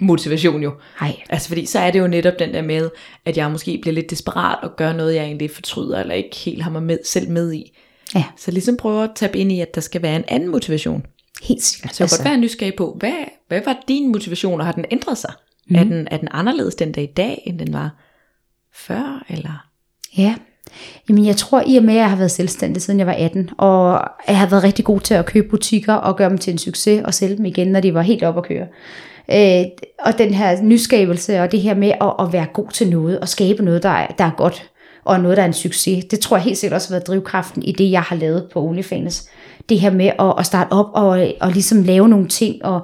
motivation 0.00 0.62
jo. 0.62 0.72
Nej. 1.00 1.16
Altså 1.28 1.48
fordi 1.48 1.66
så 1.66 1.78
er 1.78 1.90
det 1.90 1.98
jo 1.98 2.06
netop 2.06 2.34
den 2.38 2.54
der 2.54 2.62
med, 2.62 2.90
at 3.24 3.36
jeg 3.36 3.50
måske 3.50 3.78
bliver 3.82 3.94
lidt 3.94 4.10
desperat 4.10 4.58
og 4.62 4.76
gør 4.76 4.92
noget, 4.92 5.14
jeg 5.14 5.24
egentlig 5.24 5.50
fortryder, 5.50 6.00
eller 6.00 6.14
ikke 6.14 6.36
helt 6.36 6.62
har 6.62 6.70
mig 6.70 6.82
med, 6.82 6.98
selv 7.04 7.30
med 7.30 7.52
i. 7.52 7.78
Ja, 8.14 8.24
Så 8.36 8.50
ligesom 8.50 8.76
prøve 8.76 9.04
at 9.04 9.10
tabe 9.14 9.38
ind 9.38 9.52
i, 9.52 9.60
at 9.60 9.74
der 9.74 9.80
skal 9.80 10.02
være 10.02 10.16
en 10.16 10.24
anden 10.28 10.48
motivation. 10.48 11.06
helt 11.42 11.62
sikkert. 11.62 11.94
Så 11.94 12.02
jeg 12.02 12.04
altså. 12.04 12.18
godt 12.18 12.28
være 12.28 12.38
nysgerrig 12.40 12.74
på, 12.76 12.96
hvad, 12.98 13.12
hvad 13.48 13.60
var 13.64 13.76
din 13.88 14.12
motivation, 14.12 14.60
og 14.60 14.66
har 14.66 14.72
den 14.72 14.84
ændret 14.90 15.18
sig? 15.18 15.32
Mm. 15.68 15.76
Er, 15.76 15.84
den, 15.84 16.08
er 16.10 16.16
den 16.16 16.28
anderledes 16.30 16.74
den 16.74 16.92
dag 16.92 17.04
i 17.04 17.12
dag, 17.16 17.42
end 17.46 17.58
den 17.58 17.72
var 17.72 17.90
før? 18.74 19.24
Eller? 19.28 19.64
Ja, 20.16 20.34
Jamen 21.08 21.26
jeg 21.26 21.36
tror 21.36 21.62
i 21.66 21.76
og 21.76 21.84
med, 21.84 21.94
at 21.94 22.00
jeg 22.00 22.10
har 22.10 22.16
været 22.16 22.30
selvstændig 22.30 22.82
siden 22.82 22.98
jeg 22.98 23.06
var 23.06 23.12
18, 23.12 23.50
og 23.58 24.00
jeg 24.28 24.38
har 24.38 24.46
været 24.46 24.64
rigtig 24.64 24.84
god 24.84 25.00
til 25.00 25.14
at 25.14 25.26
købe 25.26 25.48
butikker 25.48 25.94
og 25.94 26.16
gøre 26.16 26.30
dem 26.30 26.38
til 26.38 26.50
en 26.50 26.58
succes 26.58 27.02
og 27.04 27.14
sælge 27.14 27.36
dem 27.36 27.44
igen, 27.44 27.68
når 27.68 27.80
de 27.80 27.94
var 27.94 28.02
helt 28.02 28.22
op 28.22 28.38
at 28.38 28.44
køre. 28.44 28.66
Øh, 29.30 29.64
og 29.98 30.18
den 30.18 30.34
her 30.34 30.62
nyskabelse 30.62 31.40
og 31.40 31.52
det 31.52 31.60
her 31.60 31.74
med 31.74 31.92
at, 32.00 32.14
at 32.20 32.32
være 32.32 32.46
god 32.52 32.68
til 32.68 32.90
noget 32.90 33.20
og 33.20 33.28
skabe 33.28 33.64
noget, 33.64 33.82
der 33.82 33.88
er, 33.88 34.06
der 34.06 34.24
er 34.24 34.30
godt 34.36 34.70
og 35.04 35.20
noget, 35.20 35.36
der 35.36 35.42
er 35.42 35.46
en 35.46 35.52
succes, 35.52 36.04
det 36.04 36.20
tror 36.20 36.36
jeg 36.36 36.44
helt 36.44 36.58
sikkert 36.58 36.76
også 36.76 36.88
har 36.88 36.94
været 36.94 37.06
drivkraften 37.06 37.62
i 37.62 37.72
det, 37.72 37.90
jeg 37.90 38.02
har 38.02 38.16
lavet 38.16 38.48
på 38.52 38.62
OnlyFans. 38.62 39.28
Det 39.68 39.80
her 39.80 39.90
med 39.90 40.06
at, 40.06 40.34
at 40.38 40.46
starte 40.46 40.72
op 40.72 40.86
og, 40.92 41.32
og 41.40 41.52
ligesom 41.52 41.82
lave 41.82 42.08
nogle 42.08 42.28
ting 42.28 42.64
og, 42.64 42.80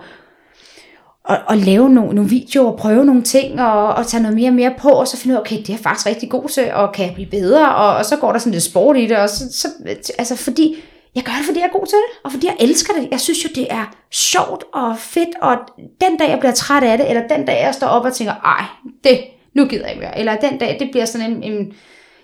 og, 1.24 1.38
og 1.46 1.56
lave 1.56 1.90
nogle, 1.90 2.14
nogle 2.14 2.30
videoer, 2.30 2.72
og 2.72 2.78
prøve 2.78 3.04
nogle 3.04 3.22
ting, 3.22 3.60
og, 3.60 3.94
og 3.94 4.06
tage 4.06 4.22
noget 4.22 4.36
mere 4.36 4.48
og 4.48 4.54
mere 4.54 4.74
på, 4.78 4.88
og 4.88 5.08
så 5.08 5.16
finde 5.16 5.32
ud 5.32 5.36
af, 5.36 5.40
okay, 5.40 5.56
det 5.56 5.68
er 5.68 5.72
jeg 5.72 5.80
faktisk 5.80 6.06
rigtig 6.06 6.30
god 6.30 6.48
til, 6.48 6.72
og 6.72 6.92
kan 6.92 7.06
jeg 7.06 7.14
blive 7.14 7.30
bedre, 7.30 7.74
og, 7.74 7.96
og 7.96 8.04
så 8.04 8.16
går 8.16 8.32
der 8.32 8.38
sådan 8.38 8.52
lidt 8.52 8.62
sport 8.62 8.96
i 8.96 9.06
det, 9.06 9.16
og 9.16 9.28
så, 9.28 9.44
så 9.52 9.68
altså 10.18 10.36
fordi, 10.36 10.76
jeg 11.14 11.22
gør 11.22 11.32
det, 11.32 11.44
fordi 11.46 11.58
jeg 11.58 11.66
er 11.66 11.78
god 11.78 11.86
til 11.86 11.98
det, 11.98 12.18
og 12.24 12.32
fordi 12.32 12.46
jeg 12.46 12.56
elsker 12.60 12.92
det. 12.92 13.08
Jeg 13.10 13.20
synes 13.20 13.44
jo, 13.44 13.48
det 13.54 13.66
er 13.70 13.94
sjovt 14.10 14.64
og 14.72 14.98
fedt, 14.98 15.28
og 15.42 15.56
den 16.00 16.16
dag, 16.18 16.30
jeg 16.30 16.38
bliver 16.38 16.52
træt 16.52 16.82
af 16.82 16.98
det, 16.98 17.08
eller 17.08 17.28
den 17.28 17.46
dag, 17.46 17.62
jeg 17.62 17.74
står 17.74 17.86
op 17.86 18.04
og 18.04 18.12
tænker, 18.14 18.34
ej, 18.34 18.64
det, 19.04 19.20
nu 19.54 19.66
gider 19.66 19.82
jeg 19.82 19.90
ikke 19.90 20.04
mere, 20.04 20.18
eller 20.18 20.36
den 20.36 20.58
dag, 20.58 20.76
det 20.80 20.88
bliver 20.90 21.04
sådan 21.04 21.30
en, 21.30 21.42
en 21.42 21.72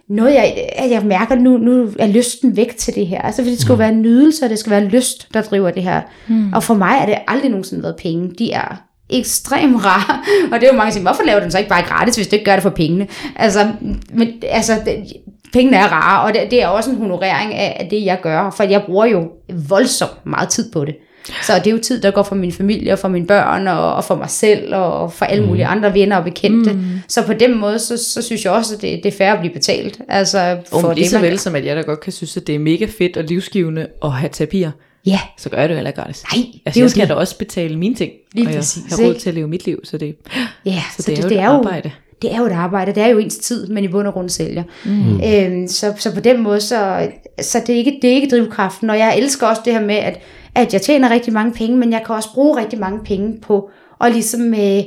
noget, 0.08 0.34
jeg, 0.34 0.70
jeg 0.90 1.02
mærker, 1.04 1.34
nu, 1.34 1.56
nu 1.56 1.92
er 1.98 2.06
lysten 2.06 2.56
væk 2.56 2.76
til 2.76 2.94
det 2.94 3.06
her. 3.06 3.22
Altså, 3.22 3.42
fordi 3.42 3.50
det 3.50 3.60
skal 3.60 3.72
mm. 3.72 3.78
være 3.78 3.88
en 3.88 4.02
nydelse, 4.02 4.44
og 4.44 4.50
det 4.50 4.58
skal 4.58 4.70
være 4.70 4.84
lyst, 4.84 5.28
der 5.34 5.42
driver 5.42 5.70
det 5.70 5.82
her. 5.82 6.00
Mm. 6.28 6.52
Og 6.52 6.62
for 6.62 6.74
mig 6.74 6.98
er 7.00 7.06
det 7.06 7.18
aldrig 7.28 7.50
nogensinde 7.50 7.82
været 7.82 7.96
penge. 7.96 8.34
De 8.38 8.52
er 8.52 8.82
ekstremt 9.10 9.84
rare. 9.84 10.18
Og 10.52 10.60
det 10.60 10.68
er 10.68 10.72
jo 10.72 10.76
mange, 10.76 10.86
der 10.86 10.92
siger, 10.92 11.02
hvorfor 11.02 11.22
laver 11.22 11.38
du 11.38 11.42
den 11.42 11.50
så 11.50 11.58
ikke 11.58 11.68
bare 11.68 11.82
gratis, 11.82 12.16
hvis 12.16 12.28
du 12.28 12.36
ikke 12.36 12.44
gør 12.44 12.54
det 12.54 12.62
for 12.62 12.70
pengene? 12.70 13.08
Altså, 13.36 13.72
men, 14.12 14.42
altså 14.42 14.72
det, 14.84 15.12
pengene 15.52 15.76
er 15.76 15.86
rare, 15.88 16.26
og 16.28 16.34
det, 16.34 16.50
det 16.50 16.62
er 16.62 16.66
også 16.66 16.90
en 16.90 16.96
honorering 16.96 17.54
af, 17.54 17.88
det, 17.90 18.04
jeg 18.04 18.18
gør. 18.22 18.50
For 18.50 18.62
jeg 18.64 18.82
bruger 18.86 19.06
jo 19.06 19.28
voldsomt 19.68 20.26
meget 20.26 20.48
tid 20.48 20.72
på 20.72 20.84
det. 20.84 20.94
Så 21.42 21.52
det 21.58 21.66
er 21.66 21.70
jo 21.70 21.78
tid, 21.78 22.02
der 22.02 22.10
går 22.10 22.22
for 22.22 22.34
min 22.34 22.52
familie, 22.52 22.92
og 22.92 22.98
for 22.98 23.08
mine 23.08 23.26
børn, 23.26 23.68
og, 23.68 23.94
og 23.94 24.04
for 24.04 24.14
mig 24.14 24.30
selv, 24.30 24.74
og 24.74 25.12
for 25.12 25.24
alle 25.24 25.46
mulige 25.46 25.66
andre 25.66 25.94
venner 25.94 26.16
og 26.16 26.24
bekendte. 26.24 26.72
Mm. 26.72 26.82
Så 27.08 27.26
på 27.26 27.32
den 27.32 27.58
måde, 27.58 27.78
så, 27.78 28.04
så 28.04 28.22
synes 28.22 28.44
jeg 28.44 28.52
også, 28.52 28.74
at 28.74 28.82
det, 28.82 29.00
det 29.04 29.14
er 29.14 29.16
fair 29.18 29.32
at 29.32 29.40
blive 29.40 29.52
betalt. 29.54 30.00
Altså, 30.08 30.58
For 30.70 30.80
for 30.80 30.92
lige 30.92 31.02
det, 31.02 31.10
så 31.10 31.18
vel 31.18 31.38
som 31.38 31.54
at 31.54 31.64
jeg 31.64 31.76
da 31.76 31.80
godt 31.80 32.00
kan 32.00 32.12
synes, 32.12 32.36
at 32.36 32.46
det 32.46 32.54
er 32.54 32.58
mega 32.58 32.86
fedt 32.98 33.16
og 33.16 33.24
livsgivende 33.24 33.86
at 34.04 34.12
have 34.12 34.30
terapier, 34.32 34.70
Ja, 35.06 35.20
så 35.38 35.48
gør 35.48 35.58
jeg 35.58 35.68
det 35.68 35.74
jo 35.74 35.76
heller 35.76 35.90
gratis. 35.90 36.24
Nej, 36.32 36.42
altså, 36.42 36.60
det 36.64 36.76
er 36.76 36.80
jo 36.80 36.84
jeg 36.84 36.90
skal 36.90 37.00
det. 37.00 37.08
da 37.08 37.14
også 37.14 37.38
betale 37.38 37.76
mine 37.78 37.94
ting, 37.94 38.12
Lige 38.32 38.46
og 38.46 38.52
jeg 38.52 38.58
præcis, 38.58 38.92
har 38.92 39.04
råd 39.04 39.14
til 39.14 39.28
at 39.28 39.34
leve 39.34 39.48
mit 39.48 39.66
liv, 39.66 39.80
så 39.84 39.98
det, 39.98 40.16
ja 40.64 40.82
så 40.98 41.02
det, 41.10 41.18
er, 41.18 41.22
jo 41.22 41.28
det, 41.28 41.38
arbejde. 41.38 41.90
Det 42.22 42.34
er 42.34 42.38
jo 42.38 42.46
et 42.46 42.52
arbejde, 42.52 42.94
det 42.94 43.02
er 43.02 43.06
jo 43.06 43.18
ens 43.18 43.36
tid, 43.36 43.66
men 43.66 43.84
i 43.84 43.88
bund 43.88 44.06
og 44.06 44.12
grund 44.12 44.28
sælger. 44.28 44.62
Mm. 44.84 45.20
Øhm, 45.24 45.68
så, 45.68 45.94
så 45.96 46.14
på 46.14 46.20
den 46.20 46.42
måde, 46.42 46.60
så, 46.60 47.08
så 47.40 47.62
det, 47.66 47.72
er 47.72 47.78
ikke, 47.78 47.98
det 48.02 48.10
er 48.10 48.14
ikke 48.14 48.36
drivkraften, 48.36 48.90
og 48.90 48.98
jeg 48.98 49.18
elsker 49.18 49.46
også 49.46 49.62
det 49.64 49.72
her 49.72 49.86
med, 49.86 49.94
at, 49.94 50.20
at 50.54 50.72
jeg 50.72 50.82
tjener 50.82 51.10
rigtig 51.10 51.32
mange 51.32 51.52
penge, 51.52 51.76
men 51.76 51.92
jeg 51.92 52.02
kan 52.06 52.14
også 52.14 52.28
bruge 52.34 52.60
rigtig 52.60 52.78
mange 52.78 53.00
penge 53.04 53.38
på 53.40 53.70
at 54.00 54.12
ligesom, 54.12 54.54
øh, 54.54 54.82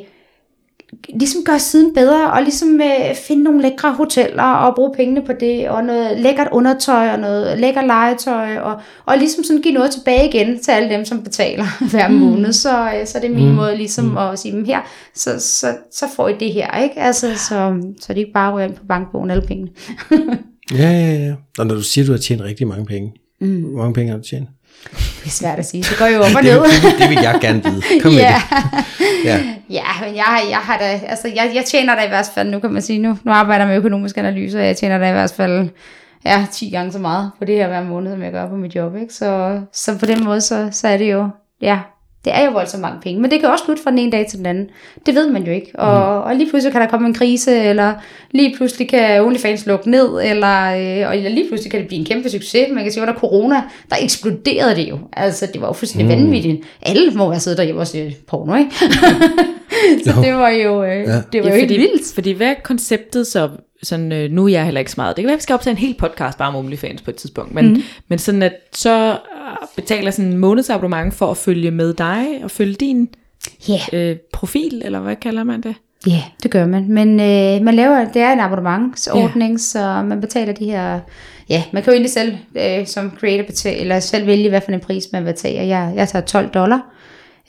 ligesom 1.09 1.41
gøre 1.45 1.59
siden 1.59 1.93
bedre, 1.93 2.31
og 2.31 2.41
ligesom 2.41 2.81
øh, 2.81 3.15
finde 3.27 3.43
nogle 3.43 3.61
lækre 3.61 3.93
hoteller, 3.93 4.43
og 4.43 4.75
bruge 4.75 4.93
pengene 4.95 5.21
på 5.25 5.31
det, 5.39 5.69
og 5.69 5.83
noget 5.83 6.19
lækkert 6.19 6.47
undertøj, 6.51 7.09
og 7.11 7.19
noget 7.19 7.59
lækker 7.59 7.81
legetøj, 7.81 8.57
og, 8.57 8.81
og 9.05 9.17
ligesom 9.17 9.43
sådan 9.43 9.61
give 9.61 9.73
noget 9.73 9.91
tilbage 9.91 10.29
igen 10.29 10.59
til 10.59 10.71
alle 10.71 10.89
dem, 10.89 11.05
som 11.05 11.23
betaler 11.23 11.65
hver 11.91 12.07
måned. 12.07 12.53
Så, 12.53 12.83
øh, 12.83 13.07
så 13.07 13.19
det 13.19 13.31
er 13.31 13.35
min 13.35 13.49
mm. 13.49 13.55
måde 13.55 13.77
ligesom 13.77 14.05
mm. 14.05 14.17
at 14.17 14.39
sige, 14.39 14.55
"Men 14.55 14.65
her, 14.65 14.79
så, 15.15 15.39
så, 15.39 15.67
så 15.91 16.05
får 16.15 16.27
I 16.27 16.33
det 16.39 16.53
her, 16.53 16.81
ikke? 16.83 16.99
Altså, 16.99 17.35
så, 17.35 17.81
så 18.01 18.13
det 18.13 18.17
ikke 18.17 18.33
bare 18.33 18.53
ryger 18.53 18.67
ind 18.67 18.75
på 18.75 18.85
bankbogen 18.87 19.31
alle 19.31 19.47
pengene. 19.47 19.69
Ja, 20.71 20.91
ja, 20.91 21.13
ja. 21.13 21.33
Og 21.57 21.67
når 21.67 21.75
du 21.75 21.81
siger, 21.81 22.03
at 22.03 22.07
du 22.07 22.11
har 22.11 22.19
tjent 22.19 22.41
rigtig 22.41 22.67
mange 22.67 22.85
penge, 22.85 23.13
mm. 23.41 23.61
hvor 23.61 23.81
mange 23.81 23.93
penge 23.93 24.11
har 24.11 24.17
du 24.17 24.23
tjent? 24.23 24.49
Det 24.91 25.25
er 25.25 25.29
svært 25.29 25.59
at 25.59 25.65
sige. 25.65 25.83
Det 25.83 25.95
går 25.99 26.05
jo 26.05 26.19
op 26.19 26.35
og 26.35 26.43
ned. 26.43 26.53
det, 26.63 26.63
det, 26.83 26.99
det 26.99 27.09
vil 27.09 27.17
jeg 27.21 27.37
gerne 27.41 27.63
vide. 27.63 27.81
Kom 28.01 28.11
med 28.11 28.19
Ja. 28.29 28.41
det. 28.49 29.25
Ja. 29.25 29.39
Ja, 29.69 29.83
men 30.05 30.15
jeg, 30.15 30.43
jeg 30.49 30.57
har 30.57 30.77
da, 30.77 30.99
altså 31.07 31.27
jeg, 31.27 31.51
jeg 31.55 31.65
tjener 31.65 31.95
da 31.95 32.01
i 32.01 32.07
hvert 32.07 32.29
fald, 32.35 32.49
nu 32.49 32.59
kan 32.59 32.71
man 32.71 32.81
sige, 32.81 32.99
nu, 32.99 33.17
nu 33.23 33.31
arbejder 33.31 33.65
jeg 33.65 33.69
med 33.69 33.77
økonomisk 33.77 34.17
analyse, 34.17 34.59
og 34.59 34.65
jeg 34.65 34.77
tjener 34.77 34.97
da 34.97 35.09
i 35.09 35.11
hvert 35.11 35.33
fald, 35.37 35.69
ja, 36.25 36.45
10 36.51 36.69
gange 36.69 36.91
så 36.91 36.99
meget 36.99 37.31
på 37.39 37.45
det 37.45 37.55
her 37.55 37.67
hver 37.67 37.83
måned, 37.83 38.11
som 38.11 38.23
jeg 38.23 38.31
gør 38.31 38.47
på 38.49 38.55
mit 38.55 38.75
job, 38.75 38.95
ikke? 38.95 39.13
Så, 39.13 39.59
så 39.73 39.97
på 39.99 40.05
den 40.05 40.23
måde, 40.23 40.41
så, 40.41 40.69
så 40.71 40.87
er 40.87 40.97
det 40.97 41.11
jo, 41.11 41.29
ja, 41.61 41.79
det 42.25 42.35
er 42.35 42.45
jo 42.45 42.51
voldsomt 42.51 42.81
mange 42.81 43.01
penge, 43.01 43.21
men 43.21 43.31
det 43.31 43.39
kan 43.39 43.49
også 43.49 43.65
slutte 43.65 43.83
fra 43.83 43.91
den 43.91 43.99
ene 43.99 44.11
dag 44.11 44.27
til 44.29 44.37
den 44.37 44.45
anden. 44.45 44.69
Det 45.05 45.15
ved 45.15 45.29
man 45.29 45.43
jo 45.43 45.51
ikke. 45.51 45.71
Og, 45.73 46.19
mm. 46.19 46.29
og 46.29 46.35
lige 46.35 46.49
pludselig 46.49 46.71
kan 46.71 46.81
der 46.81 46.87
komme 46.87 47.07
en 47.07 47.13
krise, 47.13 47.59
eller 47.59 47.93
lige 48.31 48.55
pludselig 48.57 48.89
kan 48.89 49.21
OnlyFans 49.21 49.65
lukke 49.65 49.89
ned, 49.89 50.21
eller, 50.23 51.03
øh, 51.03 51.09
og 51.09 51.17
lige 51.17 51.47
pludselig 51.47 51.71
kan 51.71 51.79
det 51.79 51.87
blive 51.87 51.99
en 51.99 52.05
kæmpe 52.05 52.29
succes. 52.29 52.67
Man 52.71 52.83
kan 52.83 52.91
sige, 52.91 53.01
under 53.01 53.13
corona, 53.13 53.55
der 53.89 53.95
eksploderede 54.01 54.75
det 54.75 54.89
jo. 54.89 54.97
Altså, 55.13 55.47
det 55.53 55.61
var 55.61 55.67
jo 55.67 55.73
fuldstændig 55.73 56.17
mm. 56.17 56.23
vanvittigt. 56.23 56.63
Alle 56.81 57.11
må 57.11 57.29
være 57.29 57.39
siddet 57.39 57.57
derhjemme 57.57 57.81
og 57.81 57.87
se 57.87 58.15
porno, 58.27 58.55
ikke? 58.55 58.71
så 60.05 60.21
det 60.21 60.33
var 60.33 60.49
jo, 60.49 60.83
øh, 60.83 60.89
ja. 60.89 61.21
det 61.33 61.43
var 61.43 61.49
jo 61.49 61.55
helt 61.55 61.61
fordi, 61.61 61.77
vildt. 61.77 62.13
Fordi 62.13 62.31
hvad 62.31 62.47
er 62.47 62.55
konceptet 62.63 63.27
så? 63.27 63.49
Sådan, 63.83 64.11
øh, 64.11 64.31
nu 64.31 64.45
er 64.45 64.49
jeg 64.49 64.65
heller 64.65 64.79
ikke 64.79 64.91
så 64.91 64.95
meget. 64.97 65.15
Det 65.15 65.23
kan 65.23 65.27
være, 65.27 65.33
at 65.33 65.39
vi 65.39 65.43
skal 65.43 65.53
optage 65.53 65.71
en 65.71 65.77
hel 65.77 65.95
podcast 65.99 66.37
bare 66.37 66.47
om 66.47 66.55
OnlyFans 66.55 67.01
på 67.01 67.11
et 67.11 67.15
tidspunkt. 67.15 67.53
Men, 67.53 67.73
mm. 67.73 67.81
men 68.07 68.19
sådan 68.19 68.41
at 68.41 68.53
så 68.73 69.11
øh, 69.11 69.17
betaler 69.75 70.11
sådan 70.11 70.31
en 70.31 70.37
månedsabonnement 70.37 71.13
for 71.13 71.31
at 71.31 71.37
følge 71.37 71.71
med 71.71 71.93
dig 71.93 72.25
og 72.43 72.51
følge 72.51 72.73
din 72.73 73.09
Ja, 73.69 73.79
øh, 73.93 74.15
profil, 74.33 74.81
eller 74.85 74.99
hvad 74.99 75.15
kalder 75.15 75.43
man 75.43 75.61
det? 75.61 75.75
ja, 76.07 76.23
det 76.43 76.51
gør 76.51 76.65
man. 76.65 76.85
Men 76.89 77.19
øh, 77.19 77.65
man 77.65 77.75
laver, 77.75 78.05
det 78.05 78.21
er 78.21 78.33
en 78.33 78.39
abonnementsordning, 78.39 79.51
ja. 79.51 79.57
så 79.57 80.03
man 80.05 80.21
betaler 80.21 80.53
de 80.53 80.65
her... 80.65 80.99
Ja, 81.49 81.63
man 81.73 81.83
kan 81.83 81.91
jo 81.91 81.95
egentlig 81.95 82.11
selv 82.11 82.37
øh, 82.55 82.87
som 82.87 83.11
creator 83.19 83.45
betale, 83.45 83.77
eller 83.77 83.99
selv 83.99 84.27
vælge, 84.27 84.49
hvad 84.49 84.61
for 84.61 84.71
en 84.71 84.79
pris 84.79 85.03
man 85.13 85.25
vil 85.25 85.33
tage. 85.33 85.67
Jeg, 85.67 85.93
jeg 85.95 86.07
tager 86.07 86.25
12 86.25 86.49
dollar. 86.49 86.92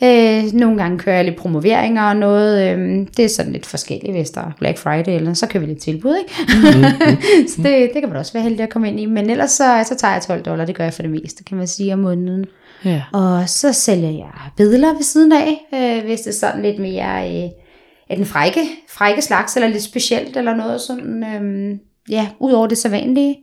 Øh, 0.02 0.52
nogle 0.52 0.82
gange 0.82 0.98
kører 0.98 1.16
jeg 1.16 1.24
lidt 1.24 1.36
promoveringer 1.36 2.02
og 2.02 2.16
noget. 2.16 2.78
Øh, 2.78 3.06
det 3.16 3.24
er 3.24 3.28
sådan 3.28 3.52
lidt 3.52 3.66
forskelligt, 3.66 4.16
hvis 4.16 4.30
der 4.30 4.40
er 4.40 4.52
Black 4.58 4.78
Friday, 4.78 5.16
eller 5.16 5.34
så 5.34 5.46
kører 5.46 5.60
vi 5.60 5.66
lidt 5.66 5.82
tilbud, 5.82 6.16
ikke? 6.16 6.34
så 7.50 7.62
det, 7.62 7.90
det 7.94 8.02
kan 8.02 8.08
man 8.08 8.18
også 8.18 8.32
være 8.32 8.42
heldig 8.42 8.60
at 8.60 8.70
komme 8.70 8.88
ind 8.88 9.00
i. 9.00 9.06
Men 9.06 9.30
ellers 9.30 9.50
så, 9.50 9.84
så 9.88 9.94
tager 9.98 10.12
jeg 10.12 10.22
12 10.22 10.42
dollar, 10.42 10.64
det 10.64 10.74
gør 10.74 10.84
jeg 10.84 10.94
for 10.94 11.02
det 11.02 11.10
meste, 11.10 11.44
kan 11.44 11.56
man 11.56 11.66
sige, 11.66 11.92
om 11.92 11.98
måneden. 11.98 12.44
Ja. 12.84 13.02
Og 13.12 13.48
så 13.48 13.72
sælger 13.72 14.10
jeg 14.10 14.32
billeder 14.56 14.94
ved 14.94 15.02
siden 15.02 15.32
af, 15.32 15.66
øh, 15.74 16.04
hvis 16.04 16.20
det 16.20 16.30
er 16.30 16.34
sådan 16.34 16.62
lidt 16.62 16.78
mere 16.78 17.44
øh, 17.44 17.50
af 18.10 18.16
den 18.16 18.26
frække, 18.26 18.60
frække 18.88 19.22
slags, 19.22 19.56
eller 19.56 19.68
lidt 19.68 19.82
specielt, 19.82 20.36
eller 20.36 20.54
noget 20.54 20.80
sådan, 20.80 21.24
øh, 21.24 21.78
ja, 22.08 22.28
ud 22.40 22.52
over 22.52 22.66
det 22.66 22.78
sædvanlige. 22.78 23.36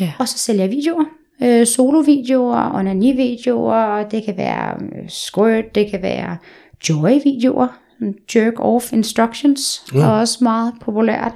Ja. 0.00 0.12
Og 0.18 0.28
så 0.28 0.38
sælger 0.38 0.62
jeg 0.62 0.70
videoer, 0.70 1.04
øh, 1.42 1.66
solovideoer, 1.66 2.74
onani-videoer, 2.74 4.08
det 4.08 4.24
kan 4.24 4.36
være 4.36 4.74
øh, 4.82 5.08
squirt, 5.08 5.74
det 5.74 5.90
kan 5.90 6.02
være 6.02 6.36
joy-videoer, 6.88 7.68
jerk-off 8.36 8.92
instructions, 8.92 9.84
mm. 9.92 10.00
er 10.00 10.06
også 10.06 10.38
meget 10.40 10.72
populært. 10.80 11.32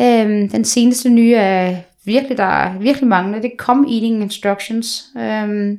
Øhm, 0.00 0.48
den 0.48 0.64
seneste 0.64 1.08
nye 1.08 1.34
er 1.34 1.76
virkelig, 2.04 2.38
der 2.38 2.44
er 2.44 2.78
virkelig 2.78 3.08
mange, 3.08 3.36
det 3.36 3.44
er 3.44 3.56
come 3.56 3.92
eating 3.92 4.22
instructions. 4.22 5.04
Øhm, 5.18 5.78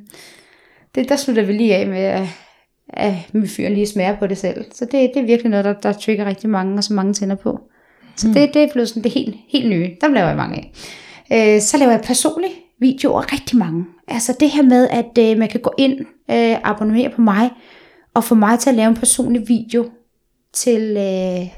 det, 0.94 1.08
der 1.08 1.16
slutter 1.16 1.42
vi 1.42 1.52
lige 1.52 1.74
af 1.74 1.86
med, 1.86 1.98
at, 1.98 2.26
at 2.88 3.14
min 3.32 3.48
fyr 3.48 3.68
lige 3.68 3.86
smager 3.86 4.16
på 4.16 4.26
det 4.26 4.38
selv. 4.38 4.64
Så 4.72 4.84
det, 4.84 5.10
det 5.14 5.22
er 5.22 5.26
virkelig 5.26 5.50
noget, 5.50 5.64
der, 5.64 5.72
der 5.72 5.92
trigger 5.92 6.24
rigtig 6.24 6.50
mange, 6.50 6.76
og 6.76 6.84
så 6.84 6.94
mange 6.94 7.12
tænder 7.12 7.36
på. 7.36 7.60
Så 8.16 8.28
det, 8.28 8.54
det 8.54 8.62
er 8.62 8.72
blevet 8.72 8.88
sådan 8.88 9.02
det 9.02 9.12
helt, 9.12 9.36
helt 9.48 9.68
nye. 9.68 9.90
Der 10.00 10.08
laver 10.08 10.28
jeg 10.28 10.36
mange 10.36 10.56
af. 11.30 11.54
Øh, 11.56 11.60
så 11.60 11.78
laver 11.78 11.92
jeg 11.92 12.00
personlige 12.00 12.54
videoer, 12.80 13.32
rigtig 13.32 13.58
mange. 13.58 13.84
Altså 14.08 14.36
det 14.40 14.50
her 14.50 14.62
med, 14.62 14.88
at 14.88 15.18
øh, 15.18 15.38
man 15.38 15.48
kan 15.48 15.60
gå 15.60 15.72
ind, 15.78 16.00
øh, 16.30 16.56
abonnere 16.64 17.10
på 17.10 17.20
mig, 17.20 17.50
og 18.14 18.24
få 18.24 18.34
mig 18.34 18.58
til 18.58 18.70
at 18.70 18.76
lave 18.76 18.88
en 18.88 18.96
personlig 18.96 19.48
video 19.48 19.90
til, 20.52 20.96
øh, 20.96 21.48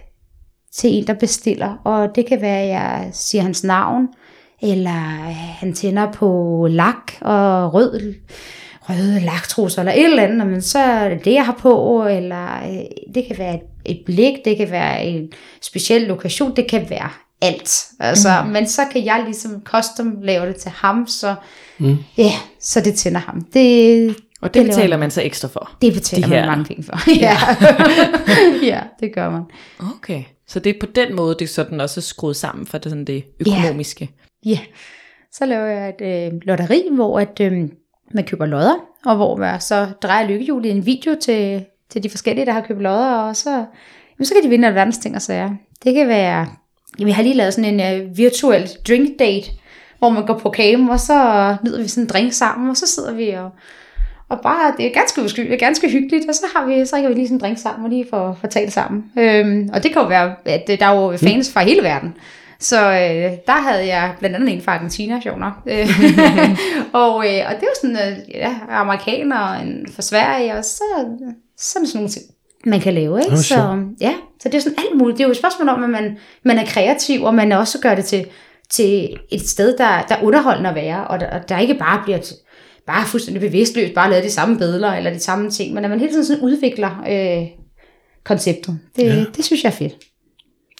til 0.72 0.90
en, 0.90 1.06
der 1.06 1.14
bestiller. 1.14 1.76
Og 1.84 2.14
det 2.14 2.26
kan 2.26 2.40
være, 2.40 2.60
at 2.62 2.68
jeg 2.68 3.10
siger 3.12 3.42
hans 3.42 3.64
navn, 3.64 4.08
eller 4.62 5.26
øh, 5.28 5.36
han 5.36 5.72
tænder 5.72 6.12
på 6.12 6.66
lak 6.70 7.12
og 7.20 7.74
rød, 7.74 8.14
røde 8.80 9.20
laktrusser, 9.20 9.82
eller 9.82 9.92
et 9.92 10.04
eller 10.04 10.22
andet, 10.22 10.46
men 10.46 10.62
så 10.62 10.78
er 10.78 11.08
det 11.08 11.24
det, 11.24 11.34
jeg 11.34 11.46
har 11.46 11.56
på, 11.60 12.06
eller 12.06 12.46
øh, 12.56 13.14
det 13.14 13.24
kan 13.26 13.38
være 13.38 13.54
et, 13.54 13.62
et 13.84 14.02
blik, 14.06 14.34
det 14.44 14.56
kan 14.56 14.70
være 14.70 15.04
en 15.04 15.32
speciel 15.62 16.02
lokation, 16.02 16.56
det 16.56 16.70
kan 16.70 16.90
være 16.90 17.10
alt. 17.42 17.86
Altså, 18.00 18.28
mm. 18.44 18.50
Men 18.50 18.66
så 18.66 18.82
kan 18.92 19.04
jeg 19.04 19.22
ligesom 19.24 19.62
custom 19.64 20.18
lave 20.22 20.46
det 20.46 20.56
til 20.56 20.70
ham, 20.70 21.06
så, 21.06 21.34
mm. 21.78 21.96
ja, 22.16 22.32
så 22.60 22.80
det 22.80 22.94
tænder 22.94 23.20
ham. 23.20 23.40
Det, 23.40 24.16
Og 24.42 24.54
det, 24.54 24.62
laver 24.62 24.74
betaler 24.74 24.96
man 24.96 25.10
så 25.10 25.22
ekstra 25.22 25.48
for? 25.48 25.76
det 25.82 25.92
betaler 25.92 26.26
de 26.26 26.34
man 26.34 26.46
mange 26.46 26.64
penge 26.64 26.82
for. 26.82 27.10
ja. 27.20 27.36
ja, 28.76 28.80
det 29.00 29.14
gør 29.14 29.30
man. 29.30 29.42
Okay. 29.94 30.22
Så 30.46 30.60
det 30.60 30.70
er 30.70 30.80
på 30.80 30.86
den 30.94 31.16
måde, 31.16 31.34
det 31.38 31.42
er 31.42 31.48
sådan 31.48 31.80
også 31.80 32.00
skruet 32.00 32.36
sammen 32.36 32.66
for 32.66 32.78
det, 32.78 32.90
sådan 32.90 33.04
det 33.04 33.24
økonomiske. 33.40 34.10
Ja, 34.46 34.58
så 35.32 35.46
laver 35.46 35.66
jeg 35.66 35.94
et 36.00 36.32
øh, 36.32 36.40
lotteri, 36.42 36.82
hvor 36.92 37.20
at, 37.20 37.40
øh, 37.40 37.52
man 38.14 38.24
køber 38.24 38.46
lodder, 38.46 38.74
og 39.06 39.16
hvor 39.16 39.36
man 39.36 39.60
så 39.60 39.88
drejer 40.02 40.26
lykkehjulet 40.28 40.68
i 40.68 40.70
en 40.72 40.86
video 40.86 41.16
til, 41.20 41.64
til 41.90 42.02
de 42.02 42.10
forskellige, 42.10 42.46
der 42.46 42.52
har 42.52 42.60
købt 42.60 42.82
lodder, 42.82 43.14
og 43.14 43.36
så, 43.36 43.50
jamen, 43.50 44.24
så 44.24 44.34
kan 44.34 44.42
de 44.44 44.48
vinde 44.48 44.68
alverdens 44.68 44.98
ting 44.98 45.16
og 45.16 45.22
sager. 45.22 45.50
Det 45.84 45.94
kan 45.94 46.08
være, 46.08 46.46
vi 46.98 47.10
har 47.10 47.22
lige 47.22 47.34
lavet 47.34 47.54
sådan 47.54 47.80
en 47.80 48.00
øh, 48.00 48.18
virtuel 48.18 48.70
drink 48.88 49.18
date, 49.18 49.50
hvor 49.98 50.08
man 50.08 50.26
går 50.26 50.38
på 50.38 50.50
cam, 50.56 50.88
og 50.88 51.00
så 51.00 51.56
nyder 51.64 51.82
vi 51.82 51.88
sådan 51.88 52.04
en 52.04 52.08
drink 52.08 52.32
sammen, 52.32 52.70
og 52.70 52.76
så 52.76 52.86
sidder 52.86 53.12
vi 53.12 53.30
og, 53.30 53.50
og 54.28 54.40
bare, 54.42 54.74
det 54.76 54.86
er 54.86 54.92
ganske 54.94 55.22
uskyldigt, 55.22 55.60
ganske 55.60 55.90
hyggeligt, 55.90 56.28
og 56.28 56.34
så 56.34 56.42
har 56.54 56.66
vi, 56.66 56.86
så 56.86 56.96
har 56.96 57.08
vi 57.08 57.14
lige 57.14 57.26
sådan 57.26 57.36
en 57.36 57.40
drink 57.40 57.58
sammen, 57.58 57.84
og 57.84 57.90
lige 57.90 58.06
for, 58.10 58.38
for 58.40 58.46
tale 58.46 58.70
sammen. 58.70 59.04
Øhm, 59.18 59.68
og 59.72 59.82
det 59.82 59.92
kan 59.92 60.02
jo 60.02 60.08
være, 60.08 60.34
at 60.44 60.70
øh, 60.70 60.78
der 60.78 60.86
er 60.86 61.00
jo 61.00 61.16
fans 61.16 61.52
fra 61.52 61.62
hele 61.62 61.82
verden. 61.82 62.14
Så 62.60 62.76
øh, 62.76 63.32
der 63.46 63.60
havde 63.60 63.86
jeg 63.86 64.14
blandt 64.18 64.36
andet 64.36 64.52
en 64.52 64.62
fra 64.62 64.74
Argentina, 64.74 65.20
sjov 65.20 65.38
nok. 65.38 65.52
Øh, 65.72 65.88
og, 67.02 67.26
øh, 67.28 67.42
og 67.48 67.54
det 67.54 67.62
var 67.62 67.76
sådan, 67.80 67.96
øh, 67.96 68.18
ja, 68.34 68.54
amerikaner, 68.68 69.38
og 69.38 69.62
en 69.62 69.86
fra 69.94 70.02
Sverige, 70.02 70.54
og 70.54 70.64
så, 70.64 70.82
så 71.56 71.78
det 71.80 71.88
sådan 71.88 71.98
nogle 72.00 72.08
ting, 72.08 72.24
man 72.66 72.80
kan 72.80 72.94
lave, 72.94 73.20
ikke? 73.20 73.32
Åh, 73.32 73.38
så, 73.38 73.84
ja, 74.00 74.14
så 74.42 74.48
det 74.48 74.54
er 74.54 74.60
sådan 74.60 74.78
alt 74.78 74.98
muligt. 74.98 75.18
Det 75.18 75.24
er 75.24 75.28
jo 75.28 75.30
et 75.30 75.36
spørgsmål 75.36 75.68
om, 75.68 75.84
at 75.84 75.90
man, 75.90 76.18
man 76.44 76.58
er 76.58 76.66
kreativ, 76.66 77.22
og 77.22 77.34
man 77.34 77.52
også 77.52 77.78
gør 77.78 77.94
det 77.94 78.04
til, 78.04 78.26
til 78.70 79.16
et 79.32 79.48
sted, 79.48 79.78
der, 79.78 80.02
der 80.08 80.16
er 80.16 80.22
underholdende 80.22 80.70
at 80.70 80.76
være, 80.76 81.08
og 81.08 81.20
der, 81.20 81.38
der 81.38 81.58
ikke 81.58 81.74
bare 81.74 82.02
bliver 82.04 82.18
bare 82.86 83.06
fuldstændig 83.06 83.40
bevidstløst, 83.40 83.94
bare 83.94 84.10
lavet 84.10 84.24
de 84.24 84.30
samme 84.30 84.58
billeder, 84.58 84.92
eller 84.92 85.12
de 85.12 85.20
samme 85.20 85.50
ting, 85.50 85.74
men 85.74 85.84
at 85.84 85.90
man 85.90 86.00
hele 86.00 86.12
tiden 86.12 86.24
sådan 86.24 86.42
udvikler 86.42 87.04
øh, 87.10 87.48
konceptet. 88.24 88.78
Det, 88.96 89.04
ja. 89.04 89.24
det 89.36 89.44
synes 89.44 89.64
jeg 89.64 89.70
er 89.70 89.74
fedt. 89.74 89.94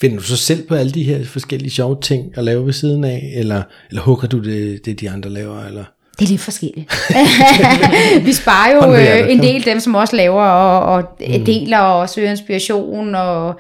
Finder 0.01 0.17
du 0.17 0.23
så 0.23 0.37
selv 0.37 0.69
på 0.69 0.75
alle 0.75 0.93
de 0.93 1.03
her 1.03 1.25
forskellige 1.25 1.71
sjove 1.71 2.01
ting 2.03 2.39
at 2.39 2.45
lave 2.45 2.67
ved 2.67 2.73
siden 2.73 3.05
af, 3.05 3.33
eller, 3.37 3.63
eller 3.89 4.03
hugger 4.03 4.29
du 4.29 4.39
det, 4.39 4.85
det, 4.85 5.01
de 5.01 5.11
andre 5.11 5.31
laver? 5.31 5.65
Eller? 5.65 5.85
Det 6.21 6.27
er 6.27 6.31
lidt 6.31 6.41
forskelligt. 6.41 6.93
vi 8.27 8.33
sparer 8.33 8.75
jo 8.75 8.95
øh, 8.95 9.33
en 9.33 9.39
del 9.39 9.65
dem, 9.65 9.81
som 9.81 9.95
også 9.95 10.17
laver 10.17 10.43
og, 10.43 10.95
og 10.95 11.17
mm. 11.21 11.45
deler 11.45 11.79
og 11.79 12.09
søger 12.09 12.31
inspiration. 12.31 13.15
Og, 13.15 13.55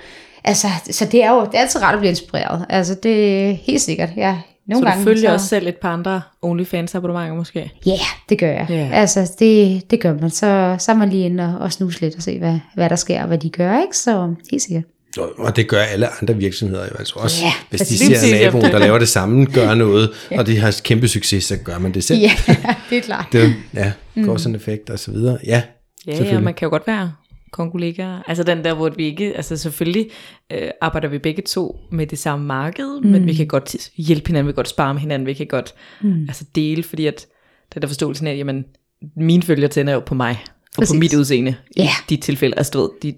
altså, 0.44 0.68
så 0.90 1.04
det 1.04 1.24
er 1.24 1.30
jo 1.30 1.40
det 1.40 1.54
er 1.54 1.58
altid 1.58 1.82
rart 1.82 1.94
at 1.94 2.00
blive 2.00 2.10
inspireret. 2.10 2.66
Altså, 2.68 2.94
det 3.02 3.48
er 3.48 3.52
helt 3.52 3.80
sikkert. 3.80 4.08
Ja, 4.16 4.36
nogle 4.66 4.82
Så 4.82 4.84
du 4.84 4.90
gange, 4.90 5.04
følger 5.04 5.28
så, 5.28 5.32
også 5.32 5.46
selv 5.46 5.68
et 5.68 5.76
par 5.76 5.92
andre 5.92 6.22
OnlyFans 6.42 6.94
abonnementer 6.94 7.34
måske? 7.34 7.72
Ja, 7.86 7.90
yeah, 7.90 8.00
det 8.28 8.38
gør 8.38 8.52
jeg. 8.52 8.66
Yeah. 8.70 9.00
Altså, 9.00 9.32
det, 9.38 9.90
det 9.90 10.00
gør 10.00 10.14
man. 10.14 10.30
Så, 10.30 10.76
så 10.78 10.92
er 10.92 10.96
man 10.96 11.10
lige 11.10 11.24
inde 11.24 11.44
og, 11.44 11.64
og 11.64 11.72
snuse 11.72 12.00
lidt 12.00 12.16
og 12.16 12.22
se, 12.22 12.38
hvad, 12.38 12.58
hvad 12.74 12.90
der 12.90 12.96
sker 12.96 13.20
og 13.20 13.26
hvad 13.26 13.38
de 13.38 13.50
gør. 13.50 13.80
Ikke? 13.80 13.96
Så 13.96 14.34
helt 14.50 14.62
sikkert. 14.62 14.84
Og- 15.18 15.32
Og 15.38 15.56
det 15.56 15.68
gør 15.68 15.82
alle 15.82 16.08
andre 16.20 16.36
virksomheder 16.36 16.84
jo 16.84 16.96
altså 16.98 17.14
også. 17.16 17.44
Ja, 17.44 17.52
Hvis 17.70 17.80
de 17.80 17.96
ser 17.98 18.36
ja. 18.36 18.44
naboen, 18.44 18.64
der 18.64 18.78
laver 18.78 18.98
det 18.98 19.08
samme, 19.08 19.44
gør 19.46 19.74
noget, 19.74 20.10
og 20.30 20.46
de 20.46 20.58
har 20.58 20.80
kæmpe 20.84 21.08
succes, 21.08 21.44
så 21.44 21.56
gør 21.56 21.78
man 21.78 21.94
det 21.94 22.04
selv. 22.04 22.20
Ja, 22.20 22.32
det 22.90 22.98
er 22.98 23.02
klart. 23.02 23.26
Det, 23.32 23.54
ja, 23.74 23.92
går 24.24 24.36
sådan 24.36 24.50
en 24.52 24.56
effekt 24.56 24.90
og 24.90 24.98
så 24.98 25.10
videre. 25.12 25.38
Ja, 25.46 25.62
Ja, 26.06 26.24
ja, 26.24 26.40
man 26.40 26.54
kan 26.54 26.66
jo 26.66 26.70
godt 26.70 26.86
være 26.86 27.12
konkollegaer. 27.52 28.22
Altså 28.26 28.42
den 28.44 28.64
der, 28.64 28.74
hvor 28.74 28.88
vi 28.96 29.04
ikke, 29.04 29.36
altså 29.36 29.56
selvfølgelig 29.56 30.10
øh, 30.52 30.68
arbejder 30.80 31.08
vi 31.08 31.18
begge 31.18 31.42
to 31.42 31.76
med 31.92 32.06
det 32.06 32.18
samme 32.18 32.46
marked, 32.46 33.00
mm. 33.00 33.08
men 33.10 33.26
vi 33.26 33.34
kan 33.34 33.46
godt 33.46 33.76
hjælpe 33.96 34.26
hinanden, 34.26 34.46
vi 34.46 34.52
kan 34.52 34.56
godt 34.56 34.68
spare 34.68 34.94
med 34.94 35.00
hinanden, 35.00 35.26
vi 35.26 35.34
kan 35.34 35.46
godt 35.46 35.74
mm. 36.02 36.24
altså 36.28 36.44
dele, 36.54 36.82
fordi 36.82 37.06
at 37.06 37.26
den 37.74 37.82
der 37.82 37.88
forståelsen 37.88 38.26
af, 38.26 38.36
jamen, 38.36 38.64
mine 39.16 39.42
følger 39.42 39.68
tænder 39.68 39.92
jo 39.92 40.00
på 40.00 40.14
mig, 40.14 40.38
og 40.46 40.74
Præcis. 40.76 40.92
på 40.94 40.98
mit 40.98 41.14
udseende 41.14 41.54
Ja. 41.76 41.82
i 42.08 42.16
de 42.16 42.20
tilfælde. 42.20 42.58
Altså 42.58 42.70
du 42.72 42.80
ved, 42.80 42.88
de, 43.02 43.14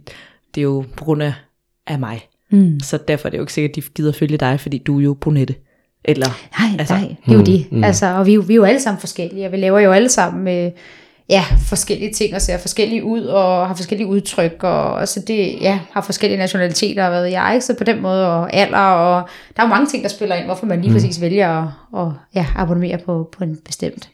det 0.55 0.61
er 0.61 0.63
jo 0.63 0.85
på 0.97 1.05
grund 1.05 1.23
af, 1.23 1.33
af 1.87 1.99
mig. 1.99 2.21
Mm. 2.51 2.81
Så 2.81 2.99
derfor 3.09 3.29
er 3.29 3.31
det 3.31 3.39
jo 3.39 3.43
ikke 3.43 3.53
sikkert, 3.53 3.71
at 3.71 3.77
de 3.77 3.83
gider 3.95 4.13
følge 4.13 4.37
dig, 4.37 4.61
fordi 4.61 4.79
du 4.79 4.99
er 4.99 5.03
jo 5.05 5.15
brunette. 5.21 5.55
Eller, 6.05 6.27
Nej, 6.61 6.69
Altså, 6.79 6.95
nej, 6.95 7.15
det 7.27 7.33
er 7.33 7.39
jo 7.39 7.43
det. 7.45 7.67
Mm. 7.73 7.85
Altså, 7.85 8.07
og 8.07 8.27
vi, 8.27 8.31
er 8.31 8.35
jo- 8.35 8.41
vi 8.47 8.53
er 8.53 8.57
jo 8.57 8.65
alle 8.65 8.81
sammen 8.81 9.01
forskellige, 9.01 9.47
og 9.47 9.53
vi 9.53 9.57
laver 9.57 9.81
jo 9.81 9.93
alle 9.93 10.09
sammen 10.09 10.45
med 10.45 10.71
ja, 11.29 11.45
forskellige 11.59 12.13
ting 12.13 12.35
og 12.35 12.43
ser 12.43 12.59
forskellige 12.59 13.05
ud 13.05 13.21
og 13.25 13.67
har 13.69 13.75
forskellige 13.75 14.07
udtryk 14.07 14.57
og, 14.65 14.93
og 14.95 15.09
så 15.09 15.21
det 15.27 15.61
ja, 15.61 15.81
har 15.91 16.01
forskellige 16.01 16.39
nationaliteter 16.39 17.05
og 17.05 17.11
hvad 17.11 17.25
jeg, 17.31 17.51
ikke? 17.55 17.67
så 17.67 17.75
på 17.79 17.85
den 17.85 18.03
måde 18.03 18.29
og 18.29 18.55
alder 18.55 18.79
og 18.79 19.29
der 19.57 19.63
er 19.63 19.67
jo 19.67 19.71
mange 19.75 19.87
ting, 19.87 20.03
der 20.03 20.09
spiller 20.09 20.35
ind, 20.37 20.45
hvorfor 20.45 20.67
man 20.67 20.81
lige 20.81 20.89
mm. 20.91 20.95
præcis 20.95 21.21
vælger 21.21 21.63
at, 21.63 21.69
og, 21.93 22.15
ja, 22.35 22.47
abonnere 22.57 22.99
på, 22.99 23.29
på 23.39 23.45
en 23.45 23.59
bestemt. 23.65 24.11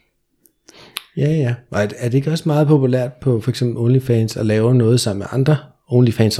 Ja, 1.17 1.27
ja. 1.31 1.53
Og 1.71 1.81
er, 1.83 1.87
er 1.97 2.09
det 2.09 2.13
ikke 2.17 2.31
også 2.31 2.43
meget 2.45 2.67
populært 2.67 3.13
på 3.13 3.41
for 3.41 3.49
eksempel 3.49 3.77
OnlyFans 3.77 4.37
at 4.37 4.45
lave 4.45 4.75
noget 4.75 4.99
sammen 4.99 5.19
med 5.19 5.27
andre 5.31 5.57
OnlyFans 5.89 6.39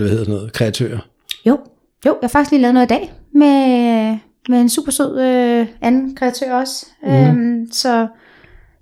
eller 0.00 0.08
hvad 0.08 0.18
hedder 0.18 0.24
sådan 0.24 0.38
noget, 0.38 0.52
kreatører? 0.52 0.98
Jo, 1.46 1.58
jo, 2.06 2.10
jeg 2.10 2.18
har 2.22 2.28
faktisk 2.28 2.50
lige 2.50 2.60
lavet 2.62 2.74
noget 2.74 2.86
i 2.86 2.94
dag 2.94 3.12
med, 3.34 4.18
med 4.48 4.60
en 4.60 4.68
super 4.68 4.92
sød 4.92 5.20
øh, 5.20 5.66
anden 5.80 6.16
kreatør 6.16 6.54
også. 6.54 6.86
Mm. 7.02 7.10
Øhm, 7.10 7.72
så 7.72 8.06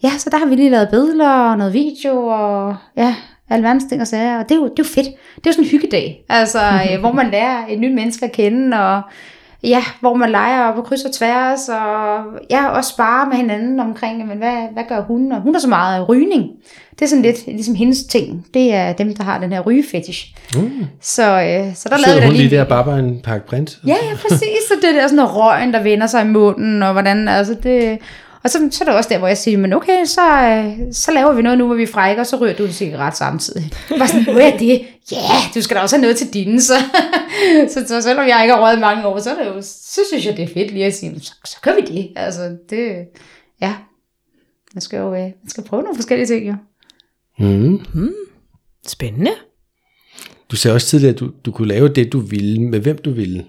ja, 0.03 0.11
så 0.19 0.31
der 0.31 0.39
har 0.39 0.47
vi 0.47 0.55
lige 0.55 0.71
lavet 0.71 0.89
billeder 0.91 1.31
og 1.31 1.59
noget 1.59 1.73
video 1.73 2.27
og 2.27 2.77
ja, 2.97 3.14
alverdens 3.51 3.85
ting 3.85 4.01
og 4.01 4.07
sager. 4.07 4.39
Og 4.39 4.49
det 4.49 4.51
er, 4.55 4.57
jo, 4.57 4.64
det 4.64 4.71
er 4.71 4.75
jo 4.79 4.85
fedt. 4.85 5.07
Det 5.37 5.47
er 5.47 5.51
jo 5.51 5.53
sådan 5.53 5.64
en 5.64 5.71
hyggedag, 5.71 6.25
altså, 6.29 6.59
øh, 6.93 7.01
hvor 7.01 7.12
man 7.12 7.31
lærer 7.31 7.66
et 7.69 7.81
nyt 7.81 7.95
menneske 7.95 8.25
at 8.25 8.33
kende, 8.33 8.77
og 8.77 9.03
ja, 9.63 9.83
hvor 10.01 10.15
man 10.15 10.31
leger 10.31 10.75
på 10.75 10.83
kryds 10.83 11.05
og 11.05 11.13
tværs, 11.13 11.69
og 11.69 12.25
ja, 12.51 12.69
også 12.69 12.91
spare 12.91 13.29
med 13.29 13.37
hinanden 13.37 13.81
omkring, 13.81 14.27
men 14.27 14.39
hvad, 14.39 14.73
hvad 14.73 14.83
gør 14.89 15.01
hun? 15.01 15.33
Og 15.33 15.41
hun 15.41 15.55
har 15.55 15.61
så 15.61 15.69
meget 15.69 16.09
rygning. 16.09 16.45
Det 16.99 17.05
er 17.05 17.09
sådan 17.09 17.23
lidt 17.23 17.47
ligesom 17.47 17.75
hendes 17.75 18.05
ting. 18.05 18.47
Det 18.55 18.75
er 18.75 18.93
dem, 18.93 19.15
der 19.15 19.25
har 19.25 19.39
den 19.39 19.53
her 19.53 19.61
rygefetish. 19.61 20.35
Mm. 20.55 20.87
Så, 21.01 21.23
øh, 21.23 21.75
så 21.75 21.89
der 21.89 21.97
lavede 22.07 22.23
hun 22.23 22.35
jeg 22.35 22.43
lige 22.43 22.57
der 22.57 22.65
bare 22.65 22.85
bare 22.85 22.99
en 22.99 23.21
pakke 23.25 23.47
print? 23.47 23.79
Ja, 23.87 23.97
ja, 24.11 24.17
præcis. 24.23 24.59
Så 24.69 24.75
det 24.75 24.95
der 24.95 25.07
sådan 25.07 25.17
noget 25.17 25.37
røgen, 25.37 25.73
der 25.73 25.83
vender 25.83 26.07
sig 26.07 26.25
i 26.25 26.29
munden, 26.29 26.83
og 26.83 26.93
hvordan, 26.93 27.29
altså 27.29 27.55
det... 27.63 27.99
Og 28.45 28.51
så, 28.51 28.68
så 28.70 28.84
er 28.84 28.89
det 28.89 28.97
også 28.97 29.09
der, 29.09 29.18
hvor 29.18 29.28
jeg 29.28 29.39
siger, 29.39 29.59
men 29.59 29.72
okay, 29.72 30.05
så, 30.05 30.20
øh, 30.20 30.93
så 30.93 31.12
laver 31.12 31.32
vi 31.32 31.43
noget 31.43 31.59
nu, 31.59 31.66
hvor 31.66 31.74
vi 31.74 31.82
er 31.82 31.86
frække, 31.86 32.22
og 32.22 32.26
så 32.26 32.36
ryger 32.36 32.55
du 32.55 32.64
en 32.64 32.72
cigaret 32.72 33.16
samtidig. 33.16 33.72
Var 33.91 34.07
sådan, 34.07 34.32
hvad 34.32 34.53
er 34.53 34.59
det? 34.59 34.86
Ja, 35.12 35.16
yeah, 35.16 35.55
du 35.55 35.62
skal 35.62 35.76
da 35.76 35.80
også 35.80 35.97
have 35.97 36.03
noget 36.03 36.16
til 36.16 36.34
dine, 36.34 36.62
så, 36.62 36.74
så, 37.72 37.84
så 37.89 38.03
selvom 38.03 38.28
jeg 38.28 38.43
ikke 38.43 38.55
har 38.55 38.62
røget 38.62 38.80
mange 38.80 39.07
år, 39.07 39.18
så, 39.18 39.30
er 39.30 39.45
det 39.45 39.47
jo, 39.47 39.62
så 39.62 40.01
synes 40.09 40.26
jeg, 40.26 40.36
det 40.36 40.43
er 40.43 40.55
fedt 40.55 40.70
lige 40.70 40.84
at 40.84 40.95
sige, 40.95 41.20
så, 41.20 41.34
så 41.45 41.57
gør 41.62 41.74
vi 41.74 41.80
det. 41.80 42.12
Altså, 42.16 42.57
det, 42.70 43.07
ja, 43.61 43.74
man 44.74 44.80
skal 44.80 44.99
jo 44.99 45.14
øh, 45.14 45.20
man 45.20 45.49
skal 45.49 45.64
prøve 45.64 45.82
nogle 45.82 45.97
forskellige 45.97 46.26
ting, 46.26 46.49
jo. 46.49 46.55
Mm. 47.39 48.14
Spændende. 48.86 49.30
Du 50.51 50.57
sagde 50.57 50.74
også 50.74 50.86
tidligere, 50.86 51.14
at 51.14 51.20
du, 51.20 51.30
du 51.45 51.53
kunne 51.53 51.68
lave 51.68 51.89
det, 51.89 52.12
du 52.12 52.18
ville, 52.20 52.62
med 52.62 52.80
hvem 52.80 52.99
du 52.99 53.11
ville. 53.11 53.45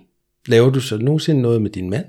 Laver 0.48 0.70
du 0.70 0.80
så 0.80 0.98
nogensinde 0.98 1.42
noget 1.42 1.62
med 1.62 1.70
din 1.70 1.90
mand? 1.90 2.06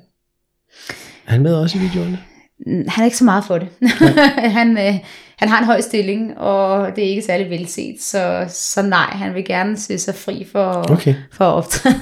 Er 1.26 1.30
han 1.30 1.42
med 1.42 1.54
også 1.54 1.78
i 1.78 1.80
videoerne? 1.80 2.18
Mm, 2.66 2.84
han 2.88 3.02
er 3.02 3.04
ikke 3.04 3.16
så 3.16 3.24
meget 3.24 3.44
for 3.44 3.58
det. 3.58 3.68
han, 4.58 4.78
øh, 4.78 4.94
han 5.36 5.48
har 5.48 5.58
en 5.58 5.64
høj 5.64 5.80
stilling, 5.80 6.38
og 6.38 6.96
det 6.96 7.04
er 7.04 7.08
ikke 7.08 7.22
særlig 7.22 7.50
velset, 7.50 7.96
så, 8.00 8.44
så 8.48 8.82
nej, 8.82 9.10
han 9.10 9.34
vil 9.34 9.44
gerne 9.44 9.76
se 9.76 9.98
sig 9.98 10.14
fri 10.14 10.46
for, 10.52 10.90
Okay. 10.90 11.14
for 11.32 11.44
at 11.44 11.54
optræde. 11.54 11.94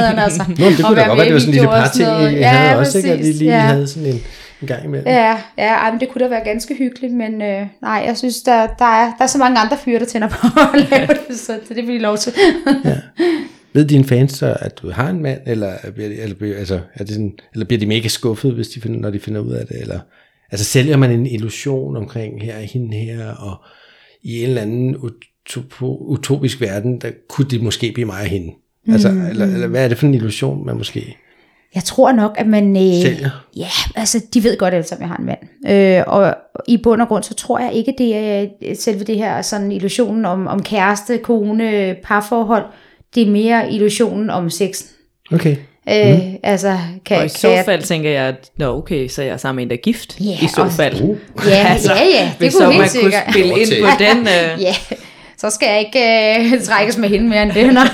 altså, 0.24 0.44
Nå, 0.48 0.66
det 0.66 0.84
kunne 0.84 0.96
da 1.00 1.06
godt 1.06 1.18
være, 1.18 1.26
det 1.26 1.34
var 1.34 1.40
sådan 1.40 1.54
en 1.54 1.60
lille 1.60 1.68
par 1.68 1.88
ting, 1.88 2.08
I 2.08 2.38
ja, 2.38 2.48
havde 2.48 2.78
også, 2.78 2.98
ikke? 2.98 3.10
At 3.10 3.20
I 3.20 3.32
lige 3.32 3.54
ja. 3.54 3.60
havde 3.60 3.88
sådan 3.88 4.08
en, 4.08 4.20
en 4.62 4.68
gang 4.68 4.84
imellem. 4.84 5.08
Ja, 5.08 5.38
ja 5.58 5.74
ej, 5.74 5.90
men 5.90 6.00
det 6.00 6.08
kunne 6.08 6.24
da 6.24 6.28
være 6.28 6.44
ganske 6.44 6.74
hyggeligt, 6.74 7.14
men 7.14 7.42
øh, 7.42 7.66
nej, 7.82 8.02
jeg 8.06 8.16
synes, 8.16 8.36
der, 8.36 8.66
der, 8.66 8.84
er, 8.84 9.12
der 9.18 9.24
er 9.24 9.26
så 9.26 9.38
mange 9.38 9.58
andre 9.58 9.76
fyre, 9.84 9.98
der 9.98 10.06
tænder 10.06 10.28
på 10.28 10.46
at 10.74 10.88
lave 10.90 11.08
det, 11.28 11.38
så 11.38 11.52
det, 11.68 11.86
vil 11.86 11.94
I 11.94 11.98
lov 11.98 12.18
til. 12.18 12.32
Ved 13.72 13.84
dine 13.84 14.04
fans 14.04 14.32
så, 14.32 14.56
at 14.60 14.82
du 14.82 14.90
har 14.90 15.10
en 15.10 15.22
mand, 15.22 15.40
eller, 15.46 15.72
bliver 15.94 16.08
de, 16.08 16.14
eller, 16.14 16.36
bliver, 16.36 16.56
altså, 16.56 16.80
er 16.94 17.04
det 17.04 17.08
sådan, 17.08 17.38
eller 17.52 17.66
bliver 17.66 17.80
de 17.80 17.86
mega 17.86 18.08
skuffet, 18.08 18.52
hvis 18.52 18.68
de 18.68 18.80
finder, 18.80 19.00
når 19.00 19.10
de 19.10 19.18
finder 19.18 19.40
ud 19.40 19.52
af 19.52 19.66
det? 19.66 19.80
Eller, 19.80 20.00
altså 20.52 20.66
sælger 20.66 20.96
man 20.96 21.10
en 21.10 21.26
illusion 21.26 21.96
omkring 21.96 22.42
her 22.42 22.56
og 22.56 22.62
hende 22.62 22.96
her, 22.96 23.30
og 23.30 23.56
i 24.22 24.42
en 24.42 24.48
eller 24.48 24.62
anden 24.62 24.96
utopo, 24.96 25.96
utopisk 25.96 26.60
verden, 26.60 27.00
der 27.00 27.10
kunne 27.28 27.48
det 27.50 27.62
måske 27.62 27.92
blive 27.92 28.06
mig 28.06 28.20
og 28.20 28.26
hende? 28.26 28.52
Altså, 28.88 29.10
mm. 29.10 29.26
eller, 29.26 29.46
eller 29.46 29.66
hvad 29.66 29.84
er 29.84 29.88
det 29.88 29.98
for 29.98 30.06
en 30.06 30.14
illusion, 30.14 30.66
man 30.66 30.76
måske 30.76 31.16
Jeg 31.74 31.84
tror 31.84 32.12
nok, 32.12 32.34
at 32.38 32.46
man... 32.46 32.76
Øh, 32.76 32.82
sælger? 32.82 33.46
Ja, 33.56 33.68
altså 33.96 34.24
de 34.34 34.44
ved 34.44 34.58
godt 34.58 34.74
alle 34.74 34.86
sammen, 34.86 35.02
at 35.02 35.08
jeg 35.08 35.16
har 35.16 35.16
en 35.16 35.26
mand. 35.26 35.98
Øh, 35.98 36.04
og 36.06 36.36
i 36.68 36.76
bund 36.76 37.02
og 37.02 37.08
grund, 37.08 37.22
så 37.22 37.34
tror 37.34 37.58
jeg 37.58 37.72
ikke, 37.72 37.94
det 37.98 38.16
er 38.16 38.46
selve 38.74 39.04
det 39.04 39.16
her 39.16 39.42
sådan 39.42 39.72
illusionen 39.72 40.24
om, 40.24 40.46
om 40.46 40.62
kæreste, 40.62 41.18
kone, 41.18 41.96
parforhold. 42.02 42.64
Det 43.14 43.22
er 43.22 43.30
mere 43.30 43.72
illusionen 43.72 44.30
om 44.30 44.50
sex. 44.50 44.82
Okay. 45.32 45.56
Øh, 45.90 46.14
mm. 46.14 46.20
Altså, 46.42 46.78
kan, 47.06 47.16
Og 47.18 47.24
i 47.24 47.28
kan 47.28 47.36
så 47.38 47.48
jeg- 47.48 47.64
fald 47.64 47.82
tænker 47.82 48.10
jeg, 48.10 48.24
at 48.24 48.50
nå 48.56 48.76
okay, 48.78 49.08
så 49.08 49.22
er 49.22 49.26
jeg 49.26 49.40
sammen 49.40 49.56
med 49.56 49.62
en, 49.64 49.70
der 49.70 49.76
er 49.76 49.80
gift. 49.80 50.16
Ja, 50.20 50.32
I 50.42 50.48
så 50.54 50.62
og- 50.62 50.72
fald. 50.72 51.02
Uh. 51.02 51.16
Ja, 51.46 51.52
ja, 51.88 52.04
ja, 52.14 52.22
det 52.22 52.32
hvis 52.38 52.54
kunne 52.54 52.60
så 52.64 52.66
helt 52.70 52.78
man 52.78 52.88
sikkert. 52.88 53.12
kunne 53.24 53.32
spille 53.32 53.60
ind 53.60 53.84
på 53.84 53.88
den. 53.98 54.18
Øh, 54.18 54.62
Ja, 54.62 54.74
så 55.38 55.50
skal 55.50 55.68
jeg 55.68 55.78
ikke 55.80 56.54
øh, 56.56 56.62
trækkes 56.62 56.98
med 56.98 57.08
hende 57.08 57.28
mere 57.28 57.42
end 57.42 57.52
det, 57.52 57.74
nej. 57.74 57.88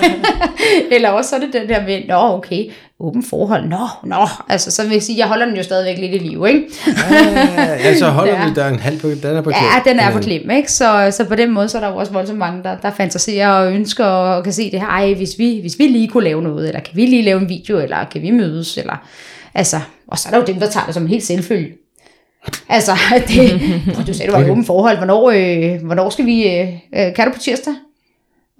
Eller 0.92 1.08
også 1.08 1.30
så 1.30 1.36
er 1.36 1.40
det 1.40 1.52
den 1.52 1.68
der 1.68 1.82
med, 1.86 2.00
nå 2.08 2.14
okay, 2.36 2.64
åben 3.00 3.22
forhold, 3.22 3.68
nå, 3.68 3.88
nå. 4.04 4.26
Altså, 4.48 4.70
så 4.70 4.82
vil 4.82 4.92
jeg 4.92 5.02
sige, 5.02 5.18
jeg 5.18 5.26
holder 5.26 5.46
den 5.46 5.56
jo 5.56 5.62
stadigvæk 5.62 5.98
lidt 5.98 6.22
i 6.22 6.26
live, 6.26 6.48
ikke? 6.48 6.64
Ja, 7.84 7.96
så 7.96 8.08
holder 8.08 8.32
Ja. 8.40 8.48
vi, 8.48 8.54
der 8.54 8.64
er 8.64 8.68
en 8.70 8.78
halv 8.78 8.98
på, 9.00 9.08
den 9.08 9.36
er 9.36 9.40
på 9.42 9.50
klem. 9.50 9.62
Ja, 9.86 9.90
den 9.90 10.00
er 10.00 10.12
på 10.12 10.18
klem, 10.18 10.50
ikke? 10.50 10.72
Så, 10.72 11.08
så 11.16 11.24
på 11.24 11.34
den 11.34 11.50
måde, 11.50 11.68
så 11.68 11.78
er 11.78 11.82
der 11.82 11.88
jo 11.88 11.96
også 11.96 12.12
voldsomt 12.12 12.38
mange, 12.38 12.62
der, 12.62 12.76
der 12.76 12.90
fantaserer 12.90 13.48
og 13.48 13.72
ønsker 13.72 14.04
og 14.04 14.44
kan 14.44 14.52
se 14.52 14.70
det 14.70 14.80
her, 14.80 14.86
ej, 14.86 15.14
hvis 15.14 15.30
vi, 15.38 15.58
hvis 15.60 15.78
vi 15.78 15.86
lige 15.86 16.08
kunne 16.08 16.24
lave 16.24 16.42
noget, 16.42 16.68
eller 16.68 16.80
kan 16.80 16.96
vi 16.96 17.06
lige 17.06 17.22
lave 17.22 17.40
en 17.40 17.48
video, 17.48 17.78
eller 17.78 18.04
kan 18.12 18.22
vi 18.22 18.30
mødes, 18.30 18.78
eller, 18.78 19.06
altså, 19.54 19.80
og 20.08 20.18
så 20.18 20.28
er 20.28 20.30
der 20.32 20.38
jo 20.38 20.44
dem, 20.46 20.56
der 20.60 20.70
tager 20.70 20.86
det 20.86 20.94
som 20.94 21.02
en 21.02 21.08
helt 21.08 21.24
selvfølge. 21.24 21.72
Altså, 22.68 22.92
det, 23.28 23.60
du 24.06 24.14
sagde, 24.14 24.32
du 24.32 24.36
var 24.36 24.44
i 24.44 24.50
åben 24.50 24.64
forhold, 24.64 24.96
hvornår, 24.96 25.30
øh, 25.30 25.84
hvornår 25.86 26.10
skal 26.10 26.26
vi, 26.26 26.48
øh, 26.48 26.68
øh, 26.96 27.14
kan 27.14 27.26
du 27.26 27.32
på 27.32 27.38
tirsdag? 27.38 27.74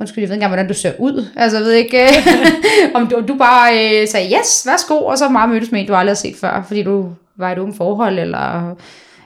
Undskyld, 0.00 0.22
jeg 0.22 0.28
ved 0.28 0.34
ikke 0.34 0.44
engang, 0.44 0.50
hvordan 0.50 0.68
du 0.68 0.74
ser 0.74 0.92
ud. 0.98 1.26
Altså, 1.36 1.58
jeg 1.58 1.64
ved 1.64 1.72
ikke, 1.72 2.02
øh, 2.02 2.12
om 2.96 3.06
du, 3.06 3.24
du 3.28 3.34
bare 3.38 4.00
øh, 4.02 4.08
sagde, 4.08 4.36
yes, 4.38 4.66
værsgo, 4.66 4.94
og 4.94 5.18
så 5.18 5.28
meget 5.28 5.50
mødtes 5.50 5.72
med 5.72 5.80
en, 5.80 5.86
du 5.86 5.94
aldrig 5.94 6.10
har 6.10 6.14
set 6.14 6.36
før, 6.36 6.64
fordi 6.66 6.82
du 6.82 7.12
var 7.36 7.48
i 7.48 7.52
et 7.52 7.58
åbent 7.58 7.76
forhold, 7.76 8.18
eller... 8.18 8.74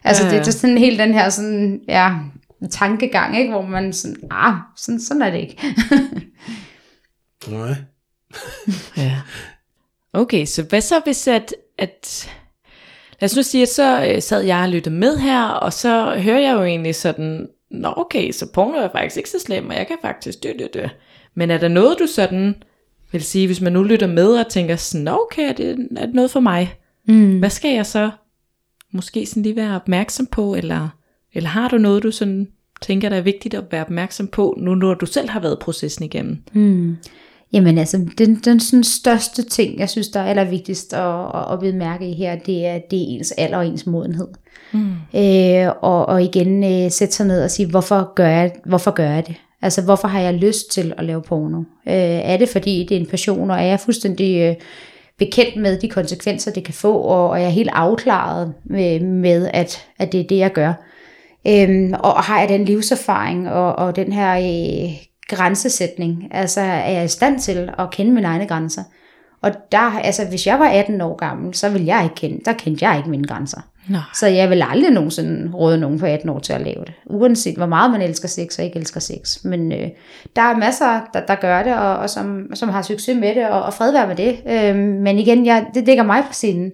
Altså, 0.04 0.22
Ja, 0.22 0.28
det, 0.28 0.36
ja. 0.36 0.40
det 0.40 0.48
er 0.48 0.52
sådan 0.52 0.78
helt 0.78 0.98
den 0.98 1.14
her 1.14 1.28
sådan, 1.28 1.80
ja, 1.88 2.10
tankegang, 2.70 3.38
ikke? 3.38 3.50
hvor 3.50 3.62
man 3.62 3.92
sådan, 3.92 4.16
ah, 4.30 4.54
sådan, 4.76 5.00
sådan 5.00 5.22
er 5.22 5.30
det 5.30 5.38
ikke. 5.38 5.62
Nej. 7.48 7.74
Ja. 8.96 9.20
Okay, 10.12 10.44
så 10.44 10.62
hvad 10.62 10.80
så 10.80 11.00
hvis 11.04 11.28
at, 11.28 11.54
at 11.78 12.30
lad 13.20 13.30
os 13.30 13.36
nu 13.36 13.42
sige, 13.42 13.62
at 13.62 13.68
så 13.68 14.06
øh, 14.08 14.22
sad 14.22 14.42
jeg 14.42 14.58
og 14.62 14.68
lyttede 14.68 14.94
med 14.94 15.16
her, 15.18 15.42
og 15.42 15.72
så 15.72 16.18
hører 16.18 16.40
jeg 16.40 16.54
jo 16.54 16.62
egentlig 16.64 16.94
sådan, 16.94 17.48
nå 17.70 17.92
okay, 17.96 18.32
så 18.32 18.52
porno 18.52 18.78
er 18.78 18.88
faktisk 18.92 19.16
ikke 19.16 19.30
så 19.30 19.38
slem, 19.38 19.68
og 19.68 19.74
jeg 19.74 19.86
kan 19.86 19.96
faktisk 20.02 20.42
dø 20.42 20.48
det, 20.58 20.74
det. 20.74 20.90
Men 21.34 21.50
er 21.50 21.58
der 21.58 21.68
noget, 21.68 21.98
du 21.98 22.06
sådan 22.06 22.54
vil 23.12 23.22
sige, 23.22 23.46
hvis 23.46 23.60
man 23.60 23.72
nu 23.72 23.82
lytter 23.82 24.06
med 24.06 24.28
og 24.28 24.48
tænker 24.48 24.76
sådan, 24.76 25.04
nå 25.04 25.10
okay, 25.10 25.48
er 25.48 25.52
det, 25.52 25.88
er 25.96 26.06
det 26.06 26.14
noget 26.14 26.30
for 26.30 26.40
mig? 26.40 26.74
Mm. 27.08 27.38
Hvad 27.38 27.50
skal 27.50 27.74
jeg 27.74 27.86
så 27.86 28.10
måske 28.92 29.26
sådan 29.26 29.42
lige 29.42 29.56
være 29.56 29.76
opmærksom 29.76 30.26
på, 30.26 30.54
eller, 30.54 30.88
eller 31.32 31.48
har 31.48 31.68
du 31.68 31.78
noget, 31.78 32.02
du 32.02 32.10
sådan 32.10 32.48
tænker, 32.82 33.08
der 33.08 33.16
er 33.16 33.20
vigtigt 33.20 33.54
at 33.54 33.64
være 33.70 33.80
opmærksom 33.80 34.26
på, 34.26 34.58
nu 34.58 34.74
når 34.74 34.94
du 34.94 35.06
selv 35.06 35.28
har 35.28 35.40
været 35.40 35.58
processen 35.58 36.04
igennem? 36.04 36.42
Mm. 36.52 36.96
Jamen 37.52 37.78
altså, 37.78 38.08
den, 38.18 38.34
den 38.34 38.60
sådan 38.60 38.84
største 38.84 39.42
ting, 39.42 39.78
jeg 39.78 39.90
synes, 39.90 40.08
der 40.08 40.20
er 40.20 40.26
allervigtigst 40.26 40.94
at, 40.94 41.24
at, 41.34 41.52
at 41.52 41.60
bemærke 41.60 42.10
i 42.10 42.14
her, 42.14 42.38
det 42.38 42.66
er, 42.66 42.78
det 42.90 42.98
er 42.98 43.06
ens 43.06 43.32
alder 43.32 43.58
og 43.58 43.66
ens 43.66 43.86
modenhed. 43.86 44.28
Mm. 44.72 44.92
Øh, 45.14 45.72
og, 45.80 46.06
og 46.06 46.22
igen 46.22 46.64
øh, 46.64 46.90
sætte 46.90 47.14
sig 47.14 47.26
ned 47.26 47.44
og 47.44 47.50
sige, 47.50 47.70
hvorfor 47.70 48.14
gør, 48.14 48.28
jeg, 48.28 48.52
hvorfor 48.64 48.90
gør 48.90 49.10
jeg 49.10 49.26
det? 49.26 49.36
Altså, 49.62 49.82
hvorfor 49.82 50.08
har 50.08 50.20
jeg 50.20 50.34
lyst 50.34 50.70
til 50.70 50.94
at 50.98 51.04
lave 51.04 51.22
porno? 51.22 51.58
Øh, 51.58 51.94
er 52.02 52.36
det, 52.36 52.48
fordi 52.48 52.86
det 52.88 52.96
er 52.96 53.00
en 53.00 53.06
passion, 53.06 53.50
og 53.50 53.56
er 53.56 53.66
jeg 53.66 53.80
fuldstændig 53.80 54.40
øh, 54.40 54.54
bekendt 55.18 55.56
med 55.56 55.78
de 55.78 55.88
konsekvenser, 55.88 56.52
det 56.52 56.64
kan 56.64 56.74
få, 56.74 56.98
og, 56.98 57.30
og 57.30 57.40
jeg 57.40 57.46
er 57.46 57.50
helt 57.50 57.70
afklaret 57.72 58.54
med, 58.64 59.00
med 59.00 59.50
at, 59.54 59.86
at 59.98 60.12
det 60.12 60.20
er 60.20 60.24
det, 60.24 60.38
jeg 60.38 60.52
gør? 60.52 60.72
Øhm, 61.48 61.94
og 61.98 62.22
har 62.22 62.40
jeg 62.40 62.48
den 62.48 62.64
livserfaring 62.64 63.50
og, 63.50 63.76
og 63.76 63.96
den 63.96 64.12
her 64.12 64.36
øh, 64.36 64.90
grænsesætning? 65.28 66.28
Altså 66.30 66.60
er 66.60 66.90
jeg 66.90 67.04
i 67.04 67.08
stand 67.08 67.40
til 67.40 67.70
at 67.78 67.90
kende 67.90 68.12
mine 68.12 68.26
egne 68.26 68.46
grænser? 68.46 68.82
Og 69.42 69.52
der, 69.72 69.98
altså, 69.98 70.26
hvis 70.28 70.46
jeg 70.46 70.58
var 70.58 70.68
18 70.68 71.00
år 71.00 71.16
gammel, 71.16 71.54
så 71.54 71.68
ville 71.68 71.86
jeg 71.86 72.04
ikke 72.04 72.14
kende, 72.14 72.44
der 72.44 72.52
kendte 72.52 72.88
jeg 72.88 72.96
ikke 72.96 73.10
mine 73.10 73.26
grænser. 73.26 73.60
Nej. 73.88 74.00
Så 74.14 74.26
jeg 74.26 74.50
vil 74.50 74.62
aldrig 74.70 74.90
nogensinde 74.90 75.52
råde 75.54 75.78
nogen 75.78 75.98
på 75.98 76.06
18 76.06 76.28
år 76.28 76.38
til 76.38 76.52
at 76.52 76.60
lave 76.60 76.84
det. 76.86 76.92
Uanset 77.06 77.56
hvor 77.56 77.66
meget 77.66 77.90
man 77.90 78.02
elsker 78.02 78.28
sex 78.28 78.58
og 78.58 78.64
ikke 78.64 78.78
elsker 78.78 79.00
sex. 79.00 79.44
Men 79.44 79.72
øh, 79.72 79.88
der 80.36 80.42
er 80.42 80.56
masser, 80.56 81.00
der, 81.14 81.20
der 81.26 81.34
gør 81.34 81.62
det, 81.62 81.74
og, 81.74 81.96
og 81.96 82.10
som, 82.10 82.46
som 82.54 82.68
har 82.68 82.82
succes 82.82 83.16
med 83.20 83.34
det, 83.34 83.48
og, 83.48 83.62
og 83.62 83.74
fred 83.74 83.92
være 83.92 84.06
med 84.06 84.16
det. 84.16 84.38
Øh, 84.48 84.76
men 84.76 85.18
igen, 85.18 85.46
jeg, 85.46 85.66
det 85.74 85.86
ligger 85.86 86.02
mig 86.02 86.22
på 86.26 86.32
siden. 86.32 86.72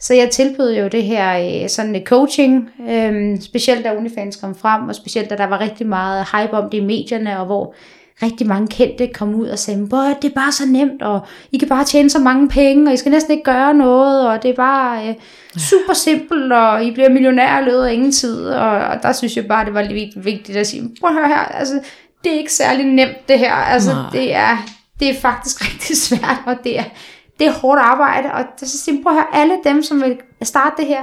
Så 0.00 0.14
jeg 0.14 0.30
tilbød 0.30 0.76
jo 0.76 0.88
det 0.88 1.02
her 1.02 1.62
øh, 1.62 1.68
sådan 1.68 1.94
et 1.94 2.06
coaching, 2.06 2.70
øh, 2.90 3.40
specielt 3.40 3.84
da 3.84 3.96
OnlyFans 3.96 4.36
kom 4.36 4.54
frem, 4.54 4.88
og 4.88 4.94
specielt 4.94 5.30
da 5.30 5.36
der 5.36 5.46
var 5.46 5.60
rigtig 5.60 5.86
meget 5.86 6.26
hype 6.32 6.52
om 6.52 6.70
det 6.70 6.78
i 6.78 6.84
medierne, 6.84 7.38
og 7.40 7.46
hvor 7.46 7.74
rigtig 8.22 8.46
mange 8.46 8.68
kendte 8.68 9.06
kom 9.06 9.34
ud 9.34 9.48
og 9.48 9.58
sagde, 9.58 9.86
Bøj, 9.90 10.14
det 10.22 10.30
er 10.30 10.34
bare 10.34 10.52
så 10.52 10.66
nemt, 10.66 11.02
og 11.02 11.20
I 11.52 11.58
kan 11.58 11.68
bare 11.68 11.84
tjene 11.84 12.10
så 12.10 12.18
mange 12.18 12.48
penge, 12.48 12.88
og 12.88 12.94
I 12.94 12.96
skal 12.96 13.12
næsten 13.12 13.32
ikke 13.32 13.44
gøre 13.44 13.74
noget, 13.74 14.28
og 14.28 14.42
det 14.42 14.50
er 14.50 14.54
bare 14.54 15.08
øh, 15.08 15.14
super 15.58 15.92
simpelt, 15.92 16.52
og 16.52 16.84
I 16.84 16.90
bliver 16.90 17.08
millionær 17.08 17.60
i 17.60 17.64
løbet 17.64 17.84
af 17.84 17.92
ingen 17.92 18.12
tid, 18.12 18.46
og, 18.46 18.70
og 18.70 19.02
der 19.02 19.12
synes 19.12 19.36
jeg 19.36 19.48
bare, 19.48 19.64
det 19.64 19.74
var 19.74 19.82
lidt 19.82 20.24
vigtigt 20.24 20.58
at 20.58 20.66
sige, 20.66 20.90
prøv 21.00 21.10
at 21.10 21.16
høre 21.16 21.28
her, 21.28 21.38
altså, 21.38 21.80
det 22.24 22.32
er 22.32 22.38
ikke 22.38 22.52
særlig 22.52 22.86
nemt 22.86 23.28
det 23.28 23.38
her, 23.38 23.54
altså, 23.54 23.90
det 24.12 24.34
er, 24.34 24.56
det 25.00 25.10
er 25.10 25.14
faktisk 25.14 25.60
rigtig 25.72 25.96
svært, 25.96 26.38
og 26.46 26.56
det 26.64 26.78
er, 26.78 26.84
det 27.38 27.46
er 27.46 27.52
hårdt 27.52 27.80
arbejde, 27.80 28.32
og 28.32 28.44
det, 28.60 28.68
så 28.68 28.78
siger, 28.78 29.02
prøv 29.02 29.12
at 29.12 29.18
høre, 29.18 29.42
alle 29.42 29.54
dem, 29.64 29.82
som 29.82 30.02
vil 30.02 30.16
starte 30.42 30.74
det 30.76 30.86
her, 30.86 31.02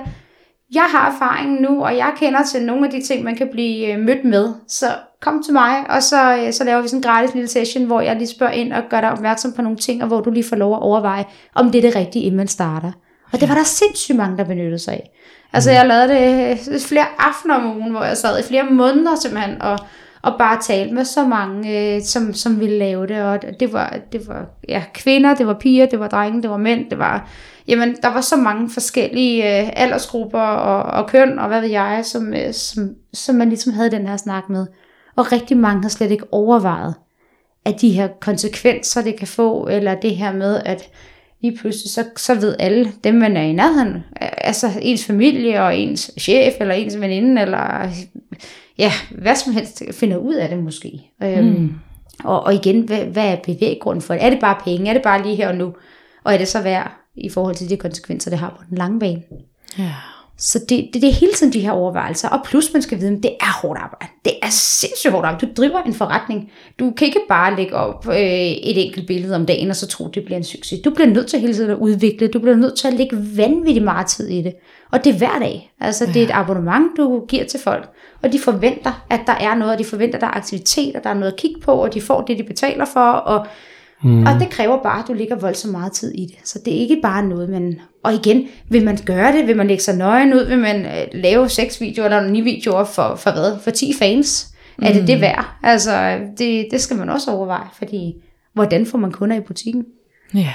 jeg 0.74 0.84
har 0.84 1.12
erfaring 1.12 1.62
nu, 1.62 1.84
og 1.84 1.98
jeg 1.98 2.14
kender 2.18 2.44
til 2.44 2.64
nogle 2.66 2.86
af 2.86 2.92
de 2.92 3.02
ting, 3.02 3.24
man 3.24 3.36
kan 3.36 3.50
blive 3.52 3.94
øh, 3.94 4.00
mødt 4.00 4.26
med. 4.26 4.54
Så 4.68 4.86
kom 5.24 5.44
til 5.44 5.54
mig, 5.54 5.90
og 5.90 6.04
så, 6.04 6.38
øh, 6.38 6.54
så 6.54 6.64
laver 6.64 6.82
vi 6.82 6.88
sådan 6.88 7.00
en 7.00 7.04
gratis 7.04 7.34
lille 7.34 7.48
session, 7.50 7.84
hvor 7.84 8.02
jeg 8.02 8.16
lige 8.16 8.28
spørger 8.28 8.54
ind 8.54 8.74
og 8.74 8.84
gør 8.90 9.02
dig 9.02 9.12
opmærksom 9.12 9.54
på 9.54 9.62
nogle 9.62 9.78
ting, 9.78 10.02
og 10.02 10.08
hvor 10.08 10.22
du 10.22 10.32
lige 10.32 10.44
får 10.44 10.56
lov 10.56 10.74
at 10.74 10.82
overveje, 10.82 11.26
om 11.56 11.72
det 11.72 11.78
er 11.78 11.82
det 11.82 11.96
rigtige, 11.96 12.24
inden 12.24 12.38
man 12.38 12.48
starter. 12.48 12.92
Og 13.32 13.40
det 13.40 13.50
var 13.50 13.56
der 13.56 13.64
sindssygt 13.64 14.18
mange, 14.18 14.38
der 14.38 14.44
benyttede 14.44 14.80
sig 14.80 14.94
af. 14.94 15.12
Altså 15.54 15.72
jeg 15.72 15.88
lavede 15.88 16.08
det 16.08 16.52
øh, 16.52 16.80
flere 16.80 17.06
aftener 17.20 17.56
om 17.56 17.78
ugen, 17.78 17.92
hvor 17.92 18.04
jeg 18.04 18.18
sad 18.18 18.40
i 18.40 18.44
flere 18.44 18.64
måneder 18.72 19.16
simpelthen, 19.16 19.62
og, 19.62 19.80
og 20.22 20.34
bare 20.38 20.62
talte 20.62 20.94
med 20.94 21.06
så 21.06 21.28
mange, 21.28 21.96
øh, 21.96 22.02
som, 22.02 22.34
som 22.34 22.60
ville 22.60 22.78
lave 22.78 23.08
det. 23.08 23.22
Og 23.22 23.40
det 23.60 23.74
var, 23.74 23.98
det 24.12 24.28
var 24.28 24.46
ja, 24.70 24.84
kvinder, 24.94 25.36
det 25.36 25.48
var 25.48 25.54
piger, 25.54 25.86
det 25.86 26.00
var 26.00 26.08
drenge, 26.08 26.42
det 26.42 26.50
var 26.50 26.58
mænd, 26.58 26.90
det 26.90 27.00
var 27.00 27.30
jamen, 27.68 27.96
der 28.02 28.14
var 28.14 28.22
så 28.22 28.36
mange 28.36 28.70
forskellige 28.70 29.62
øh, 29.62 29.70
aldersgrupper 29.76 30.40
og, 30.40 30.84
og 30.84 31.10
køn, 31.10 31.40
og 31.40 31.48
hvad 31.48 31.62
ved 31.62 31.70
jeg, 31.70 32.02
som, 32.04 32.34
øh, 32.34 32.54
som, 32.54 32.90
som 33.14 33.36
man 33.36 33.50
ligesom 33.50 33.74
havde 33.74 33.92
den 33.92 34.08
her 34.08 34.18
snak 34.18 34.50
med. 34.50 34.68
Og 35.16 35.32
rigtig 35.32 35.58
mange 35.58 35.82
har 35.82 35.90
slet 35.90 36.12
ikke 36.12 36.34
overvejet, 36.34 36.96
at 37.66 37.82
de 37.82 37.90
her 37.92 38.08
konsekvenser, 38.22 39.02
det 39.02 39.16
kan 39.16 39.28
få, 39.28 39.68
eller 39.68 39.96
det 39.96 40.16
her 40.16 40.34
med, 40.34 40.62
at 40.66 40.90
lige 41.42 41.58
pludselig, 41.58 41.92
så, 41.92 42.06
så 42.18 42.36
ved 42.36 42.56
alle, 42.60 42.92
dem 43.04 43.16
man 43.16 43.38
er 43.38 43.42
i 43.42 43.54
nærheden, 43.54 44.04
altså 44.38 44.68
ens 44.82 45.06
familie 45.06 45.64
og 45.64 45.78
ens 45.78 46.12
chef, 46.20 46.54
eller 46.60 46.74
ens 46.74 47.00
veninde, 47.00 47.42
eller 47.42 47.90
ja, 48.78 48.92
hvad 49.12 49.36
som 49.36 49.54
helst, 49.54 49.84
finder 49.92 50.18
ud 50.18 50.34
af 50.34 50.50
det 50.50 50.64
måske. 50.64 51.02
Øhm, 51.24 51.44
mm. 51.44 51.56
Øhm, 51.56 51.76
og, 52.24 52.44
og 52.44 52.54
igen, 52.54 52.82
hvad, 52.82 53.06
hvad 53.06 53.28
er 53.28 53.36
bevæggrunden 53.36 54.02
for 54.02 54.14
det? 54.14 54.24
Er 54.24 54.30
det 54.30 54.40
bare 54.40 54.62
penge? 54.64 54.90
Er 54.90 54.94
det 54.94 55.04
bare 55.04 55.24
lige 55.24 55.36
her 55.36 55.48
og 55.48 55.56
nu? 55.56 55.74
Og 56.24 56.34
er 56.34 56.38
det 56.38 56.48
så 56.48 56.62
værd 56.62 56.92
i 57.16 57.30
forhold 57.30 57.56
til 57.56 57.70
de 57.70 57.78
konsekvenser, 57.78 58.30
det 58.30 58.40
har 58.40 58.50
på 58.50 58.64
den 58.70 58.78
lange 58.78 59.00
bane. 59.00 59.22
Ja. 59.80 59.92
Så 60.38 60.60
det, 60.60 60.90
det, 60.94 61.02
det 61.02 61.10
er 61.10 61.14
hele 61.14 61.34
tiden 61.34 61.54
de 61.54 61.60
her 61.60 61.72
overvejelser. 61.72 62.30
Og 62.30 62.40
plus 62.46 62.74
man 62.74 62.82
skal 62.82 63.00
vide, 63.00 63.18
at 63.18 63.24
det 63.24 63.32
er 63.42 63.62
hårdt 63.62 63.80
arbejde. 63.80 64.08
Det 64.26 64.34
er 64.42 64.50
sindssygt 64.50 65.12
hårdt 65.12 65.26
arbejde. 65.26 65.46
Du 65.46 65.62
driver 65.62 65.82
en 65.82 65.94
forretning. 65.94 66.52
Du 66.80 66.92
kan 66.98 67.08
ikke 67.08 67.20
bare 67.30 67.56
lægge 67.56 67.76
op 67.76 68.08
øh, 68.08 68.16
et 68.16 68.86
enkelt 68.86 69.08
billede 69.08 69.36
om 69.36 69.46
dagen, 69.46 69.70
og 69.70 69.76
så 69.76 69.88
tro, 69.88 70.08
det 70.08 70.26
bliver 70.26 70.38
en 70.38 70.44
succes. 70.44 70.80
Du 70.80 70.90
bliver 70.90 71.08
nødt 71.08 71.28
til 71.28 71.40
hele 71.40 71.54
tiden 71.54 71.72
at 71.72 71.78
udvikle. 71.78 72.28
Du 72.28 72.40
bliver 72.40 72.56
nødt 72.56 72.78
til 72.78 72.88
at 72.88 72.94
lægge 72.94 73.18
vanvittigt 73.38 73.84
meget 73.84 74.08
tid 74.08 74.28
i 74.28 74.42
det. 74.42 74.54
Og 74.92 75.04
det 75.04 75.14
er 75.14 75.18
hver 75.18 75.40
dag. 75.40 75.72
Altså, 75.80 76.06
det 76.06 76.16
er 76.16 76.26
et 76.26 76.32
abonnement, 76.34 76.98
du 76.98 77.26
giver 77.28 77.46
til 77.46 77.60
folk. 77.60 77.90
Og 78.24 78.34
de 78.34 78.40
forventer, 78.40 79.06
at 79.10 79.20
der 79.28 79.34
er 79.34 79.56
noget, 79.56 79.74
og 79.74 79.80
de 79.80 79.86
forventer, 79.86 80.18
at 80.18 80.22
der 80.22 80.28
er 80.28 80.38
aktivitet, 80.38 80.96
og 80.96 81.04
der 81.04 81.10
er 81.10 81.14
noget 81.14 81.32
at 81.32 81.40
kigge 81.40 81.62
på, 81.62 81.72
og 81.72 81.94
de 81.94 82.02
får 82.02 82.22
det, 82.22 82.38
de 82.38 82.44
betaler 82.44 82.86
for, 82.86 83.12
og 83.12 83.48
Mm. 84.04 84.26
Og 84.26 84.40
det 84.40 84.50
kræver 84.50 84.84
bare, 84.84 85.00
at 85.00 85.08
du 85.08 85.14
lægger 85.14 85.36
voldsomt 85.36 85.72
meget 85.72 85.92
tid 85.92 86.12
i 86.12 86.26
det. 86.26 86.36
Så 86.44 86.60
det 86.66 86.74
er 86.74 86.78
ikke 86.78 87.00
bare 87.02 87.26
noget, 87.26 87.50
man... 87.50 87.80
Og 88.04 88.14
igen, 88.14 88.48
vil 88.70 88.86
man 88.86 88.98
gøre 89.06 89.38
det? 89.38 89.48
Vil 89.48 89.58
man 89.58 89.68
lægge 89.68 89.84
sig 89.84 89.98
nøgen 89.98 90.34
ud? 90.34 90.46
Vil 90.46 90.58
man 90.58 90.86
øh, 90.86 91.08
lave 91.14 91.50
seks 91.50 91.82
videoer 91.82 92.06
eller 92.06 92.30
ni 92.30 92.42
videoer 92.42 92.84
for, 92.84 93.16
for 93.16 93.32
hvad? 93.32 93.60
For 93.64 93.72
10 93.72 93.94
fans? 94.00 94.54
Mm. 94.78 94.86
Er 94.86 94.94
det 94.94 95.08
det 95.08 95.16
mm. 95.16 95.22
værd? 95.22 95.46
Altså, 95.64 96.20
det, 96.38 96.68
det 96.72 96.82
skal 96.82 96.98
man 96.98 97.10
også 97.10 97.32
overveje, 97.32 97.68
fordi 97.78 98.14
hvordan 98.54 98.86
får 98.86 98.98
man 98.98 99.12
kunder 99.12 99.36
i 99.36 99.42
butikken? 99.42 99.86
Ja. 100.34 100.40
Yeah. 100.40 100.54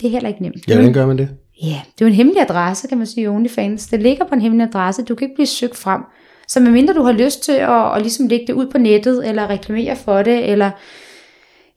Det 0.00 0.06
er 0.06 0.10
heller 0.10 0.28
ikke 0.28 0.42
nemt. 0.42 0.68
Ja, 0.68 0.74
hvordan 0.74 0.92
gør 0.92 1.06
man 1.06 1.18
det? 1.18 1.28
Ja, 1.62 1.66
det 1.66 2.00
er 2.00 2.06
jo 2.06 2.06
en 2.06 2.12
hemmelig 2.12 2.42
adresse, 2.42 2.88
kan 2.88 2.98
man 2.98 3.06
sige, 3.06 3.30
OnlyFans. 3.30 3.86
Det 3.86 4.02
ligger 4.02 4.24
på 4.24 4.34
en 4.34 4.40
hemmelig 4.40 4.66
adresse. 4.66 5.02
Du 5.02 5.14
kan 5.14 5.24
ikke 5.24 5.34
blive 5.34 5.46
søgt 5.46 5.76
frem. 5.76 6.00
Så 6.48 6.60
medmindre 6.60 6.94
du 6.94 7.02
har 7.02 7.12
lyst 7.12 7.42
til 7.42 7.52
at, 7.52 7.96
at 7.96 8.02
ligesom 8.02 8.28
lægge 8.28 8.46
det 8.46 8.52
ud 8.52 8.66
på 8.66 8.78
nettet, 8.78 9.28
eller 9.28 9.50
reklamere 9.50 9.96
for 9.96 10.22
det, 10.22 10.50
eller 10.50 10.70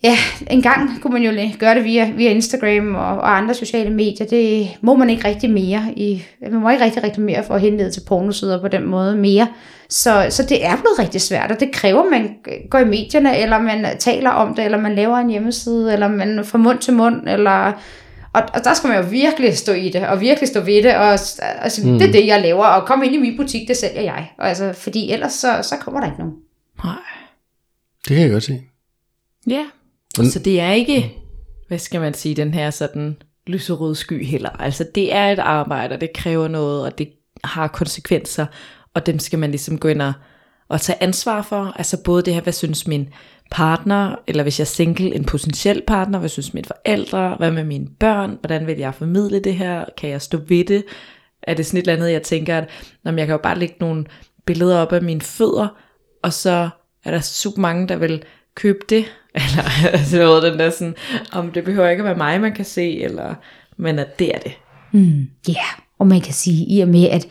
ja, 0.04 0.18
en 0.50 0.62
gang 0.62 1.02
kunne 1.02 1.14
man 1.14 1.24
jo 1.24 1.52
gøre 1.60 1.76
det 1.76 1.84
via, 1.84 2.12
via 2.12 2.30
Instagram 2.30 2.95
og, 2.95 3.18
og 3.18 3.38
andre 3.38 3.54
sociale 3.54 3.89
medier. 3.89 4.28
Det 4.28 4.70
må 4.82 4.95
man 4.95 5.10
ikke 5.10 5.28
rigtig 5.28 5.50
mere. 5.50 5.93
I, 5.95 6.24
man 6.41 6.62
må 6.62 6.70
ikke 6.70 6.84
rigtig 6.84 7.04
reklamere 7.04 7.43
for 7.43 7.56
at 7.56 7.62
henlede 7.62 7.91
til 7.91 8.02
pornosider 8.08 8.62
på 8.62 8.68
den 8.68 8.86
måde 8.86 9.16
mere. 9.16 9.47
Så, 9.89 10.28
så 10.30 10.43
det 10.43 10.66
er 10.66 10.76
blevet 10.76 11.00
rigtig 11.00 11.22
svært, 11.22 11.52
og 11.52 11.60
det 11.60 11.72
kræver, 11.72 12.04
at 12.04 12.12
man 12.12 12.36
går 12.70 12.80
i 12.80 12.86
medierne, 12.86 13.38
eller 13.38 13.60
man 13.60 13.86
taler 14.00 14.30
om 14.30 14.56
det, 14.56 14.66
eller 14.66 14.78
man 14.78 14.95
laver 14.95 15.18
en 15.18 15.30
hjemmeside, 15.30 15.93
eller 15.93 16.08
man 16.08 16.45
får 16.45 16.58
mund 16.58 16.80
til 16.80 16.93
mund, 16.93 17.30
eller... 17.30 17.72
Og, 18.34 18.41
og 18.54 18.64
der 18.64 18.74
skal 18.74 18.88
man 18.88 19.04
jo 19.04 19.10
virkelig 19.10 19.58
stå 19.58 19.74
i 19.74 19.89
det, 19.89 20.08
og 20.08 20.22
virkelig 20.22 20.47
stå 20.47 20.60
ved 20.60 20.84
det, 20.84 20.95
og 20.95 21.12
altså, 21.62 21.88
mm. 21.88 22.00
det 22.00 22.08
er 22.08 22.12
det, 22.12 22.28
jeg 22.28 22.41
laver, 22.41 22.66
og 22.66 22.88
kom 22.88 23.04
ind 23.04 23.16
i 23.16 23.18
min 23.18 23.38
butik, 23.38 23.68
det 23.68 23.78
sælger 23.78 24.02
jeg. 24.02 24.32
Og 24.38 24.50
altså, 24.50 24.74
fordi 24.74 25.12
ellers 25.12 25.34
så, 25.34 25.60
så 25.62 25.76
kommer 25.76 26.00
der 26.00 26.08
ikke 26.08 26.20
nogen. 26.20 26.36
Nej. 26.84 26.95
Det 28.08 28.16
kan 28.16 28.24
jeg 28.24 28.32
godt 28.32 28.43
se. 28.43 28.62
Ja, 29.47 29.66
så 30.26 30.40
det 30.40 30.60
er 30.60 30.72
ikke, 30.72 31.14
hvad 31.68 31.80
skal 31.80 32.02
man 32.02 32.14
sige, 32.14 32.36
den 32.36 32.54
her 32.54 32.70
sådan 32.70 33.18
lyserøde 33.48 33.96
sky 33.96 34.26
heller. 34.26 34.50
Altså 34.50 34.86
det 34.96 35.14
er 35.14 35.32
et 35.32 35.40
arbejde, 35.40 35.96
og 35.96 36.02
det 36.02 36.14
kræver 36.14 36.48
noget, 36.48 36.84
og 36.84 36.98
det 36.98 37.10
har 37.44 37.68
konsekvenser, 37.68 38.46
og 38.94 39.06
dem 39.06 39.20
skal 39.20 39.40
man 39.40 39.52
ligesom 39.52 39.78
gå 39.78 39.88
ind 39.88 40.02
og, 40.02 40.14
og 40.70 40.82
tage 40.82 41.04
ansvar 41.04 41.42
for. 41.42 41.74
Altså 41.76 42.04
både 42.04 42.22
det 42.22 42.34
her, 42.34 42.42
hvad 42.42 42.54
synes 42.54 42.88
min 42.88 43.10
partner, 43.52 44.16
eller 44.28 44.44
hvis 44.44 44.60
jeg 44.60 44.64
er 44.64 44.68
single, 44.68 45.16
en 45.16 45.26
potentiel 45.26 45.82
partner, 45.88 46.20
hvad 46.20 46.30
synes 46.30 46.54
mine 46.54 46.68
forældre, 46.68 47.36
hvad 47.36 47.52
med 47.52 47.64
mine 47.64 47.88
børn, 48.00 48.38
hvordan 48.40 48.68
vil 48.68 48.78
jeg 48.78 48.96
formidle 48.96 49.40
det 49.40 49.56
her, 49.56 49.86
kan 49.98 50.10
jeg 50.10 50.22
stå 50.22 50.38
ved 50.38 50.66
det, 50.66 50.84
er 51.44 51.54
det 51.54 51.66
sådan 51.66 51.78
et 51.78 51.82
eller 51.82 51.94
andet, 51.94 52.12
jeg 52.12 52.24
tænker, 52.24 52.58
at 52.58 52.70
jamen, 53.06 53.20
jeg 53.20 53.28
kan 53.28 53.34
jo 53.34 53.42
bare 53.44 53.60
lægge 53.60 53.76
nogle 53.80 54.06
billeder 54.46 54.78
op 54.78 54.94
af 54.94 55.02
mine 55.02 55.22
fødder, 55.22 55.68
og 56.24 56.34
så 56.34 56.70
er 57.06 57.12
der 57.12 57.20
super 57.20 57.62
mange, 57.62 57.88
der 57.88 57.96
vil 57.96 58.24
købe 58.56 58.80
det, 58.90 59.06
eller 59.36 59.92
altså, 59.98 60.42
den 60.50 60.60
der 60.60 60.70
sådan, 60.70 60.96
om 61.32 61.52
det 61.52 61.64
behøver 61.64 61.90
ikke 61.90 62.02
at 62.02 62.06
være 62.06 62.18
mig, 62.18 62.42
man 62.42 62.54
kan 62.54 62.66
se, 62.66 63.02
eller, 63.02 63.36
men 63.78 64.00
at 64.00 64.20
det 64.20 64.36
er 64.36 64.40
det. 64.40 64.52
Mm, 64.92 65.00
ja, 65.00 65.06
mm, 65.08 65.50
yeah. 65.50 65.80
og 66.00 66.08
man 66.08 66.22
kan 66.22 66.34
sige, 66.34 66.66
i 66.70 66.82
og 66.82 66.88
med 66.88 67.10
at 67.10 67.28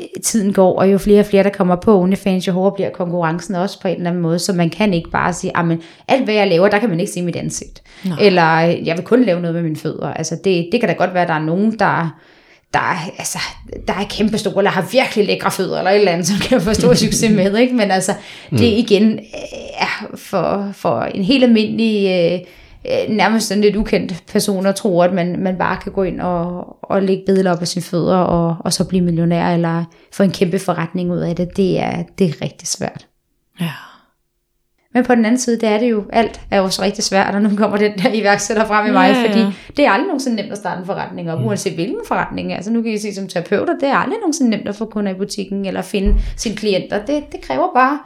øh, 0.00 0.22
tiden 0.22 0.52
går, 0.52 0.78
og 0.78 0.92
jo 0.92 0.98
flere 0.98 1.20
og 1.20 1.26
flere, 1.26 1.42
der 1.42 1.50
kommer 1.50 1.76
på 1.76 2.00
OnlyFans, 2.00 2.46
jo 2.46 2.52
hårdere 2.52 2.74
bliver 2.74 2.90
konkurrencen 2.90 3.54
også 3.54 3.80
på 3.80 3.88
en 3.88 3.96
eller 3.96 4.10
anden 4.10 4.22
måde, 4.22 4.38
så 4.38 4.52
man 4.52 4.70
kan 4.70 4.94
ikke 4.94 5.10
bare 5.10 5.32
sige, 5.32 5.56
at 5.56 5.78
alt 6.08 6.24
hvad 6.24 6.34
jeg 6.34 6.48
laver, 6.48 6.68
der 6.68 6.78
kan 6.78 6.88
man 6.88 7.00
ikke 7.00 7.12
se 7.12 7.22
mit 7.22 7.36
ansigt. 7.36 7.82
Nej. 8.04 8.18
Eller 8.20 8.58
jeg 8.60 8.96
vil 8.96 9.04
kun 9.04 9.24
lave 9.24 9.40
noget 9.40 9.54
med 9.54 9.62
mine 9.62 9.76
fødder. 9.76 10.14
Altså 10.14 10.38
det, 10.44 10.68
det 10.72 10.80
kan 10.80 10.88
da 10.88 10.94
godt 10.94 11.14
være, 11.14 11.22
at 11.22 11.28
der 11.28 11.34
er 11.34 11.44
nogen, 11.44 11.78
der 11.78 12.18
der 12.74 12.78
er, 12.78 13.10
altså, 13.18 13.38
der 13.88 13.94
er 13.94 14.04
kæmpe 14.10 14.38
store, 14.38 14.58
eller 14.58 14.70
har 14.70 14.88
virkelig 14.92 15.26
lækre 15.26 15.50
fødder, 15.50 15.78
eller 15.78 15.90
et 15.90 15.98
eller 15.98 16.12
andet, 16.12 16.26
som 16.26 16.36
kan 16.38 16.60
få 16.60 16.74
stor 16.74 16.94
succes 16.94 17.30
med, 17.30 17.56
ikke? 17.56 17.74
Men 17.74 17.90
altså, 17.90 18.12
det 18.50 18.68
er 18.68 18.76
mm. 18.76 18.84
igen 18.86 19.20
er 19.78 20.06
for, 20.14 20.70
for 20.72 21.00
en 21.00 21.24
helt 21.24 21.44
almindelig, 21.44 22.06
øh, 22.06 22.40
øh, 22.92 23.16
nærmest 23.16 23.52
en 23.52 23.60
lidt 23.60 23.76
ukendt 23.76 24.24
person, 24.32 24.66
at 24.66 24.74
tro, 24.74 25.02
at 25.02 25.12
man, 25.12 25.38
man 25.38 25.58
bare 25.58 25.76
kan 25.76 25.92
gå 25.92 26.02
ind 26.02 26.20
og, 26.20 26.76
og 26.82 27.02
lægge 27.02 27.22
billeder 27.26 27.52
op 27.52 27.60
af 27.60 27.68
sine 27.68 27.82
fødder, 27.82 28.16
og, 28.16 28.56
og 28.60 28.72
så 28.72 28.84
blive 28.84 29.04
millionær, 29.04 29.54
eller 29.54 29.84
få 30.12 30.22
en 30.22 30.30
kæmpe 30.30 30.58
forretning 30.58 31.12
ud 31.12 31.18
af 31.18 31.36
det, 31.36 31.56
det 31.56 31.80
er, 31.80 32.02
det 32.18 32.28
er 32.28 32.42
rigtig 32.42 32.68
svært. 32.68 33.06
Ja. 33.60 33.70
Men 34.98 35.04
på 35.04 35.14
den 35.14 35.24
anden 35.24 35.38
side, 35.38 35.60
det 35.60 35.68
er 35.68 35.78
det 35.78 35.90
jo, 35.90 36.04
alt 36.12 36.40
er 36.50 36.58
jo 36.58 36.68
så 36.68 36.82
rigtig 36.82 37.04
svært, 37.04 37.34
og 37.34 37.42
nu 37.42 37.56
kommer 37.56 37.76
den 37.76 37.92
der 37.92 38.12
iværksætter 38.12 38.66
frem 38.66 38.86
i 38.86 38.90
mig, 38.90 39.10
ja, 39.10 39.20
ja. 39.20 39.28
fordi 39.28 39.56
det 39.76 39.86
er 39.86 39.90
aldrig 39.90 40.06
nogensinde 40.06 40.36
nemt 40.36 40.52
at 40.52 40.58
starte 40.58 40.80
en 40.80 40.86
forretning 40.86 41.32
op, 41.32 41.38
mm. 41.38 41.46
uanset 41.46 41.72
hvilken 41.72 42.00
forretning. 42.08 42.52
Altså 42.52 42.70
nu 42.70 42.82
kan 42.82 42.92
I 42.92 42.98
sige 42.98 43.14
som 43.14 43.28
terapeuter, 43.28 43.74
det 43.80 43.88
er 43.88 43.94
aldrig 43.94 44.18
nogensinde 44.18 44.50
nemt 44.50 44.68
at 44.68 44.76
få 44.76 44.84
kunder 44.84 45.12
i 45.12 45.14
butikken, 45.14 45.66
eller 45.66 45.82
finde 45.82 46.14
sine 46.36 46.56
klienter. 46.56 47.04
Det, 47.04 47.32
det 47.32 47.40
kræver 47.40 47.74
bare 47.74 47.98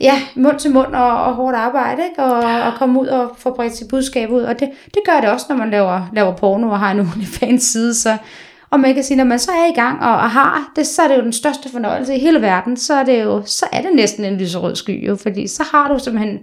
ja, 0.00 0.22
mund 0.34 0.58
til 0.58 0.70
mund 0.70 0.94
og, 0.94 1.24
og 1.24 1.34
hårdt 1.34 1.56
arbejde, 1.56 2.02
ikke? 2.10 2.22
Og, 2.22 2.62
og 2.62 2.72
komme 2.78 3.00
ud 3.00 3.06
og 3.06 3.30
få 3.38 3.54
bredt 3.54 3.76
sit 3.76 3.88
budskab 3.88 4.30
ud. 4.30 4.42
Og 4.42 4.60
det, 4.60 4.70
det 4.84 5.02
gør 5.06 5.20
det 5.20 5.30
også, 5.30 5.46
når 5.48 5.56
man 5.56 5.70
laver, 5.70 6.10
laver 6.12 6.36
porno 6.36 6.70
og 6.70 6.78
har 6.78 6.90
en 6.90 7.00
OnlyFans 7.14 7.62
side, 7.62 7.94
så 7.94 8.16
og 8.74 8.80
man 8.80 8.94
kan 8.94 9.04
sige, 9.04 9.16
når 9.16 9.24
man 9.24 9.38
så 9.38 9.50
er 9.50 9.72
i 9.72 9.74
gang 9.74 10.00
og, 10.00 10.12
og 10.12 10.30
har 10.30 10.72
det, 10.76 10.86
så 10.86 11.02
er 11.02 11.08
det 11.08 11.16
jo 11.16 11.22
den 11.22 11.32
største 11.32 11.68
fornøjelse 11.68 12.14
i 12.14 12.18
hele 12.18 12.42
verden. 12.42 12.76
Så 12.76 12.94
er 12.94 13.04
det 13.04 13.22
jo 13.22 13.42
så 13.46 13.66
er 13.72 13.82
det 13.82 13.90
næsten 13.94 14.24
en 14.24 14.36
lyserød 14.36 14.76
sky, 14.76 15.06
jo, 15.06 15.16
fordi 15.16 15.46
så 15.46 15.62
har 15.62 15.92
du 15.92 15.98
simpelthen 15.98 16.38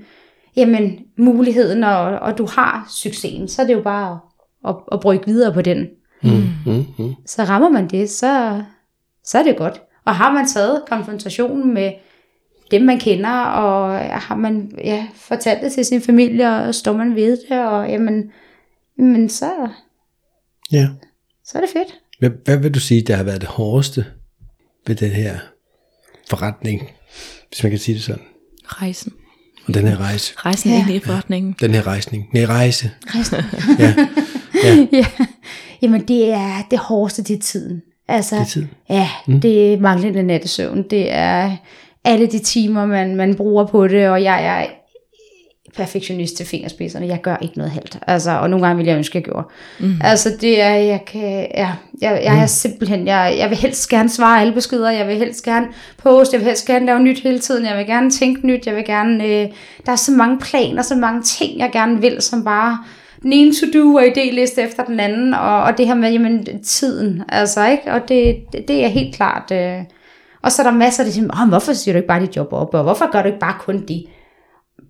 jamen, 0.56 1.00
muligheden, 1.18 1.84
og, 1.84 2.04
og 2.04 2.38
du 2.38 2.48
har 2.56 2.88
succesen. 2.90 3.48
Så 3.48 3.62
er 3.62 3.66
det 3.66 3.74
jo 3.74 3.82
bare 3.82 4.20
at, 4.66 4.70
at, 4.70 4.76
at 4.92 5.00
brygge 5.00 5.26
videre 5.26 5.54
på 5.54 5.62
den. 5.62 5.88
Mm, 6.24 6.32
mm, 6.66 6.86
mm. 6.98 7.16
Så 7.26 7.44
rammer 7.44 7.70
man 7.70 7.88
det, 7.88 8.10
så, 8.10 8.62
så 9.24 9.40
er 9.40 9.44
det 9.44 9.58
godt. 9.58 9.82
Og 10.06 10.16
har 10.16 10.34
man 10.34 10.48
taget 10.48 10.84
konfrontationen 10.88 11.74
med 11.74 11.92
dem, 12.72 12.82
man 12.82 13.00
kender, 13.00 13.44
og 13.44 14.00
har 14.00 14.36
man 14.36 14.72
ja, 14.84 15.08
fortalt 15.16 15.62
det 15.62 15.72
til 15.72 15.86
sin 15.86 16.02
familie, 16.02 16.50
og 16.50 16.76
står 16.76 16.94
man 16.94 17.16
ved 17.16 17.38
det, 17.50 17.66
og 17.66 17.90
jamen, 17.90 18.32
men 18.98 19.30
så, 19.30 19.52
ja. 20.72 20.88
så 21.46 21.58
er 21.58 21.62
det 21.62 21.70
fedt. 21.70 22.02
Hvad, 22.22 22.32
hvad 22.46 22.58
vil 22.58 22.74
du 22.74 22.80
sige, 22.80 23.02
der 23.02 23.16
har 23.16 23.24
været 23.24 23.42
det 23.42 23.50
hårdeste 23.50 24.06
ved 24.88 24.96
den 24.96 25.10
her 25.12 25.40
forretning, 26.30 26.90
hvis 27.50 27.64
man 27.64 27.70
kan 27.72 27.80
sige 27.80 27.96
det 27.96 28.04
sådan? 28.04 28.22
Rejsen. 28.66 29.14
Og 29.68 29.74
den 29.74 29.88
her 29.88 29.98
rejse. 30.00 30.34
Rejsen 30.38 30.72
Ja. 30.72 30.80
ind 30.82 30.90
i 30.90 31.00
forretningen. 31.00 31.56
Den 31.60 31.72
her 31.74 31.88
rejsning. 31.88 32.30
Nej, 32.34 32.44
rejse. 32.46 32.92
ja. 33.80 35.06
Jamen, 35.82 36.02
det 36.08 36.32
er 36.34 36.68
det 36.72 36.80
hårdeste, 36.80 37.24
det 37.24 37.36
er 37.36 37.40
tiden. 37.42 37.82
Altså, 38.08 38.36
Det 38.36 38.42
er 38.42 38.46
tiden. 38.46 38.70
Ja, 38.90 39.10
mm. 39.28 39.42
det 39.42 39.74
er 39.74 39.80
manglende 39.80 40.24
nattesøvn. 40.24 40.84
Det 40.90 41.12
er 41.12 41.56
alle 42.04 42.28
de 42.28 42.40
timer, 42.40 42.86
man, 42.86 43.16
man 43.16 43.36
bruger 43.36 43.66
på 43.68 43.88
det, 43.88 44.10
og 44.10 44.24
jeg 44.24 44.46
er 44.46 44.66
perfektionist 45.76 46.38
til 46.38 46.46
fingerspidserne. 46.46 47.08
Jeg 47.08 47.22
gør 47.22 47.38
ikke 47.42 47.58
noget 47.58 47.72
helt. 47.72 48.00
Altså, 48.08 48.32
og 48.32 48.50
nogle 48.50 48.66
gange 48.66 48.78
vil 48.78 48.88
jeg 48.88 48.98
ønske, 48.98 49.18
jeg 49.18 49.24
gjorde. 49.24 49.48
Mm. 49.80 49.94
Altså, 50.04 50.38
det 50.42 50.62
er, 50.62 50.74
jeg 50.74 51.06
kan, 51.06 51.48
ja, 51.58 51.72
jeg, 52.02 52.22
jeg 52.24 52.42
er 52.42 52.46
simpelthen, 52.46 53.08
jeg, 53.08 53.36
jeg 53.38 53.50
vil 53.50 53.58
helst 53.58 53.90
gerne 53.90 54.10
svare 54.10 54.42
alle 54.42 54.54
beskeder, 54.54 54.92
jeg 54.92 55.08
vil 55.08 55.16
helst 55.16 55.46
gerne 55.46 55.68
poste, 55.98 56.36
jeg 56.36 56.40
vil 56.40 56.48
helst 56.48 56.68
gerne 56.68 56.86
lave 56.86 57.00
nyt 57.00 57.20
hele 57.20 57.40
tiden, 57.40 57.66
jeg 57.66 57.78
vil 57.78 57.86
gerne 57.86 58.12
tænke 58.12 58.48
nyt, 58.48 58.68
jeg 58.68 58.76
vil 58.76 58.86
gerne, 58.86 59.26
øh, 59.26 59.48
der 59.86 59.92
er 59.92 59.96
så 59.96 60.12
mange 60.12 60.40
planer, 60.40 60.82
så 60.82 60.96
mange 60.96 61.22
ting, 61.22 61.60
jeg 61.60 61.70
gerne 61.74 62.02
vil, 62.02 62.22
som 62.22 62.44
bare, 62.44 62.78
den 63.22 63.34
ene 63.34 63.54
to-do 63.54 63.96
og 63.96 64.04
idéliste 64.04 64.62
efter 64.62 64.84
den 64.84 65.00
anden, 65.00 65.34
og, 65.34 65.64
og 65.64 65.78
det 65.78 65.88
her 65.88 65.96
med, 65.96 66.12
jamen, 66.12 66.64
tiden, 66.64 67.24
altså, 67.30 67.68
ikke? 67.68 67.92
Og 67.92 68.02
det, 68.08 68.36
det, 68.54 68.68
det 68.68 68.84
er 68.84 68.88
helt 68.88 69.16
klart, 69.16 69.52
øh, 69.52 69.84
og 70.42 70.52
så 70.52 70.62
er 70.62 70.66
der 70.70 70.78
masser, 70.78 71.04
der 71.04 71.12
siger, 71.12 71.42
oh, 71.42 71.50
hvorfor 71.50 71.74
siger 71.74 71.94
du 71.94 71.98
ikke 71.98 72.08
bare 72.08 72.22
dit 72.22 72.38
job 72.38 72.54
op, 72.54 72.74
og 72.74 72.84
hvorfor 72.84 73.12
gør 73.12 73.22
du 73.22 73.28
ikke 73.28 73.40
bare 73.40 73.56
kun 73.60 73.86
det? 73.88 74.06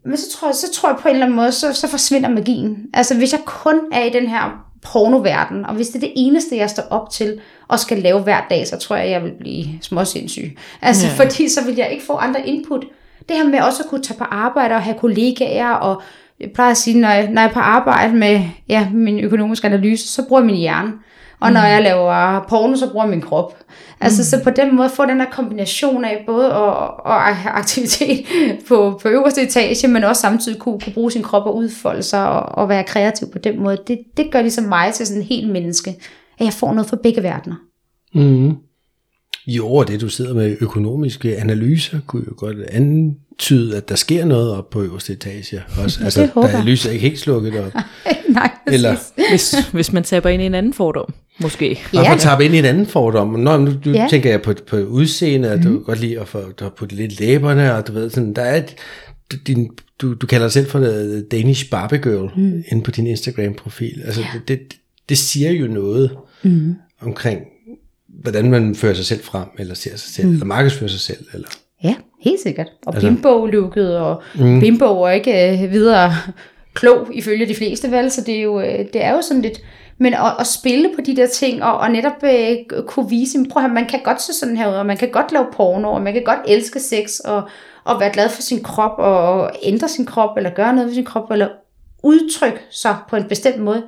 Men 0.06 0.18
så 0.18 0.24
tror 0.38 0.48
jeg, 0.48 0.56
så 0.56 0.72
tror 0.74 0.90
jeg 0.90 0.98
på 1.02 1.08
en 1.08 1.14
eller 1.14 1.26
anden 1.26 1.36
måde, 1.36 1.52
så, 1.52 1.74
så 1.74 1.88
forsvinder 1.88 2.30
magien. 2.30 2.78
Altså 2.94 3.18
hvis 3.18 3.32
jeg 3.34 3.42
kun 3.46 3.80
er 3.92 4.04
i 4.04 4.10
den 4.10 4.28
her 4.28 4.66
pornoverden, 4.82 5.66
og 5.66 5.74
hvis 5.74 5.88
det 5.88 5.96
er 5.96 6.00
det 6.00 6.14
eneste, 6.16 6.58
jeg 6.58 6.70
står 6.70 6.84
op 6.90 7.10
til, 7.10 7.40
og 7.68 7.80
skal 7.80 7.98
lave 7.98 8.20
hver 8.20 8.42
dag, 8.50 8.68
så 8.68 8.78
tror 8.78 8.96
jeg, 8.96 9.10
jeg 9.10 9.24
vil 9.24 9.32
blive 9.40 9.66
småsindssyg. 9.82 10.58
Altså 10.82 11.08
Ja. 11.08 11.26
fordi 11.26 11.50
så 11.50 11.64
vil 11.66 11.76
jeg 11.76 11.92
ikke 11.92 12.06
få 12.06 12.16
andre 12.16 12.48
input. 12.48 12.86
Det 13.30 13.38
her 13.38 13.44
med 13.48 13.60
også 13.62 13.84
at 13.84 13.90
kunne 13.90 14.02
tage 14.04 14.18
på 14.18 14.24
arbejde 14.24 14.76
og 14.76 14.82
have 14.82 14.98
kollegaer, 15.00 15.70
og 15.70 16.02
jeg 16.40 16.50
plejer 16.54 16.72
at 16.72 16.78
sige, 16.78 17.00
når 17.00 17.10
jeg, 17.10 17.30
når 17.30 17.42
jeg 17.42 17.50
er 17.50 17.54
på 17.54 17.60
arbejde 17.60 18.14
med 18.14 18.42
ja, 18.70 18.88
min 18.94 19.20
økonomiske 19.20 19.68
analyse, 19.68 20.08
så 20.08 20.24
bruger 20.28 20.42
jeg 20.42 20.46
min 20.46 20.56
hjerne. 20.56 20.92
Og 21.42 21.52
når 21.52 21.62
jeg 21.62 21.84
laver 21.84 22.46
porno, 22.50 22.76
så 22.76 22.90
bruger 22.92 23.06
jeg 23.06 23.10
min 23.10 23.22
krop. 23.22 23.58
Altså, 24.02 24.22
mm. 24.22 24.24
så 24.24 24.44
på 24.44 24.50
den 24.50 24.76
måde 24.76 24.90
få 24.90 25.06
den 25.06 25.20
her 25.20 25.30
kombination 25.32 26.06
af 26.06 26.24
både 26.26 26.46
at, 26.46 26.90
at 27.06 27.36
have 27.36 27.52
aktivitet 27.52 28.26
på, 28.68 29.00
på 29.02 29.10
øverste 29.10 29.42
etage, 29.42 29.88
men 29.88 30.04
også 30.04 30.22
samtidig 30.22 30.60
kunne, 30.60 30.80
kunne 30.80 30.94
bruge 30.94 31.12
sin 31.12 31.24
krop 31.24 31.46
og 31.46 31.56
udfolde 31.56 32.04
sig 32.04 32.30
og, 32.30 32.42
og 32.42 32.70
være 32.70 32.84
kreativ 32.84 33.32
på 33.32 33.38
den 33.38 33.60
måde. 33.60 33.78
Det, 33.88 34.00
det 34.18 34.32
gør 34.32 34.42
ligesom 34.42 34.64
mig 34.64 34.94
til 34.94 35.08
sådan 35.08 35.22
en 35.22 35.28
helt 35.28 35.52
menneske, 35.52 35.90
at 36.40 36.46
jeg 36.46 36.54
får 36.54 36.74
noget 36.74 36.90
fra 36.90 36.98
begge 37.04 37.24
verdener. 37.24 37.56
Mm. 38.14 38.56
Jo, 39.48 39.74
og 39.74 39.88
det 39.88 40.02
du 40.02 40.10
sidder 40.10 40.34
med 40.34 40.58
økonomiske 40.62 41.38
analyser, 41.38 42.00
kunne 42.08 42.24
jo 42.28 42.34
godt 42.38 42.58
antyde, 42.62 43.78
at 43.78 43.90
der 43.90 43.96
sker 43.96 44.26
noget 44.26 44.52
op 44.52 44.70
på 44.70 44.82
øverste 44.82 45.14
etage. 45.14 45.64
Også. 45.84 46.00
Altså, 46.04 46.26
håber 46.34 46.48
der 46.48 46.58
er 46.58 46.64
lyset 46.64 46.92
ikke 46.92 47.02
helt 47.02 47.20
slukket 47.20 47.60
op. 47.60 47.74
Nej, 48.30 48.52
Eller 48.68 48.96
Hvis, 49.30 49.56
hvis 49.72 49.94
man 49.94 50.04
taber 50.04 50.30
ind 50.30 50.42
i 50.42 50.46
en 50.46 50.56
anden 50.56 50.74
fordom, 50.74 51.14
måske. 51.40 51.80
Ja. 51.94 52.14
at 52.14 52.20
tappe 52.20 52.46
ind 52.46 52.56
i 52.56 52.60
en 52.60 52.66
anden 52.66 52.86
fordom. 52.86 53.28
Nå, 53.28 53.58
nu, 53.58 53.72
nu 53.86 53.92
Ja. 53.92 54.08
tænker 54.10 54.30
jeg 54.30 54.42
på, 54.42 54.54
på 54.68 54.78
udseende, 54.78 55.50
at 55.50 55.64
du 55.64 55.70
mm. 55.70 55.84
godt 55.84 56.00
lide 56.00 56.20
at 56.20 56.28
få 56.28 56.42
du 56.52 56.64
har 56.64 56.70
puttet 56.78 56.98
lidt 56.98 57.20
læberne, 57.20 57.76
og 57.76 57.88
du 57.88 57.94
ved, 57.94 58.10
sådan, 58.10 58.34
der 58.34 58.42
er 58.42 58.56
et, 58.58 58.76
du- 59.32 59.38
din, 59.48 59.70
du, 60.02 60.14
du 60.14 60.28
kalder 60.28 60.46
dig 60.48 60.52
selv 60.52 60.68
for 60.68 60.80
the 60.80 61.22
Danish 61.22 61.70
Barbie 61.70 62.00
Girl 62.00 62.30
mm. 62.40 62.64
inde 62.72 62.84
på 62.84 62.92
din 62.92 63.08
Instagram-profil. 63.08 64.02
Altså, 64.06 64.22
det, 64.34 64.48
det, 64.48 64.78
det 65.10 65.18
siger 65.18 65.52
jo 65.52 65.68
noget 65.68 66.12
mm. 66.44 66.76
omkring, 67.02 67.42
hvordan 68.22 68.52
man 68.52 68.76
fører 68.76 68.94
sig 68.94 69.06
selv 69.06 69.24
frem, 69.24 69.48
eller 69.60 69.74
ser 69.76 69.98
sig 69.98 70.14
selv, 70.14 70.28
mm. 70.28 70.34
eller 70.34 70.46
markedsfører 70.46 70.90
sig 70.90 71.00
selv. 71.00 71.26
Eller. 71.34 71.48
Ja, 71.84 71.96
helt 72.22 72.42
sikkert. 72.44 72.68
Og 72.86 72.94
Altså- 72.96 73.08
bimbo-lukket, 73.10 73.98
og 73.98 74.22
mm. 74.36 74.60
bimbo 74.60 74.86
er 75.02 75.10
ikke 75.12 75.64
øh, 75.64 75.72
videre 75.72 76.14
klog 76.74 77.08
ifølge 77.14 77.46
de 77.46 77.56
fleste, 77.56 77.92
vel? 77.92 78.12
Så 78.12 78.22
det 78.26 78.36
er 78.38 78.42
jo, 78.42 78.62
øh, 78.62 78.80
det 78.94 79.04
er 79.04 79.12
jo 79.12 79.22
sådan 79.28 79.42
lidt... 79.42 79.62
Men 80.02 80.14
at, 80.14 80.34
at 80.40 80.48
spille 80.48 80.92
på 80.96 81.02
de 81.02 81.16
der 81.16 81.28
ting, 81.28 81.64
og, 81.64 81.78
og 81.78 81.92
netop 81.92 82.24
øh, 82.24 82.84
kunne 82.88 83.10
vise, 83.10 83.46
prøv 83.50 83.64
at 83.64 83.70
høre, 83.70 83.74
man 83.74 83.90
kan 83.90 84.00
godt 84.04 84.22
se 84.22 84.34
sådan 84.34 84.58
her 84.58 84.70
ud, 84.70 84.74
og 84.74 84.86
man 84.86 84.98
kan 84.98 85.12
godt 85.12 85.32
lave 85.32 85.46
porno, 85.54 85.92
og 85.92 86.02
man 86.02 86.14
kan 86.14 86.24
godt 86.24 86.40
elske 86.48 86.80
sex, 86.80 87.20
og, 87.20 87.50
og 87.84 88.00
være 88.00 88.14
glad 88.14 88.30
for 88.30 88.42
sin 88.42 88.64
krop, 88.64 89.00
og 89.00 89.52
ændre 89.64 89.88
sin 89.88 90.06
krop, 90.06 90.38
eller 90.38 90.50
gøre 90.50 90.74
noget 90.74 90.88
ved 90.88 90.96
sin 90.96 91.06
krop, 91.06 91.32
eller 91.32 91.48
udtrykke 92.04 92.60
sig 92.72 92.98
på 93.10 93.16
en 93.16 93.24
bestemt 93.24 93.60
måde, 93.60 93.84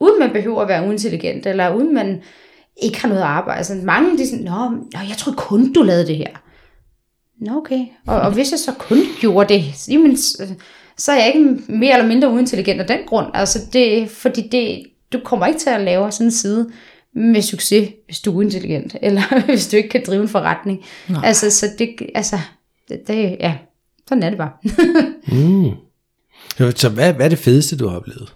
uden 0.00 0.18
man 0.20 0.32
behøver 0.32 0.62
at 0.62 0.68
være 0.68 0.86
uintelligent, 0.86 1.46
eller 1.46 1.74
uden 1.74 1.94
man 1.94 2.22
ikke 2.82 3.00
har 3.00 3.08
noget 3.08 3.22
arbejde. 3.22 3.58
Altså, 3.58 3.74
mange 3.74 4.18
de 4.18 4.22
er 4.22 4.26
sådan, 4.26 4.44
Nå, 4.44 4.68
nå, 4.68 5.00
jeg 5.08 5.16
tror 5.18 5.32
kun, 5.32 5.72
du 5.72 5.82
lavede 5.82 6.06
det 6.06 6.16
her. 6.16 6.42
Nå, 7.40 7.56
okay. 7.56 7.80
Og, 8.06 8.20
og 8.20 8.32
hvis 8.32 8.50
jeg 8.50 8.58
så 8.58 8.72
kun 8.78 8.98
gjorde 9.20 9.54
det, 9.54 9.88
jamen, 9.88 10.16
så 10.96 11.12
er 11.12 11.16
jeg 11.16 11.32
ikke 11.34 11.58
mere 11.68 11.92
eller 11.92 12.08
mindre 12.08 12.30
uintelligent 12.30 12.80
af 12.80 12.86
den 12.86 12.98
grund. 13.06 13.26
Altså, 13.34 13.58
det, 13.72 14.10
fordi 14.10 14.48
det, 14.52 14.82
du 15.12 15.20
kommer 15.24 15.46
ikke 15.46 15.60
til 15.60 15.70
at 15.70 15.80
lave 15.80 16.12
sådan 16.12 16.26
en 16.26 16.30
side 16.32 16.70
med 17.14 17.42
succes, 17.42 17.90
hvis 18.04 18.20
du 18.20 18.30
er 18.32 18.36
uintelligent, 18.36 18.96
eller 19.02 19.44
hvis 19.44 19.68
du 19.68 19.76
ikke 19.76 19.88
kan 19.88 20.02
drive 20.06 20.22
en 20.22 20.28
forretning. 20.28 20.84
Nej. 21.08 21.20
Altså, 21.24 21.50
så 21.50 21.66
det, 21.78 21.96
altså, 22.14 22.38
det, 22.88 23.00
det, 23.06 23.36
ja, 23.40 23.56
sådan 24.08 24.22
er 24.22 24.28
det 24.30 24.38
bare. 24.38 24.50
Mm. 25.26 25.70
Så- 26.76 26.88
hvad, 26.88 27.12
hvad 27.12 27.24
er 27.24 27.28
det 27.30 27.38
fedeste, 27.38 27.76
du 27.76 27.88
har 27.88 27.96
oplevet 27.96 28.34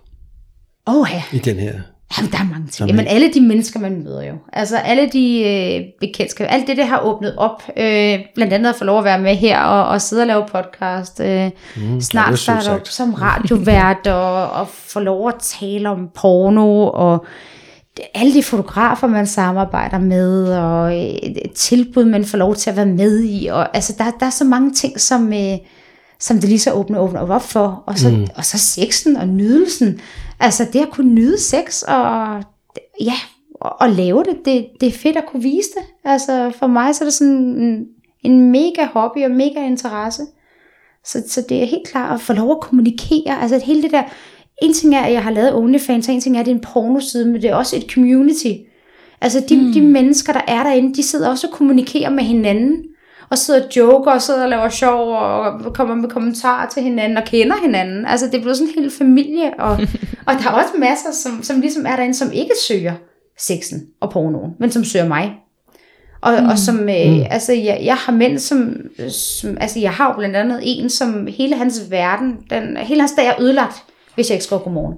Åh 0.86 1.06
ja, 1.12 1.22
i 1.32 1.38
den 1.38 1.56
her? 1.58 1.80
Jamen, 2.18 2.32
der 2.32 2.38
er 2.38 2.48
mange 2.52 2.68
ting. 2.68 2.88
Jamen. 2.88 3.06
Alle 3.06 3.32
de 3.34 3.40
mennesker, 3.40 3.80
man 3.80 4.02
møder 4.04 4.22
jo. 4.22 4.34
Altså, 4.52 4.76
alle 4.76 5.08
de 5.12 5.42
øh, 5.42 5.84
bekendtskaber, 6.00 6.50
alt 6.50 6.66
det, 6.66 6.76
det 6.76 6.86
har 6.86 7.00
åbnet 7.00 7.36
op. 7.36 7.62
Øh, 7.76 8.18
blandt 8.34 8.52
andet 8.52 8.70
at 8.70 8.76
få 8.76 8.84
lov 8.84 8.98
at 8.98 9.04
være 9.04 9.20
med 9.20 9.34
her 9.34 9.60
og, 9.60 9.88
og 9.88 10.00
sidde 10.00 10.22
og 10.22 10.26
lave 10.26 10.44
podcast. 10.52 11.20
Øh, 11.20 11.50
mm, 11.76 12.00
snart 12.00 12.38
starte 12.38 12.70
op 12.70 12.88
som 12.88 13.14
radiovært 13.14 14.06
og, 14.06 14.50
og 14.50 14.68
få 14.68 15.00
lov 15.00 15.28
at 15.28 15.34
tale 15.40 15.88
om 15.88 16.08
porno 16.14 16.86
og 16.86 17.26
alle 18.14 18.34
de 18.34 18.42
fotografer, 18.42 19.06
man 19.06 19.26
samarbejder 19.26 19.98
med, 19.98 20.54
og 20.54 21.00
øh, 21.00 21.14
tilbud, 21.54 22.04
man 22.04 22.24
får 22.24 22.38
lov 22.38 22.54
til 22.54 22.70
at 22.70 22.76
være 22.76 22.86
med 22.86 23.24
i. 23.24 23.46
Og, 23.46 23.76
altså, 23.76 23.94
der, 23.98 24.04
der 24.20 24.26
er 24.26 24.30
så 24.30 24.44
mange 24.44 24.72
ting, 24.72 25.00
som, 25.00 25.32
øh, 25.32 25.58
som 26.22 26.38
det 26.38 26.48
lige 26.48 26.58
så 26.58 26.72
åbner, 26.72 26.98
åbner 26.98 27.20
op 27.20 27.42
for. 27.42 27.84
Og 27.86 27.98
så, 27.98 28.10
mm. 28.10 28.26
og 28.36 28.44
så 28.44 28.58
sexen 28.58 29.16
og 29.16 29.28
nydelsen. 29.28 30.00
Altså 30.40 30.66
det 30.72 30.80
at 30.80 30.90
kunne 30.90 31.14
nyde 31.14 31.40
sex 31.40 31.82
og 31.82 32.42
ja, 33.00 33.14
og, 33.60 33.80
og 33.80 33.90
lave 33.90 34.24
det, 34.24 34.36
det, 34.44 34.66
det 34.80 34.88
er 34.88 34.92
fedt 34.92 35.16
at 35.16 35.26
kunne 35.26 35.42
vise 35.42 35.68
det. 35.76 35.84
Altså 36.04 36.52
for 36.58 36.66
mig 36.66 36.94
så 36.94 37.04
er 37.04 37.06
det 37.06 37.14
sådan 37.14 37.34
en, 37.34 37.86
en 38.24 38.50
mega 38.50 38.84
hobby 38.84 39.24
og 39.24 39.30
mega 39.30 39.66
interesse. 39.66 40.22
Så, 41.04 41.22
så 41.28 41.44
det 41.48 41.62
er 41.62 41.66
helt 41.66 41.88
klart 41.88 42.14
at 42.14 42.20
få 42.20 42.32
lov 42.32 42.50
at 42.50 42.60
kommunikere. 42.60 43.42
Altså 43.42 43.60
hele 43.64 43.82
det 43.82 43.90
der, 43.90 44.02
en 44.62 44.72
ting 44.72 44.94
er, 44.94 45.00
at 45.00 45.12
jeg 45.12 45.22
har 45.22 45.30
lavet 45.30 45.54
OnlyFans, 45.54 46.08
og 46.08 46.14
en 46.14 46.20
ting 46.20 46.36
er, 46.36 46.40
at 46.40 46.46
det 46.46 46.52
er 46.52 46.56
en 46.56 46.64
pornoside, 46.72 47.26
men 47.26 47.42
det 47.42 47.50
er 47.50 47.54
også 47.54 47.76
et 47.76 47.90
community. 47.90 48.52
Altså 49.20 49.44
de, 49.48 49.56
mm. 49.56 49.72
de 49.72 49.80
mennesker, 49.80 50.32
der 50.32 50.40
er 50.48 50.62
derinde, 50.62 50.94
de 50.94 51.02
sidder 51.02 51.28
også 51.28 51.46
og 51.46 51.52
kommunikerer 51.52 52.10
med 52.10 52.22
hinanden, 52.24 52.84
og 53.32 53.38
sidder 53.38 53.64
og 53.64 53.76
joker, 53.76 54.12
og 54.12 54.22
sidder 54.22 54.42
og 54.42 54.48
laver 54.48 54.68
sjov, 54.68 55.14
og 55.14 55.74
kommer 55.74 55.94
med 55.94 56.08
kommentarer 56.08 56.68
til 56.68 56.82
hinanden, 56.82 57.18
og 57.18 57.24
kender 57.24 57.56
hinanden. 57.62 58.06
Altså 58.06 58.26
det 58.26 58.34
er 58.34 58.40
blevet 58.40 58.56
sådan 58.56 58.72
en 58.76 58.82
hel 58.82 58.90
familie, 58.90 59.52
og, 59.58 59.70
og 60.26 60.34
der 60.34 60.50
er 60.50 60.54
også 60.54 60.72
masser, 60.78 61.12
som, 61.22 61.42
som 61.42 61.60
ligesom 61.60 61.86
er 61.86 61.96
derinde, 61.96 62.14
som 62.14 62.32
ikke 62.32 62.52
søger 62.68 62.92
sexen 63.38 63.80
og 64.00 64.10
pornoen, 64.10 64.52
men 64.60 64.70
som 64.70 64.84
søger 64.84 65.08
mig. 65.08 65.34
Og, 66.20 66.32
mm. 66.40 66.48
og 66.48 66.58
som, 66.58 66.78
øh, 66.78 67.12
mm. 67.12 67.24
altså 67.30 67.52
jeg, 67.52 67.80
jeg 67.82 67.94
har 67.94 68.12
mænd, 68.12 68.38
som, 68.38 68.76
som, 69.08 69.56
altså 69.60 69.78
jeg 69.78 69.90
har 69.92 70.08
jo 70.08 70.18
blandt 70.18 70.36
andet 70.36 70.60
en, 70.62 70.90
som 70.90 71.26
hele 71.26 71.56
hans 71.56 71.82
verden, 71.90 72.36
den, 72.50 72.76
hele 72.76 73.00
hans 73.00 73.12
dag 73.12 73.26
er 73.26 73.40
ødelagt, 73.40 73.82
hvis 74.14 74.30
jeg 74.30 74.34
ikke 74.34 74.44
skriver 74.44 74.62
godmorgen. 74.62 74.94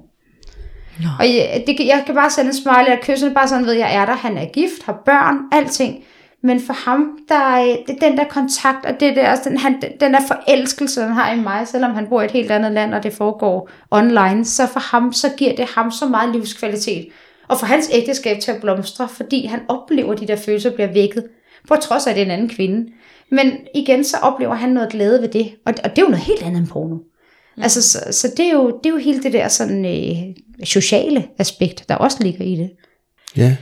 Nå. 1.03 1.09
Og 1.19 1.25
jeg, 1.25 1.65
det, 1.67 1.77
kan- 1.77 1.87
jeg 1.87 2.03
kan 2.07 2.15
bare 2.15 2.31
sende 2.31 2.49
en 2.49 2.57
smiley 2.57 2.93
og 2.93 2.99
kysse, 3.03 3.31
bare 3.31 3.49
sådan 3.49 3.67
ved, 3.67 3.73
jeg 3.73 3.95
er 3.95 4.07
der, 4.07 4.13
han 4.13 4.39
er 4.39 4.45
gift, 4.45 4.83
har 4.85 5.03
børn, 5.07 5.37
alting. 5.53 6.05
Men 6.45 6.61
for 6.61 6.73
ham, 6.73 7.19
der 7.29 7.35
er 7.35 7.77
det 7.87 7.97
er 7.97 8.09
den 8.09 8.19
der 8.19 8.25
kontakt, 8.25 8.87
og 8.87 9.01
det 9.01 9.17
der, 9.17 9.27
altså 9.27 9.49
den, 9.49 9.59
han, 9.59 9.83
den 10.01 10.15
der 10.15 10.21
forelskelse, 10.27 11.03
han 11.03 11.13
har 11.13 11.33
i 11.33 11.41
mig, 11.41 11.69
selvom 11.69 11.95
han 11.95 12.07
bor 12.07 12.23
i 12.23 12.25
et 12.25 12.31
helt 12.31 12.51
andet 12.51 12.73
land, 12.73 12.95
og 12.95 13.03
det 13.03 13.13
foregår 13.13 13.71
online, 13.91 14.45
så 14.45 14.67
for 14.67 14.81
ham, 14.81 15.13
så 15.13 15.31
giver 15.37 15.57
det 15.57 15.65
ham 15.65 15.91
så 15.91 16.09
meget 16.09 16.35
livskvalitet. 16.35 17.09
Og 17.49 17.59
for 17.59 17.67
hans 17.67 17.91
ægteskab 17.93 18.41
til 18.41 18.51
at 18.51 18.61
blomstre, 18.61 19.09
fordi 19.09 19.47
han 19.47 19.61
oplever, 19.69 20.15
de 20.15 20.27
der 20.27 20.37
følelser 20.37 20.71
bliver 20.71 20.93
vækket, 20.93 21.25
på 21.69 21.77
trods 21.77 22.07
af, 22.07 22.11
at 22.11 22.17
det 22.17 22.23
er 22.23 22.27
en 22.27 22.31
anden 22.31 22.49
kvinde. 22.49 22.91
Men 23.31 23.53
igen, 23.75 24.05
så 24.05 24.17
oplever 24.17 24.55
han 24.55 24.69
noget 24.69 24.91
glæde 24.91 25.23
ved 25.23 25.29
det, 25.29 25.55
og, 25.67 25.75
og 25.85 25.91
det 25.91 25.99
er 25.99 26.03
jo 26.03 26.11
noget 26.11 26.25
helt 26.25 26.43
andet 26.43 26.59
end 26.59 26.69
porno. 26.69 26.95
Mm. 26.95 27.63
Altså, 27.63 27.83
så, 27.83 27.99
så 28.11 28.29
det, 28.37 28.47
er 28.47 28.53
jo, 28.53 28.79
det 28.85 28.87
er 28.87 28.95
jo 28.95 29.01
hele 29.01 29.23
det 29.23 29.33
der 29.33 29.49
sådan, 29.49 29.85
øh, 29.85 30.35
sociale 30.65 31.29
aspekt, 31.39 31.89
der 31.89 31.95
også 31.95 32.17
ligger 32.21 32.45
i 32.45 32.57
det. 32.57 32.71
Ja. 33.37 33.57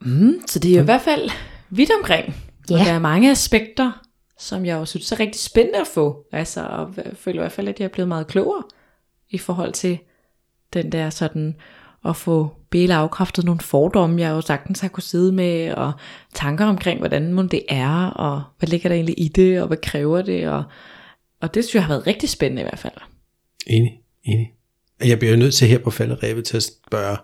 Mm, 0.00 0.34
så 0.46 0.58
det 0.58 0.70
er 0.70 0.74
jo 0.74 0.82
i 0.82 0.84
hvert 0.84 1.02
fald 1.02 1.30
vidt 1.76 1.90
omkring. 1.98 2.34
Ja. 2.70 2.74
Og 2.74 2.86
der 2.86 2.92
er 2.92 2.98
mange 2.98 3.30
aspekter, 3.30 3.92
som 4.38 4.66
jeg 4.66 4.74
jo 4.74 4.84
synes 4.84 5.12
er 5.12 5.20
rigtig 5.20 5.40
spændende 5.40 5.80
at 5.80 5.86
få. 5.86 6.26
Altså, 6.32 6.66
og 6.66 6.94
jeg 6.96 7.12
føler 7.14 7.38
i 7.38 7.42
hvert 7.42 7.52
fald, 7.52 7.68
at 7.68 7.80
jeg 7.80 7.84
er 7.84 7.90
blevet 7.92 8.08
meget 8.08 8.26
klogere 8.26 8.62
i 9.30 9.38
forhold 9.38 9.72
til 9.72 9.98
den 10.74 10.92
der 10.92 11.10
sådan 11.10 11.56
at 12.04 12.16
få 12.16 12.50
bæle 12.70 12.94
afkræftet 12.94 13.44
nogle 13.44 13.60
fordomme, 13.60 14.20
jeg 14.20 14.30
jo 14.30 14.40
sagtens 14.40 14.80
har 14.80 14.88
kunne 14.88 15.02
sidde 15.02 15.32
med, 15.32 15.72
og 15.72 15.92
tanker 16.34 16.66
omkring, 16.66 16.98
hvordan 16.98 17.48
det 17.48 17.62
er, 17.68 18.06
og 18.06 18.42
hvad 18.58 18.68
ligger 18.68 18.88
der 18.88 18.96
egentlig 18.96 19.14
i 19.18 19.28
det, 19.28 19.60
og 19.60 19.66
hvad 19.66 19.76
kræver 19.76 20.22
det, 20.22 20.48
og, 20.48 20.64
Og 21.40 21.54
det 21.54 21.64
synes 21.64 21.74
jeg 21.74 21.82
har 21.82 21.94
været 21.94 22.06
rigtig 22.06 22.28
spændende 22.28 22.62
i 22.62 22.64
hvert 22.64 22.78
fald. 22.78 22.94
Enig, 23.66 24.00
enig. 24.24 24.52
Og 25.00 25.08
Jeg 25.08 25.18
bliver 25.18 25.32
jo 25.32 25.38
nødt 25.38 25.54
til 25.54 25.68
her 25.68 25.78
på 25.78 25.90
falderæbet 25.90 26.44
til 26.44 26.56
at 26.56 26.62
spørge, 26.62 27.16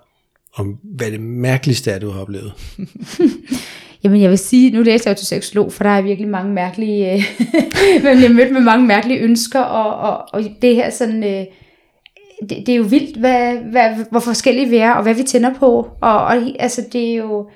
om 0.55 0.78
hvad 0.82 1.11
det 1.11 1.20
mærkeligste 1.20 1.90
er, 1.90 1.98
du 1.98 2.11
har 2.11 2.20
oplevet. 2.20 2.53
Jamen 4.05 4.20
jeg 4.20 4.30
vil 4.30 4.38
sige, 4.38 4.70
nu 4.70 4.82
læser 4.82 5.11
jeg 5.11 5.16
jo 5.16 5.18
til 5.18 5.26
seksolog, 5.26 5.72
for 5.72 5.84
der 5.84 5.90
er 5.90 6.03
virkelig 6.03 6.28
mange 6.30 6.53
mærkelige, 6.53 7.12
øh, 7.12 7.22
man 8.05 8.16
bliver 8.16 8.32
mødt 8.32 8.53
med 8.53 8.61
mange 8.61 8.86
mærkelige 8.86 9.20
ønsker, 9.20 9.61
og, 9.61 10.11
og, 10.11 10.24
og 10.32 10.42
det 10.62 10.74
her 10.74 10.90
sådan, 10.90 11.24
øh, 11.24 11.44
det, 12.48 12.66
det 12.66 12.68
er 12.68 12.76
jo 12.76 12.82
vildt, 12.82 13.16
hvad, 13.16 13.57
hvad, 13.57 13.90
hvor 14.11 14.20
forskellige 14.20 14.68
vi 14.68 14.76
er, 14.76 14.92
og 14.92 15.03
hvad 15.03 15.14
vi 15.14 15.22
tænder 15.22 15.55
på, 15.55 15.88
og, 16.01 16.24
og 16.24 16.36
altså 16.59 16.84
det 16.92 17.11
er 17.11 17.14
jo, 17.14 17.48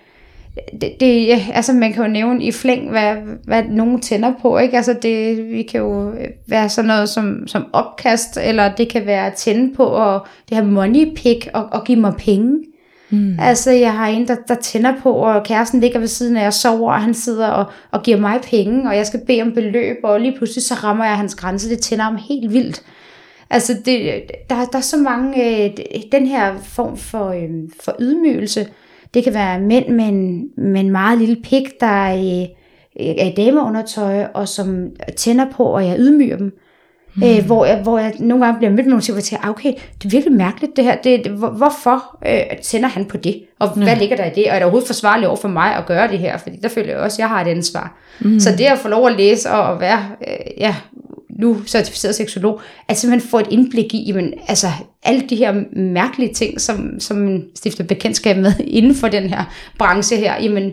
det, 0.80 0.92
det, 1.00 1.26
ja, 1.26 1.46
altså 1.52 1.72
man 1.72 1.92
kan 1.92 2.04
jo 2.04 2.10
nævne 2.10 2.44
i 2.44 2.52
flæng, 2.52 2.90
hvad, 2.90 3.14
hvad 3.44 3.64
nogen 3.64 4.00
tænder 4.00 4.32
på, 4.42 4.58
ikke? 4.58 4.76
Altså 4.76 4.96
det, 5.02 5.48
vi 5.50 5.62
kan 5.62 5.80
jo 5.80 6.12
være 6.48 6.68
sådan 6.68 6.88
noget 6.88 7.08
som, 7.08 7.46
som 7.46 7.66
opkast, 7.72 8.38
eller 8.42 8.74
det 8.74 8.88
kan 8.88 9.06
være 9.06 9.26
at 9.26 9.34
tænde 9.34 9.74
på, 9.74 9.84
og 9.84 10.26
det 10.48 10.56
her 10.56 10.64
money 10.64 11.14
pick, 11.14 11.48
og, 11.54 11.68
og 11.72 11.84
give 11.84 12.00
mig 12.00 12.14
penge. 12.18 12.58
Mm. 13.10 13.36
Altså, 13.40 13.70
jeg 13.70 13.92
har 13.92 14.06
en, 14.06 14.28
der, 14.28 14.36
der 14.48 14.54
tænder 14.54 14.92
på, 15.02 15.12
og 15.12 15.44
kæresten 15.44 15.80
ligger 15.80 15.98
ved 15.98 16.06
siden 16.06 16.36
af, 16.36 16.46
og 16.46 16.52
sover, 16.52 16.92
og 16.92 17.02
han 17.02 17.14
sidder 17.14 17.48
og, 17.48 17.66
og 17.90 18.02
giver 18.02 18.20
mig 18.20 18.40
penge, 18.50 18.88
og 18.88 18.96
jeg 18.96 19.06
skal 19.06 19.20
bede 19.26 19.42
om 19.42 19.52
beløb, 19.52 19.96
og 20.04 20.20
lige 20.20 20.36
pludselig 20.36 20.64
så 20.64 20.74
rammer 20.74 21.04
jeg 21.04 21.16
hans 21.16 21.34
grænse. 21.34 21.70
Det 21.70 21.80
tænder 21.80 22.04
ham 22.04 22.18
helt 22.28 22.52
vildt. 22.52 22.82
Altså, 23.50 23.74
det, 23.84 24.22
der, 24.50 24.64
der 24.64 24.78
er 24.78 24.82
så 24.82 24.96
mange, 24.96 25.64
øh, 25.64 25.70
den 26.12 26.26
her 26.26 26.54
form 26.62 26.96
for, 26.96 27.28
øh, 27.28 27.50
for 27.84 27.96
ydmygelse, 28.00 28.66
det 29.14 29.24
kan 29.24 29.34
være 29.34 29.60
mænd 29.60 29.88
med 29.88 30.04
en, 30.04 30.48
med 30.56 30.80
en 30.80 30.90
meget 30.90 31.18
lille 31.18 31.36
pik, 31.36 31.80
der 31.80 31.86
er, 31.86 32.16
øh, 32.16 33.06
er 33.18 33.26
i 33.26 33.34
dameundertøj, 33.36 34.24
og 34.34 34.48
som 34.48 34.90
tænder 35.16 35.46
på, 35.52 35.64
og 35.64 35.86
jeg 35.86 35.98
ydmyger 35.98 36.36
dem. 36.36 36.58
Mm. 37.16 37.22
Øh, 37.22 37.46
hvor, 37.46 37.64
jeg, 37.64 37.76
hvor 37.82 37.98
jeg 37.98 38.12
nogle 38.18 38.44
gange 38.44 38.58
bliver 38.58 38.70
mødt 38.70 38.86
med 38.86 38.90
nogle 38.90 39.02
ting, 39.02 39.14
hvor 39.14 39.18
jeg 39.18 39.24
tænker, 39.24 39.44
"Ah, 39.44 39.50
okay, 39.50 39.72
det 39.72 40.04
er 40.04 40.10
virkelig 40.10 40.36
mærkeligt 40.36 40.76
det 40.76 40.84
her. 40.84 40.96
Det, 40.96 41.24
det, 41.24 41.32
hvor, 41.32 41.50
hvorfor 41.50 42.18
øh, 42.26 42.58
tænder 42.62 42.88
han 42.88 43.04
på 43.04 43.16
det? 43.16 43.42
Og 43.58 43.72
ja. 43.76 43.82
hvad 43.82 43.96
ligger 43.96 44.16
der 44.16 44.24
i 44.24 44.30
det? 44.34 44.44
Og 44.44 44.50
er 44.50 44.54
det 44.54 44.62
overhovedet 44.62 44.86
forsvarligt 44.86 45.28
over 45.28 45.36
for 45.36 45.48
mig 45.48 45.76
at 45.76 45.86
gøre 45.86 46.08
det 46.08 46.18
her? 46.18 46.36
Fordi 46.36 46.56
der 46.62 46.68
føler 46.68 46.88
jeg 46.88 46.98
også, 46.98 47.14
at 47.14 47.18
jeg 47.18 47.28
har 47.28 47.40
et 47.40 47.48
ansvar. 47.48 47.96
Mm. 48.20 48.40
Så 48.40 48.50
det 48.58 48.64
at 48.64 48.78
få 48.78 48.88
lov 48.88 49.06
at 49.06 49.16
læse 49.16 49.50
og 49.50 49.72
at 49.72 49.80
være 49.80 50.06
øh, 50.28 50.36
ja, 50.58 50.76
nu 51.38 51.56
certificeret 51.66 52.14
seksolog, 52.14 52.60
at 52.88 52.98
simpelthen 52.98 53.30
få 53.30 53.38
et 53.38 53.46
indblik 53.50 53.94
i, 53.94 54.04
jamen, 54.06 54.34
altså, 54.48 54.66
alle 55.02 55.20
de 55.20 55.36
her 55.36 55.62
mærkelige 55.76 56.34
ting, 56.34 56.60
som, 56.60 57.00
som 57.00 57.16
man 57.16 57.44
stifter 57.54 57.84
bekendtskab 57.84 58.36
med 58.36 58.52
inden 58.66 58.94
for 58.94 59.08
den 59.08 59.28
her 59.28 59.44
branche 59.78 60.16
her, 60.16 60.42
jamen, 60.42 60.72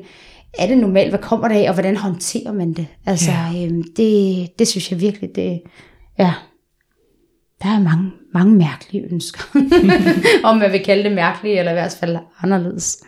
er 0.59 0.67
det 0.67 0.77
normalt, 0.77 1.09
hvad 1.09 1.19
kommer 1.19 1.47
der 1.47 1.55
af, 1.55 1.67
og 1.67 1.73
hvordan 1.73 1.97
håndterer 1.97 2.51
man 2.53 2.73
det? 2.73 2.87
Altså, 3.05 3.31
ja. 3.31 3.65
øhm, 3.65 3.83
det, 3.97 4.47
det 4.59 4.67
synes 4.67 4.91
jeg 4.91 5.01
virkelig, 5.01 5.29
det, 5.35 5.61
ja, 6.25 6.33
der 7.63 7.69
er 7.69 7.79
mange, 7.79 8.11
mange 8.33 8.55
mærkelige 8.55 9.03
ønsker. 9.11 9.41
Om 10.49 10.57
man 10.57 10.71
vil 10.71 10.83
kalde 10.85 11.03
det 11.03 11.11
mærkelige, 11.11 11.59
eller 11.59 11.71
i 11.71 11.75
hvert 11.75 11.97
fald 11.99 12.17
anderledes. 12.43 13.03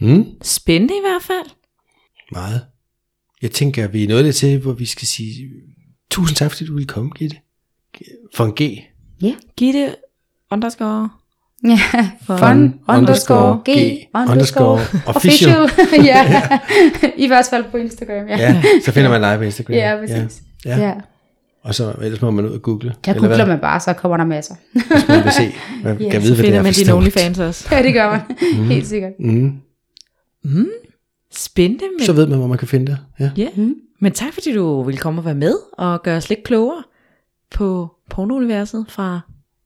Mm, 0.00 0.24
Spændende 0.42 0.94
i 0.94 1.00
hvert 1.02 1.22
fald. 1.22 1.46
meget. 2.32 2.60
Jeg 3.42 3.50
tænker, 3.50 3.88
vi 3.88 4.04
er 4.04 4.08
nået 4.08 4.24
det 4.24 4.34
til, 4.34 4.58
hvor 4.58 4.72
vi 4.72 4.86
skal 4.86 5.06
sige, 5.08 5.50
tusind 6.10 6.36
tak, 6.36 6.50
fordi 6.50 6.64
du 6.66 6.74
ville 6.74 6.86
komme, 6.86 7.10
Gitte. 7.10 7.36
For 8.34 8.44
en 8.44 8.52
G. 8.52 8.80
Gitte 9.56 9.96
underscore. 10.50 11.08
Ja, 11.64 11.78
fun, 12.26 12.80
underscore, 12.88 13.62
g, 13.68 13.98
underscore, 14.14 14.80
official. 15.06 15.70
ja, 16.10 16.48
i 17.16 17.26
hvert 17.26 17.46
fald 17.50 17.64
på 17.70 17.76
Instagram, 17.76 18.28
ja. 18.28 18.36
Ja, 18.36 18.62
så 18.84 18.92
finder 18.92 19.10
man 19.10 19.20
dig 19.22 19.38
på 19.38 19.44
Instagram. 19.44 19.74
Ja, 19.74 19.96
præcis. 20.00 20.42
Ja. 20.64 20.78
Ja. 20.78 20.94
Og 21.64 21.74
så 21.74 21.94
ellers 22.02 22.22
må 22.22 22.30
man 22.30 22.44
ud 22.44 22.50
og 22.50 22.62
google. 22.62 22.94
Der 23.04 23.12
googler 23.14 23.36
hvad? 23.36 23.46
man 23.46 23.60
bare, 23.60 23.80
så 23.80 23.92
kommer 23.92 24.16
der 24.16 24.24
masser. 24.24 24.54
Hvis 24.72 25.08
man 25.08 25.24
vil 25.24 25.32
se, 25.32 25.52
man 25.84 25.98
Ja, 26.02 26.10
kan 26.10 26.20
Så 26.22 26.26
vide, 26.26 26.34
hvad 26.34 26.36
det 26.36 26.44
finder 26.44 26.58
er 26.58 26.62
man 26.62 26.72
for 26.72 26.78
din 26.78 26.86
stort. 26.86 26.96
OnlyFans 27.02 27.38
også. 27.38 27.68
Ja, 27.76 27.82
det 27.82 27.94
gør 27.94 28.10
man. 28.10 28.20
Helt 28.72 28.86
sikkert. 28.86 29.12
Mm. 29.20 29.60
Spændende, 31.32 31.84
men, 31.98 32.06
Så 32.06 32.12
ved 32.12 32.26
man, 32.26 32.38
hvor 32.38 32.46
man 32.46 32.58
kan 32.58 32.68
finde 32.68 32.86
det. 32.86 32.98
Ja. 33.20 33.30
ja. 33.36 33.48
men 34.00 34.12
tak 34.12 34.32
fordi 34.32 34.52
du 34.54 34.82
ville 34.82 34.98
komme 34.98 35.20
og 35.20 35.24
være 35.24 35.34
med 35.34 35.54
og 35.72 36.02
gøre 36.02 36.16
os 36.16 36.28
lidt 36.28 36.44
klogere 36.44 36.82
på 37.50 37.88
pornouniverset 38.10 38.86
fra 38.88 39.20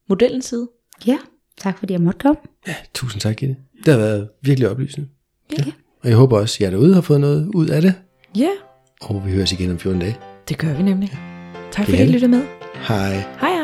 modellens 0.09 0.45
side. 0.45 0.69
Ja, 1.07 1.17
tak 1.57 1.77
fordi 1.79 1.93
jeg 1.93 2.01
måtte 2.01 2.19
komme. 2.19 2.37
ja, 2.67 2.75
tusind 2.93 3.21
tak, 3.21 3.35
Gitte. 3.35 3.55
Det 3.85 3.93
har 3.93 3.99
været 3.99 4.29
virkelig 4.43 4.69
oplysende. 4.69 5.07
Ja. 5.57 5.63
Og 6.03 6.09
jeg 6.09 6.17
håber 6.17 6.39
også, 6.39 6.55
at 6.57 6.61
jer 6.61 6.69
derude 6.69 6.93
har 6.93 7.01
fået 7.01 7.21
noget 7.21 7.51
ud 7.55 7.67
af 7.67 7.81
det. 7.81 7.93
Ja, 8.37 8.49
Og 9.01 9.25
vi 9.25 9.31
høres 9.31 9.51
igen 9.51 9.71
om 9.71 9.79
14 9.79 10.01
dage. 10.01 10.17
det 10.49 10.57
gør 10.57 10.73
vi 10.73 10.83
nemlig. 10.83 11.28
Tak 11.71 11.85
fordi 11.85 12.03
I 12.03 12.05
lyttede 12.05 12.31
med. 12.31 12.43
Hej 12.75 13.23
hej. 13.41 13.58